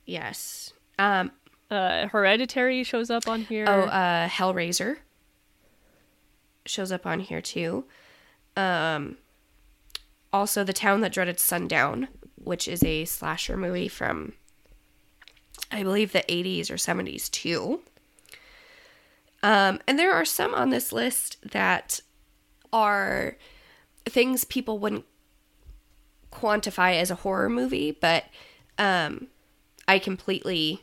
[0.07, 0.73] yes.
[0.99, 1.31] Um,
[1.71, 3.65] Uh, Hereditary shows up on here.
[3.69, 4.99] Oh, uh, Hellraiser
[6.67, 7.85] shows up on here too.
[8.57, 9.17] Um,
[10.33, 14.33] also, The Town That Dreaded Sundown, which is a slasher movie from,
[15.71, 17.81] I believe, the 80s or 70s too.
[19.43, 22.01] Um, and there are some on this list that
[22.73, 23.37] are
[24.07, 25.05] things people wouldn't
[26.33, 28.25] quantify as a horror movie, but
[28.79, 29.29] um,
[29.87, 30.83] I completely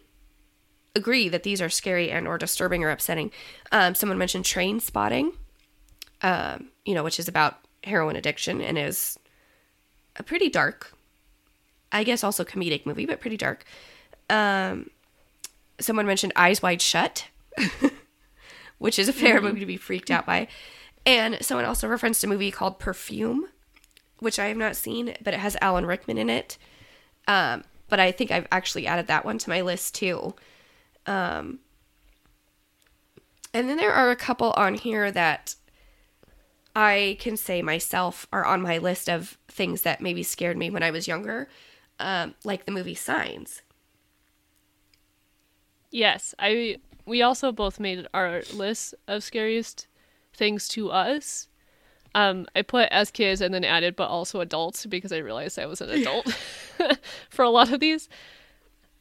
[0.96, 3.32] agree that these are scary and or disturbing or upsetting.
[3.72, 5.34] Um, someone mentioned Trainspotting,
[6.22, 9.18] um, you know, which is about heroin addiction and is
[10.18, 10.94] a pretty dark,
[11.92, 13.64] I guess also comedic movie, but pretty dark.
[14.30, 14.90] Um,
[15.80, 17.28] someone mentioned Eyes Wide Shut,
[18.78, 20.48] which is a fair movie to be freaked out by.
[21.06, 23.48] And someone also referenced a movie called Perfume,
[24.20, 26.58] which I have not seen, but it has Alan Rickman in it.
[27.28, 30.36] Um, but I think I've actually added that one to my list too.
[31.06, 31.60] Um,
[33.54, 35.56] and then there are a couple on here that
[36.76, 40.84] I can say myself are on my list of things that maybe scared me when
[40.84, 41.50] I was younger,
[42.00, 43.62] um, like the movie Signs.
[45.92, 46.78] Yes, I.
[47.06, 49.88] We also both made our list of scariest
[50.34, 51.48] things to us.
[52.14, 55.66] Um, I put as kids and then added, but also adults because I realized I
[55.66, 56.28] was an adult
[57.30, 58.10] for a lot of these.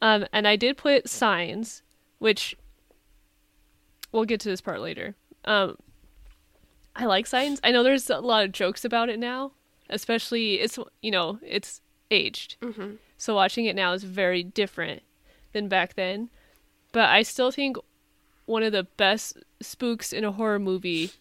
[0.01, 1.83] Um, and I did put signs,
[2.21, 2.55] which
[4.11, 5.15] we'll get to this part later.
[5.43, 5.77] Um,
[6.95, 7.59] I like signs.
[7.63, 9.53] I know there's a lot of jokes about it now,
[9.89, 11.81] especially it's you know it's
[12.11, 12.91] aged, Mm-hmm.
[13.17, 15.01] so watching it now is very different
[15.53, 16.29] than back then.
[16.91, 17.77] But I still think
[18.45, 21.11] one of the best spooks in a horror movie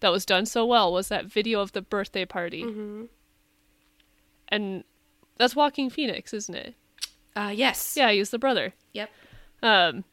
[0.00, 3.04] that was done so well was that video of the birthday party, Mm-hmm.
[4.48, 4.84] and
[5.38, 6.74] that's Joaquin Phoenix, isn't it?
[7.36, 7.94] Uh, yes.
[7.96, 8.72] Yeah, he's the brother.
[8.92, 9.10] Yep.
[9.62, 10.04] Um,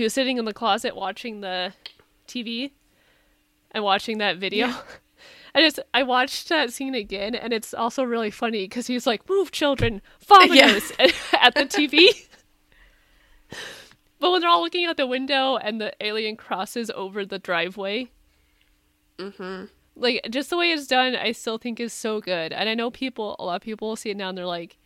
[0.00, 1.74] he was sitting in the closet watching the
[2.26, 2.70] TV
[3.70, 4.68] and watching that video.
[4.68, 4.80] Yeah.
[5.54, 9.28] I just I watched that scene again, and it's also really funny because he's like,
[9.28, 10.90] "Move, children, vominos,"
[11.38, 12.08] at the TV.
[14.18, 18.08] But when they're all looking out the window and the alien crosses over the driveway,
[19.18, 19.64] Mm-hmm.
[19.96, 22.52] like just the way it's done, I still think is so good.
[22.54, 24.78] And I know people, a lot of people will see it now and they're like,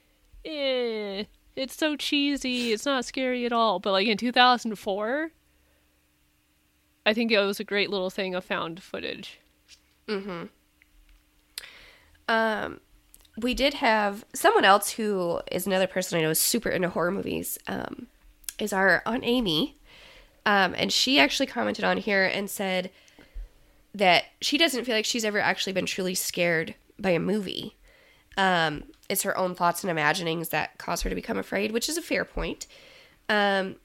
[0.45, 1.25] "Eh,
[1.57, 2.73] it's so cheesy.
[2.73, 5.31] It's not scary at all." But like in 2004,
[7.07, 9.39] I think it was a great little thing of found footage.
[10.09, 10.49] Mhm.
[12.29, 12.81] Um,
[13.37, 17.11] we did have someone else who is another person I know is super into horror
[17.11, 17.59] movies.
[17.67, 18.07] Um,
[18.59, 19.77] is our aunt Amy,
[20.47, 22.91] um, and she actually commented on here and said
[23.93, 27.77] that she doesn't feel like she's ever actually been truly scared by a movie.
[28.37, 31.97] Um, it's her own thoughts and imaginings that cause her to become afraid, which is
[31.97, 32.67] a fair point.
[33.29, 33.77] Um,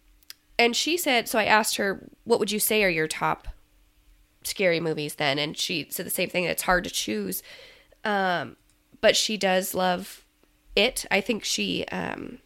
[0.57, 3.47] and she said, so I asked her, what would you say are your top
[4.43, 5.39] scary movies then?
[5.39, 6.43] And she said the same thing.
[6.43, 7.43] It's hard to choose.
[8.03, 8.57] Um,
[9.01, 10.25] but she does love
[10.75, 11.05] it.
[11.11, 12.39] I think she um,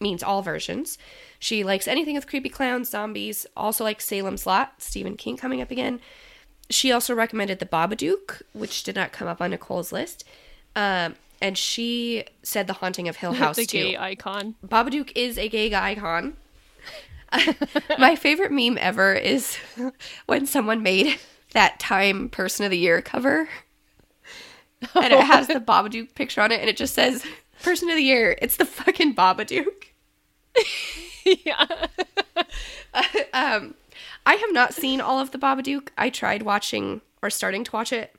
[0.00, 0.98] means all versions.
[1.38, 5.70] She likes anything with creepy clowns, zombies, also like Salem's Lot, Stephen King coming up
[5.70, 6.00] again.
[6.70, 10.24] She also recommended The Babadook, which did not come up on Nicole's list.
[10.74, 11.14] Um,
[11.44, 13.78] and she said The Haunting of Hill House the too.
[13.78, 14.54] gay icon.
[14.66, 16.38] Babadook is a gay guy icon.
[17.98, 19.58] My favorite meme ever is
[20.26, 21.18] when someone made
[21.52, 23.50] that Time Person of the Year cover.
[24.94, 27.26] And it has the Babadook picture on it, and it just says,
[27.62, 29.84] Person of the Year, it's the fucking Babadook.
[31.26, 31.66] yeah.
[33.34, 33.74] um,
[34.24, 35.88] I have not seen all of the Babadook.
[35.98, 38.14] I tried watching or starting to watch it,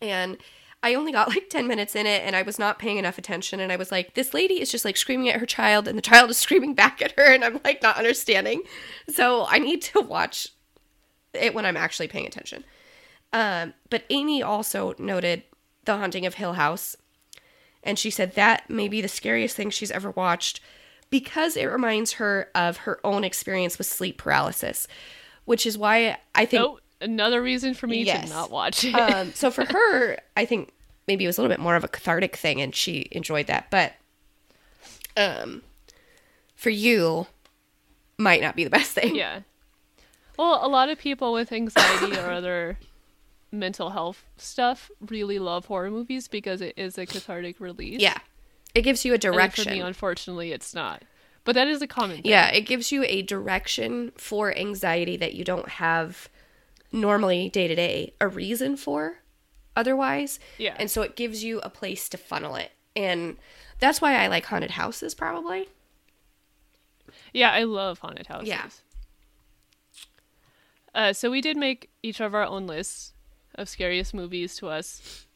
[0.00, 0.38] and
[0.86, 3.58] I only got like 10 minutes in it, and I was not paying enough attention.
[3.60, 6.02] And I was like, this lady is just like screaming at her child, and the
[6.02, 8.62] child is screaming back at her, and I'm like not understanding.
[9.08, 10.48] So I need to watch
[11.34, 12.64] it when I'm actually paying attention.
[13.32, 15.42] Um, but Amy also noted
[15.84, 16.96] The Haunting of Hill House,
[17.82, 20.60] and she said that may be the scariest thing she's ever watched
[21.10, 24.86] because it reminds her of her own experience with sleep paralysis,
[25.44, 26.62] which is why I think.
[26.64, 28.28] Oh, another reason for me Yes.
[28.28, 28.94] to not watch it.
[28.94, 30.72] um, so for her, I think
[31.06, 33.70] maybe it was a little bit more of a cathartic thing, and she enjoyed that.
[33.70, 33.94] But
[35.16, 35.62] um,
[36.54, 37.26] for you,
[38.18, 39.14] might not be the best thing.
[39.14, 39.40] yeah.
[40.38, 42.78] Well, a lot of people with anxiety or other
[43.50, 48.00] mental health stuff really love horror movies because it is a cathartic release.
[48.00, 48.18] Yeah.
[48.74, 49.64] It gives you a And direction.
[49.64, 51.02] For me, unfortunately, it's not.
[51.44, 52.26] But that is a common thing.
[52.30, 56.28] Yeah, it gives you a direction for anxiety that you don't have
[56.92, 59.20] normally day to day, a reason for
[59.76, 60.40] otherwise.
[60.58, 60.74] Yeah.
[60.78, 62.72] And so it gives you a place to funnel it.
[62.96, 63.36] And
[63.78, 65.68] that's why I like haunted houses, probably.
[67.32, 68.48] Yeah, I love haunted houses.
[68.48, 68.68] Yeah.
[70.94, 73.12] Uh, so we did make each of our own lists
[73.54, 75.26] of scariest movies to us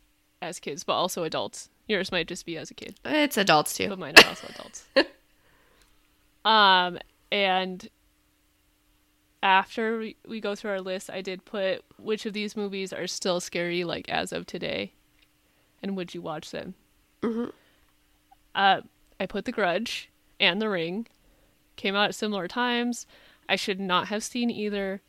[0.40, 1.68] as kids, but also adults.
[1.86, 3.88] Yours might just be as a kid, It's adults too.
[3.88, 4.84] but mine are also adults.
[6.44, 6.98] um,
[7.32, 7.88] and
[9.42, 13.06] after we, we go through our list, I did put which of these movies are
[13.06, 14.92] still scary, like as of today,
[15.82, 16.74] and would you watch them?
[17.22, 17.52] Mhm.
[18.54, 18.80] Uh,
[19.18, 20.08] I put The Grudge
[20.38, 21.06] and The Ring.
[21.76, 23.06] Came out at similar times.
[23.48, 25.00] I should not have seen either.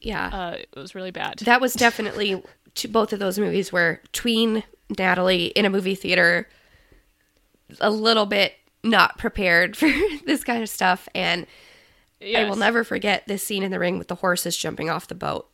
[0.00, 0.26] Yeah.
[0.28, 1.38] Uh, it was really bad.
[1.40, 2.42] that was definitely
[2.74, 4.64] to both of those movies were tween
[4.98, 6.48] Natalie in a movie theater
[7.80, 9.88] a little bit not prepared for
[10.26, 11.46] this kind of stuff and
[12.22, 15.14] I will never forget this scene in the ring with the horses jumping off the
[15.14, 15.48] boat.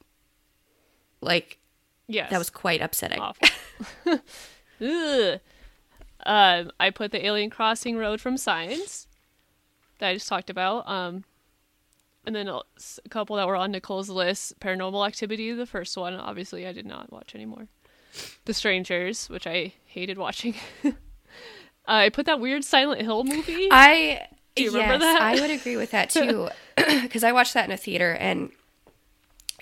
[1.21, 1.59] Like
[2.07, 2.31] Yes.
[2.31, 3.21] that was quite upsetting.
[4.81, 5.41] Ugh.
[6.27, 9.07] Um, I put the Alien Crossing Road from Signs
[9.99, 10.89] that I just talked about.
[10.89, 11.25] Um,
[12.27, 12.63] and then a
[13.09, 16.15] couple that were on Nicole's list: Paranormal Activity, the first one.
[16.15, 17.69] Obviously, I did not watch anymore.
[18.45, 20.55] The Strangers, which I hated watching.
[20.85, 20.93] uh,
[21.87, 23.69] I put that weird Silent Hill movie.
[23.71, 24.27] I
[24.59, 25.23] Do you remember yes, that?
[25.23, 26.49] I would agree with that too
[27.03, 28.51] because I watched that in a theater and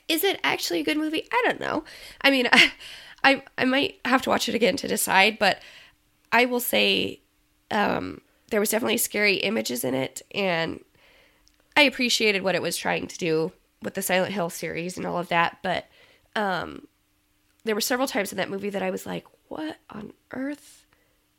[0.08, 1.26] is it actually a good movie?
[1.32, 1.84] I don't know.
[2.20, 2.72] I mean, I,
[3.24, 5.60] I I might have to watch it again to decide, but
[6.32, 7.20] I will say
[7.70, 8.20] um,
[8.50, 10.84] there was definitely scary images in it, and
[11.76, 13.52] I appreciated what it was trying to do
[13.82, 15.58] with the Silent Hill series and all of that.
[15.62, 15.86] But
[16.34, 16.86] um,
[17.64, 20.86] there were several times in that movie that I was like, "What on earth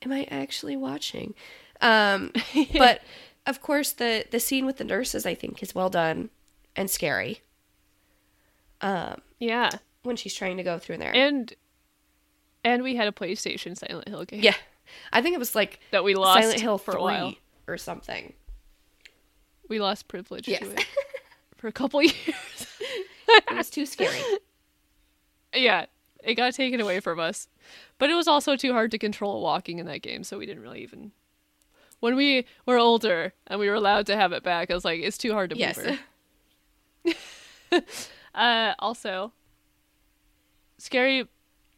[0.01, 1.35] am I actually watching?"
[1.79, 2.31] Um,
[2.77, 3.01] but
[3.47, 6.29] of course, the the scene with the nurses I think is well done
[6.75, 7.41] and scary
[8.81, 9.71] um, yeah,
[10.03, 11.15] when she's trying to go through there.
[11.15, 11.51] and
[12.63, 14.41] and we had a PlayStation Silent Hill game.
[14.41, 14.53] yeah,
[15.11, 17.33] I think it was like that we lost Silent Hill for 3 a while.
[17.67, 18.33] or something.
[19.69, 20.59] We lost privilege Yes.
[20.61, 20.85] to it
[21.57, 22.13] for a couple years.
[23.27, 24.19] It was too scary.
[25.55, 25.85] Yeah,
[26.23, 27.47] it got taken away from us.
[27.97, 30.61] But it was also too hard to control walking in that game, so we didn't
[30.61, 31.11] really even
[31.99, 35.01] when we were older and we were allowed to have it back, I was like,
[35.01, 35.79] it's too hard to Yes.
[38.35, 39.33] Uh, also,
[40.77, 41.27] scary.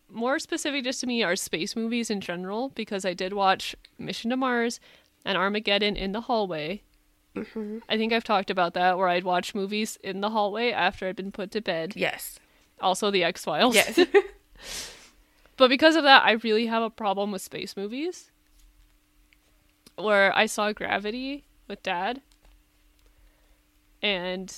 [0.09, 4.29] More specific, just to me, are space movies in general because I did watch Mission
[4.31, 4.79] to Mars
[5.23, 6.81] and Armageddon in the hallway.
[7.87, 11.15] I think I've talked about that, where I'd watch movies in the hallway after I'd
[11.15, 11.93] been put to bed.
[11.95, 12.39] yes.
[12.81, 13.75] Also, the X Files.
[13.75, 13.99] Yes.
[15.57, 18.31] But because of that, I really have a problem with space movies.
[19.99, 22.21] Where I saw Gravity with Dad,
[24.01, 24.53] and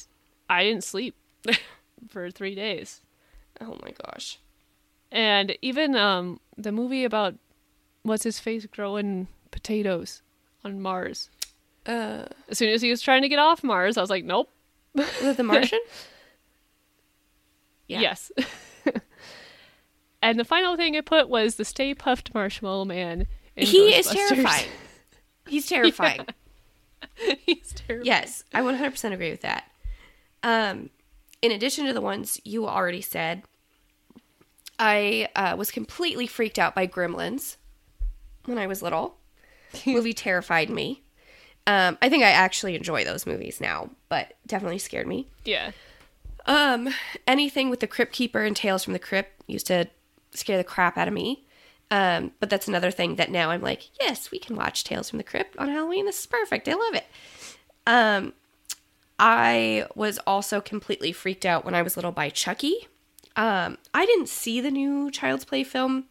[0.49, 1.15] I didn't sleep
[2.09, 3.01] for three days.
[3.59, 4.39] oh my gosh.
[5.11, 7.35] And even um, the movie about
[8.03, 10.21] what's his face growing potatoes
[10.63, 11.29] on Mars.
[11.85, 14.49] Uh, As soon as he was trying to get off Mars, I was like, nope.
[14.93, 15.79] was it The Martian?
[17.87, 17.99] Yeah.
[17.99, 18.31] Yes.
[20.21, 23.27] and the final thing I put was the Stay Puft Marshmallow Man.
[23.57, 24.69] He is terrifying.
[25.55, 26.25] He's terrifying.
[27.45, 28.05] He's terrible.
[28.05, 29.65] Yes, I 100% agree with that.
[30.43, 30.89] Um,
[31.41, 33.43] in addition to the ones you already said,
[34.79, 37.57] I uh, was completely freaked out by Gremlins
[38.45, 39.17] when I was little.
[39.85, 41.03] movie terrified me.
[41.67, 45.27] Um, I think I actually enjoy those movies now, but definitely scared me.
[45.45, 45.71] Yeah.
[46.45, 46.89] Um,
[47.27, 49.87] anything with the Crypt Keeper and Tales from the Crypt used to
[50.33, 51.45] scare the crap out of me.
[51.91, 55.17] Um, but that's another thing that now I'm like, yes, we can watch Tales from
[55.17, 56.05] the Crypt on Halloween.
[56.05, 56.69] This is perfect.
[56.69, 57.05] I love it.
[57.85, 58.33] Um,
[59.19, 62.87] I was also completely freaked out when I was little by Chucky.
[63.35, 66.05] Um, I didn't see the new Child's Play film,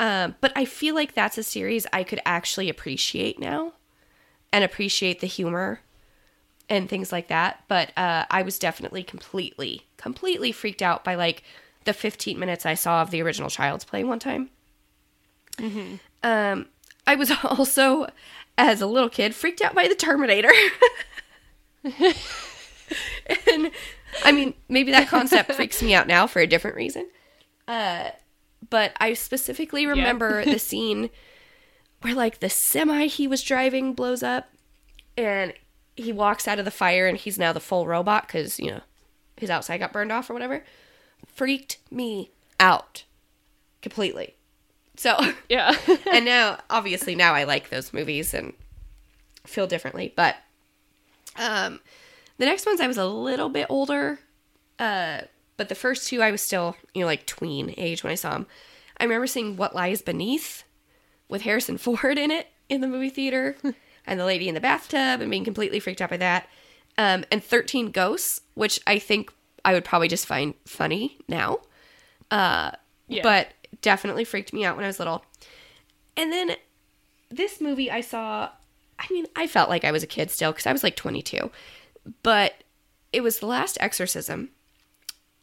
[0.00, 3.74] um, but I feel like that's a series I could actually appreciate now
[4.52, 5.80] and appreciate the humor
[6.68, 7.62] and things like that.
[7.68, 11.44] But uh, I was definitely completely, completely freaked out by like
[11.84, 14.50] the 15 minutes I saw of the original Child's Play one time.
[16.22, 16.66] Um,
[17.06, 18.06] I was also,
[18.56, 20.52] as a little kid, freaked out by the Terminator.
[21.84, 23.70] and
[24.24, 27.08] I mean, maybe that concept freaks me out now for a different reason.
[27.66, 28.10] Uh,
[28.70, 31.10] but I specifically remember the scene
[32.00, 34.50] where like the semi he was driving blows up
[35.16, 35.52] and
[35.96, 38.80] he walks out of the fire and he's now the full robot because, you know,
[39.36, 40.64] his outside got burned off or whatever.
[41.26, 43.04] Freaked me out
[43.82, 44.36] completely.
[44.98, 45.16] So,
[45.48, 45.74] Yeah.
[46.12, 48.52] and now, obviously, now I like those movies and
[49.46, 50.12] feel differently.
[50.14, 50.36] But
[51.36, 51.80] um,
[52.38, 54.18] the next ones, I was a little bit older.
[54.78, 55.22] Uh,
[55.56, 58.32] but the first two, I was still, you know, like tween age when I saw
[58.32, 58.46] them.
[59.00, 60.64] I remember seeing What Lies Beneath
[61.28, 63.56] with Harrison Ford in it in the movie theater
[64.06, 66.48] and the lady in the bathtub and being completely freaked out by that.
[66.98, 69.32] Um, and 13 Ghosts, which I think
[69.64, 71.60] I would probably just find funny now.
[72.30, 72.72] Uh,
[73.06, 73.22] Yeah.
[73.22, 73.52] But
[73.82, 75.24] definitely freaked me out when I was little.
[76.16, 76.52] And then
[77.30, 78.50] this movie I saw,
[78.98, 81.50] I mean, I felt like I was a kid still because I was like 22,
[82.22, 82.64] but
[83.12, 84.50] it was The Last Exorcism.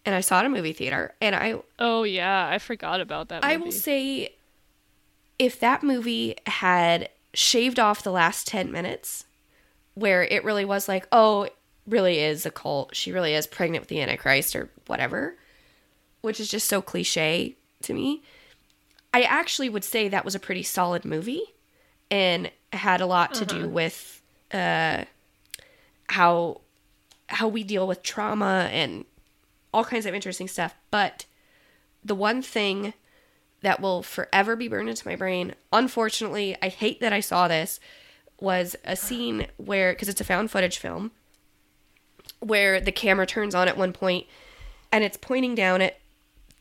[0.05, 1.15] And I saw it in a movie theater.
[1.19, 3.43] And I, oh yeah, I forgot about that.
[3.43, 3.53] Movie.
[3.53, 4.35] I will say,
[5.39, 9.25] if that movie had shaved off the last 10 minutes,
[9.95, 11.47] where it really was like, oh,
[11.87, 12.95] really is a cult.
[12.95, 15.37] She really is pregnant with the Antichrist or whatever,
[16.21, 17.55] which is just so cliche
[17.85, 18.21] to me.
[19.13, 21.43] I actually would say that was a pretty solid movie
[22.11, 24.21] and had a lot to do with
[24.51, 25.05] uh,
[26.09, 26.61] how
[27.27, 29.05] how we deal with trauma and
[29.73, 30.75] all kinds of interesting stuff.
[30.91, 31.25] But
[32.03, 32.93] the one thing
[33.61, 37.79] that will forever be burned into my brain, unfortunately, I hate that I saw this,
[38.39, 41.11] was a scene where, because it's a found footage film,
[42.39, 44.27] where the camera turns on at one point
[44.91, 45.99] and it's pointing down at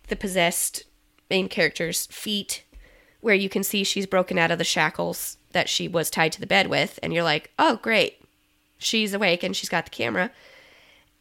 [0.09, 0.85] the possessed
[1.31, 2.65] main character's feet,
[3.21, 6.41] where you can see she's broken out of the shackles that she was tied to
[6.41, 6.99] the bed with.
[7.03, 8.21] And you're like, oh, great.
[8.79, 10.31] She's awake and she's got the camera.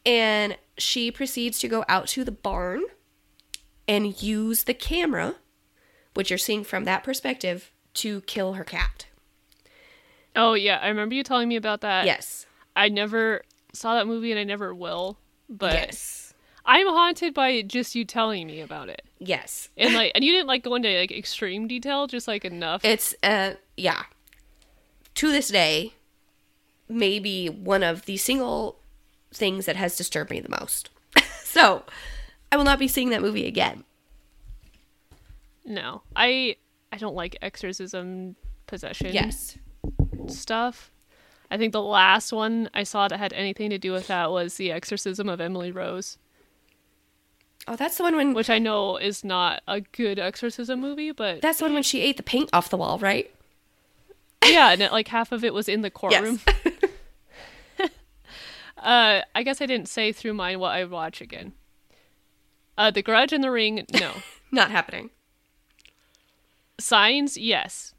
[0.05, 2.83] And she proceeds to go out to the barn
[3.87, 5.35] and use the camera,
[6.13, 9.05] which you're seeing from that perspective, to kill her cat.
[10.35, 12.05] Oh yeah, I remember you telling me about that.
[12.05, 12.45] Yes.
[12.75, 15.17] I never saw that movie and I never will.
[15.47, 16.22] But yes.
[16.65, 19.01] I'm haunted by just you telling me about it.
[19.19, 19.69] Yes.
[19.77, 22.83] And like and you didn't like go into like extreme detail, just like enough.
[22.85, 24.03] It's uh yeah.
[25.15, 25.93] To this day,
[26.89, 28.79] maybe one of the single
[29.33, 30.89] things that has disturbed me the most.
[31.43, 31.83] so,
[32.51, 33.83] I will not be seeing that movie again.
[35.65, 36.01] no.
[36.15, 36.55] I
[36.91, 38.35] I don't like exorcism
[38.67, 39.57] possession Yes.
[40.27, 40.91] stuff.
[41.51, 44.55] I think the last one I saw that had anything to do with that was
[44.55, 46.17] The Exorcism of Emily Rose,
[47.67, 51.41] Oh, that's the one when which I know is not a good exorcism movie, but
[51.41, 53.33] that's the one when she ate the paint off the wall, right?
[54.45, 56.39] Yeah, and it, like half of it was in the courtroom.
[56.47, 56.89] Yes.
[58.77, 61.53] Uh, I guess I didn't say through mine what I would watch again.
[62.77, 64.11] Uh, The Grudge and The Ring, no.
[64.51, 65.09] Not happening.
[66.77, 67.92] Signs, yes.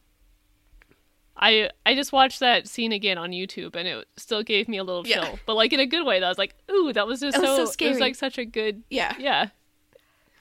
[1.37, 4.85] I I just watched that scene again on YouTube and it still gave me a
[4.85, 5.23] little Yeah.
[5.25, 6.21] chill, but like in a good way.
[6.21, 8.15] That I was like, ooh, that was just That was so, so it was like
[8.15, 9.15] such a good Yeah.
[9.19, 9.49] yeah.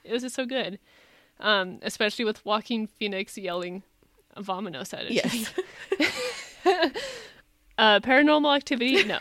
[0.04, 0.78] It was just so good.
[1.40, 3.82] Um, especially with Joaquin Phoenix yelling
[4.36, 5.12] "Vominos" at it.
[5.12, 5.52] Yes.
[7.76, 9.20] Uh, Paranormal Activity, no.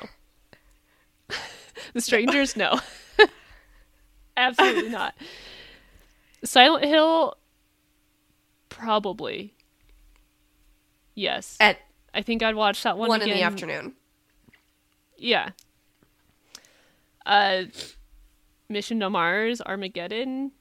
[1.94, 2.80] the Strangers, no.
[4.38, 5.16] Absolutely not.
[6.44, 7.36] Silent Hill,
[8.70, 9.56] probably.
[11.16, 11.58] Yes.
[11.60, 11.78] At
[12.14, 13.94] I think I'd watch that one, one in the afternoon.
[15.18, 15.50] Yeah.
[17.26, 17.64] Uh,
[18.70, 20.52] Mission to Mars, Armageddon.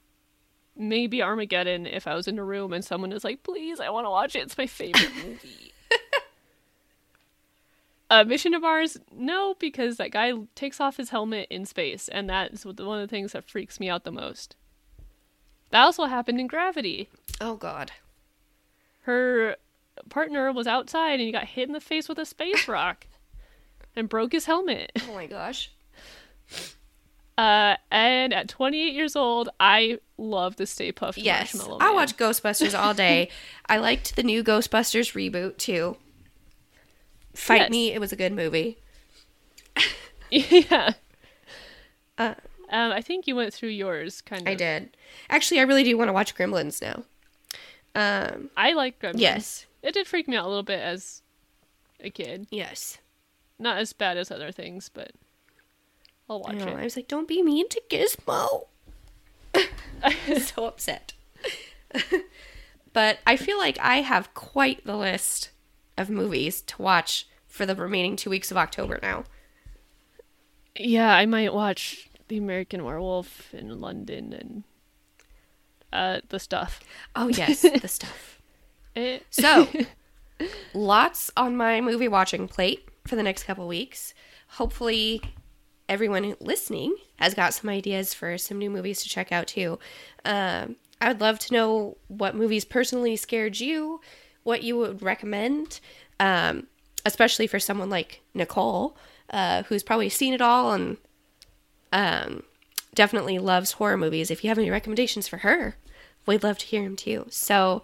[0.77, 4.07] Maybe Armageddon if I was in a room and someone is like, please, I want
[4.07, 4.41] to watch it.
[4.41, 5.73] It's my favorite movie.
[8.11, 12.29] uh, Mission to Mars, no, because that guy takes off his helmet in space, and
[12.31, 14.57] that's one of the things that freaks me out the most.
[15.71, 17.09] That also happened in Gravity.
[17.41, 17.93] Oh God.
[19.03, 19.57] Her
[20.09, 23.07] partner was outside and he got hit in the face with a space rock
[23.97, 24.93] and broke his helmet.
[25.09, 25.71] Oh my gosh.
[27.39, 31.55] Uh, and at 28 years old, I love the Stay Puft Yes.
[31.55, 31.95] Marshmallow I Man.
[31.95, 33.31] watch Ghostbusters all day.
[33.67, 35.97] I liked the new Ghostbusters reboot too.
[37.35, 37.71] Fight Yes.
[37.71, 38.77] Me, it was a good movie.
[40.31, 40.93] yeah.
[42.19, 42.35] Uh,
[42.69, 44.49] Um, I think you went through yours, kind of.
[44.49, 44.95] I did.
[45.31, 47.03] Actually, I really do want to watch Gremlins now.
[47.95, 49.21] Um, I like Gremlins.
[49.21, 49.67] yes.
[49.83, 51.23] It did freak me out a little bit as
[52.01, 52.47] a kid.
[52.51, 52.99] Yes.
[53.59, 55.13] Not as bad as other things, but
[56.29, 58.67] I'll I, watch know, I was like, don't be mean to Gizmo.
[60.03, 61.13] I'm so upset.
[62.93, 65.51] but I feel like I have quite the list
[65.97, 69.25] of movies to watch for the remaining two weeks of October now.
[70.77, 74.65] Yeah, I might watch The American Werewolf in London and
[75.93, 76.81] uh, the stuff.
[77.15, 78.41] Oh, yes, the stuff.
[79.31, 79.69] So,
[80.75, 84.15] lots on my movie watching plate for the next couple weeks.
[84.49, 85.23] Hopefully,
[85.89, 89.79] everyone listening has got some ideas for some new movies to check out too.
[90.25, 94.01] Um, I would love to know what movies personally scared you,
[94.43, 95.81] what you would recommend,
[96.21, 96.67] um,
[97.05, 98.97] especially for someone like Nicole,
[99.31, 100.97] uh, who's probably seen it all and
[101.93, 102.43] um,
[102.95, 104.31] definitely loves horror movies.
[104.31, 105.77] If you have any recommendations for her,
[106.27, 107.27] we'd love to hear them too.
[107.31, 107.83] So,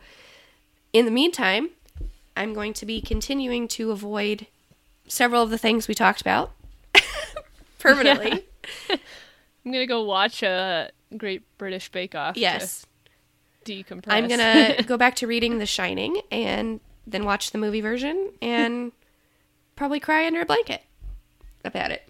[0.98, 1.70] in the meantime,
[2.36, 4.46] I'm going to be continuing to avoid
[5.06, 6.50] several of the things we talked about
[7.78, 8.44] permanently.
[8.90, 12.34] I'm gonna go watch a Great British Bake Off.
[12.34, 12.84] to Yes.
[13.64, 14.04] decompress.
[14.08, 14.40] I'm going
[14.76, 18.92] to go back to reading The Shining and then watch the movie version and
[19.76, 20.82] probably cry under a blanket
[21.64, 22.08] about it.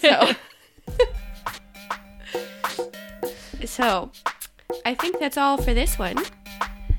[0.00, 0.32] So,
[3.64, 4.10] so
[4.84, 6.16] I think that's all for this one.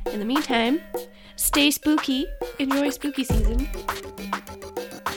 [0.08, 0.82] In the meantime,
[1.36, 2.26] stay spooky,
[2.58, 3.68] enjoy spooky season.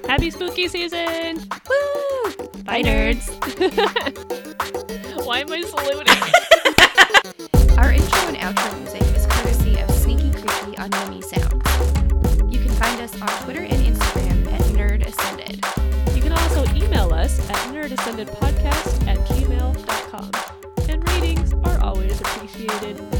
[0.06, 1.38] Happy spooky season!
[1.68, 2.32] Woo!
[2.64, 3.28] Bye, Bye nerds!
[3.56, 5.26] nerds.
[5.26, 6.18] Why am I saluting?
[7.78, 11.62] Our intro and outro music is courtesy of Sneaky Creepy on Yummy Sound.
[12.52, 15.64] You can find us on Twitter and Instagram at Nerd Ascended.
[16.14, 20.30] You can also email us at nerdascendedpodcast at gmail.com.
[20.90, 23.11] And ratings are always appreciated.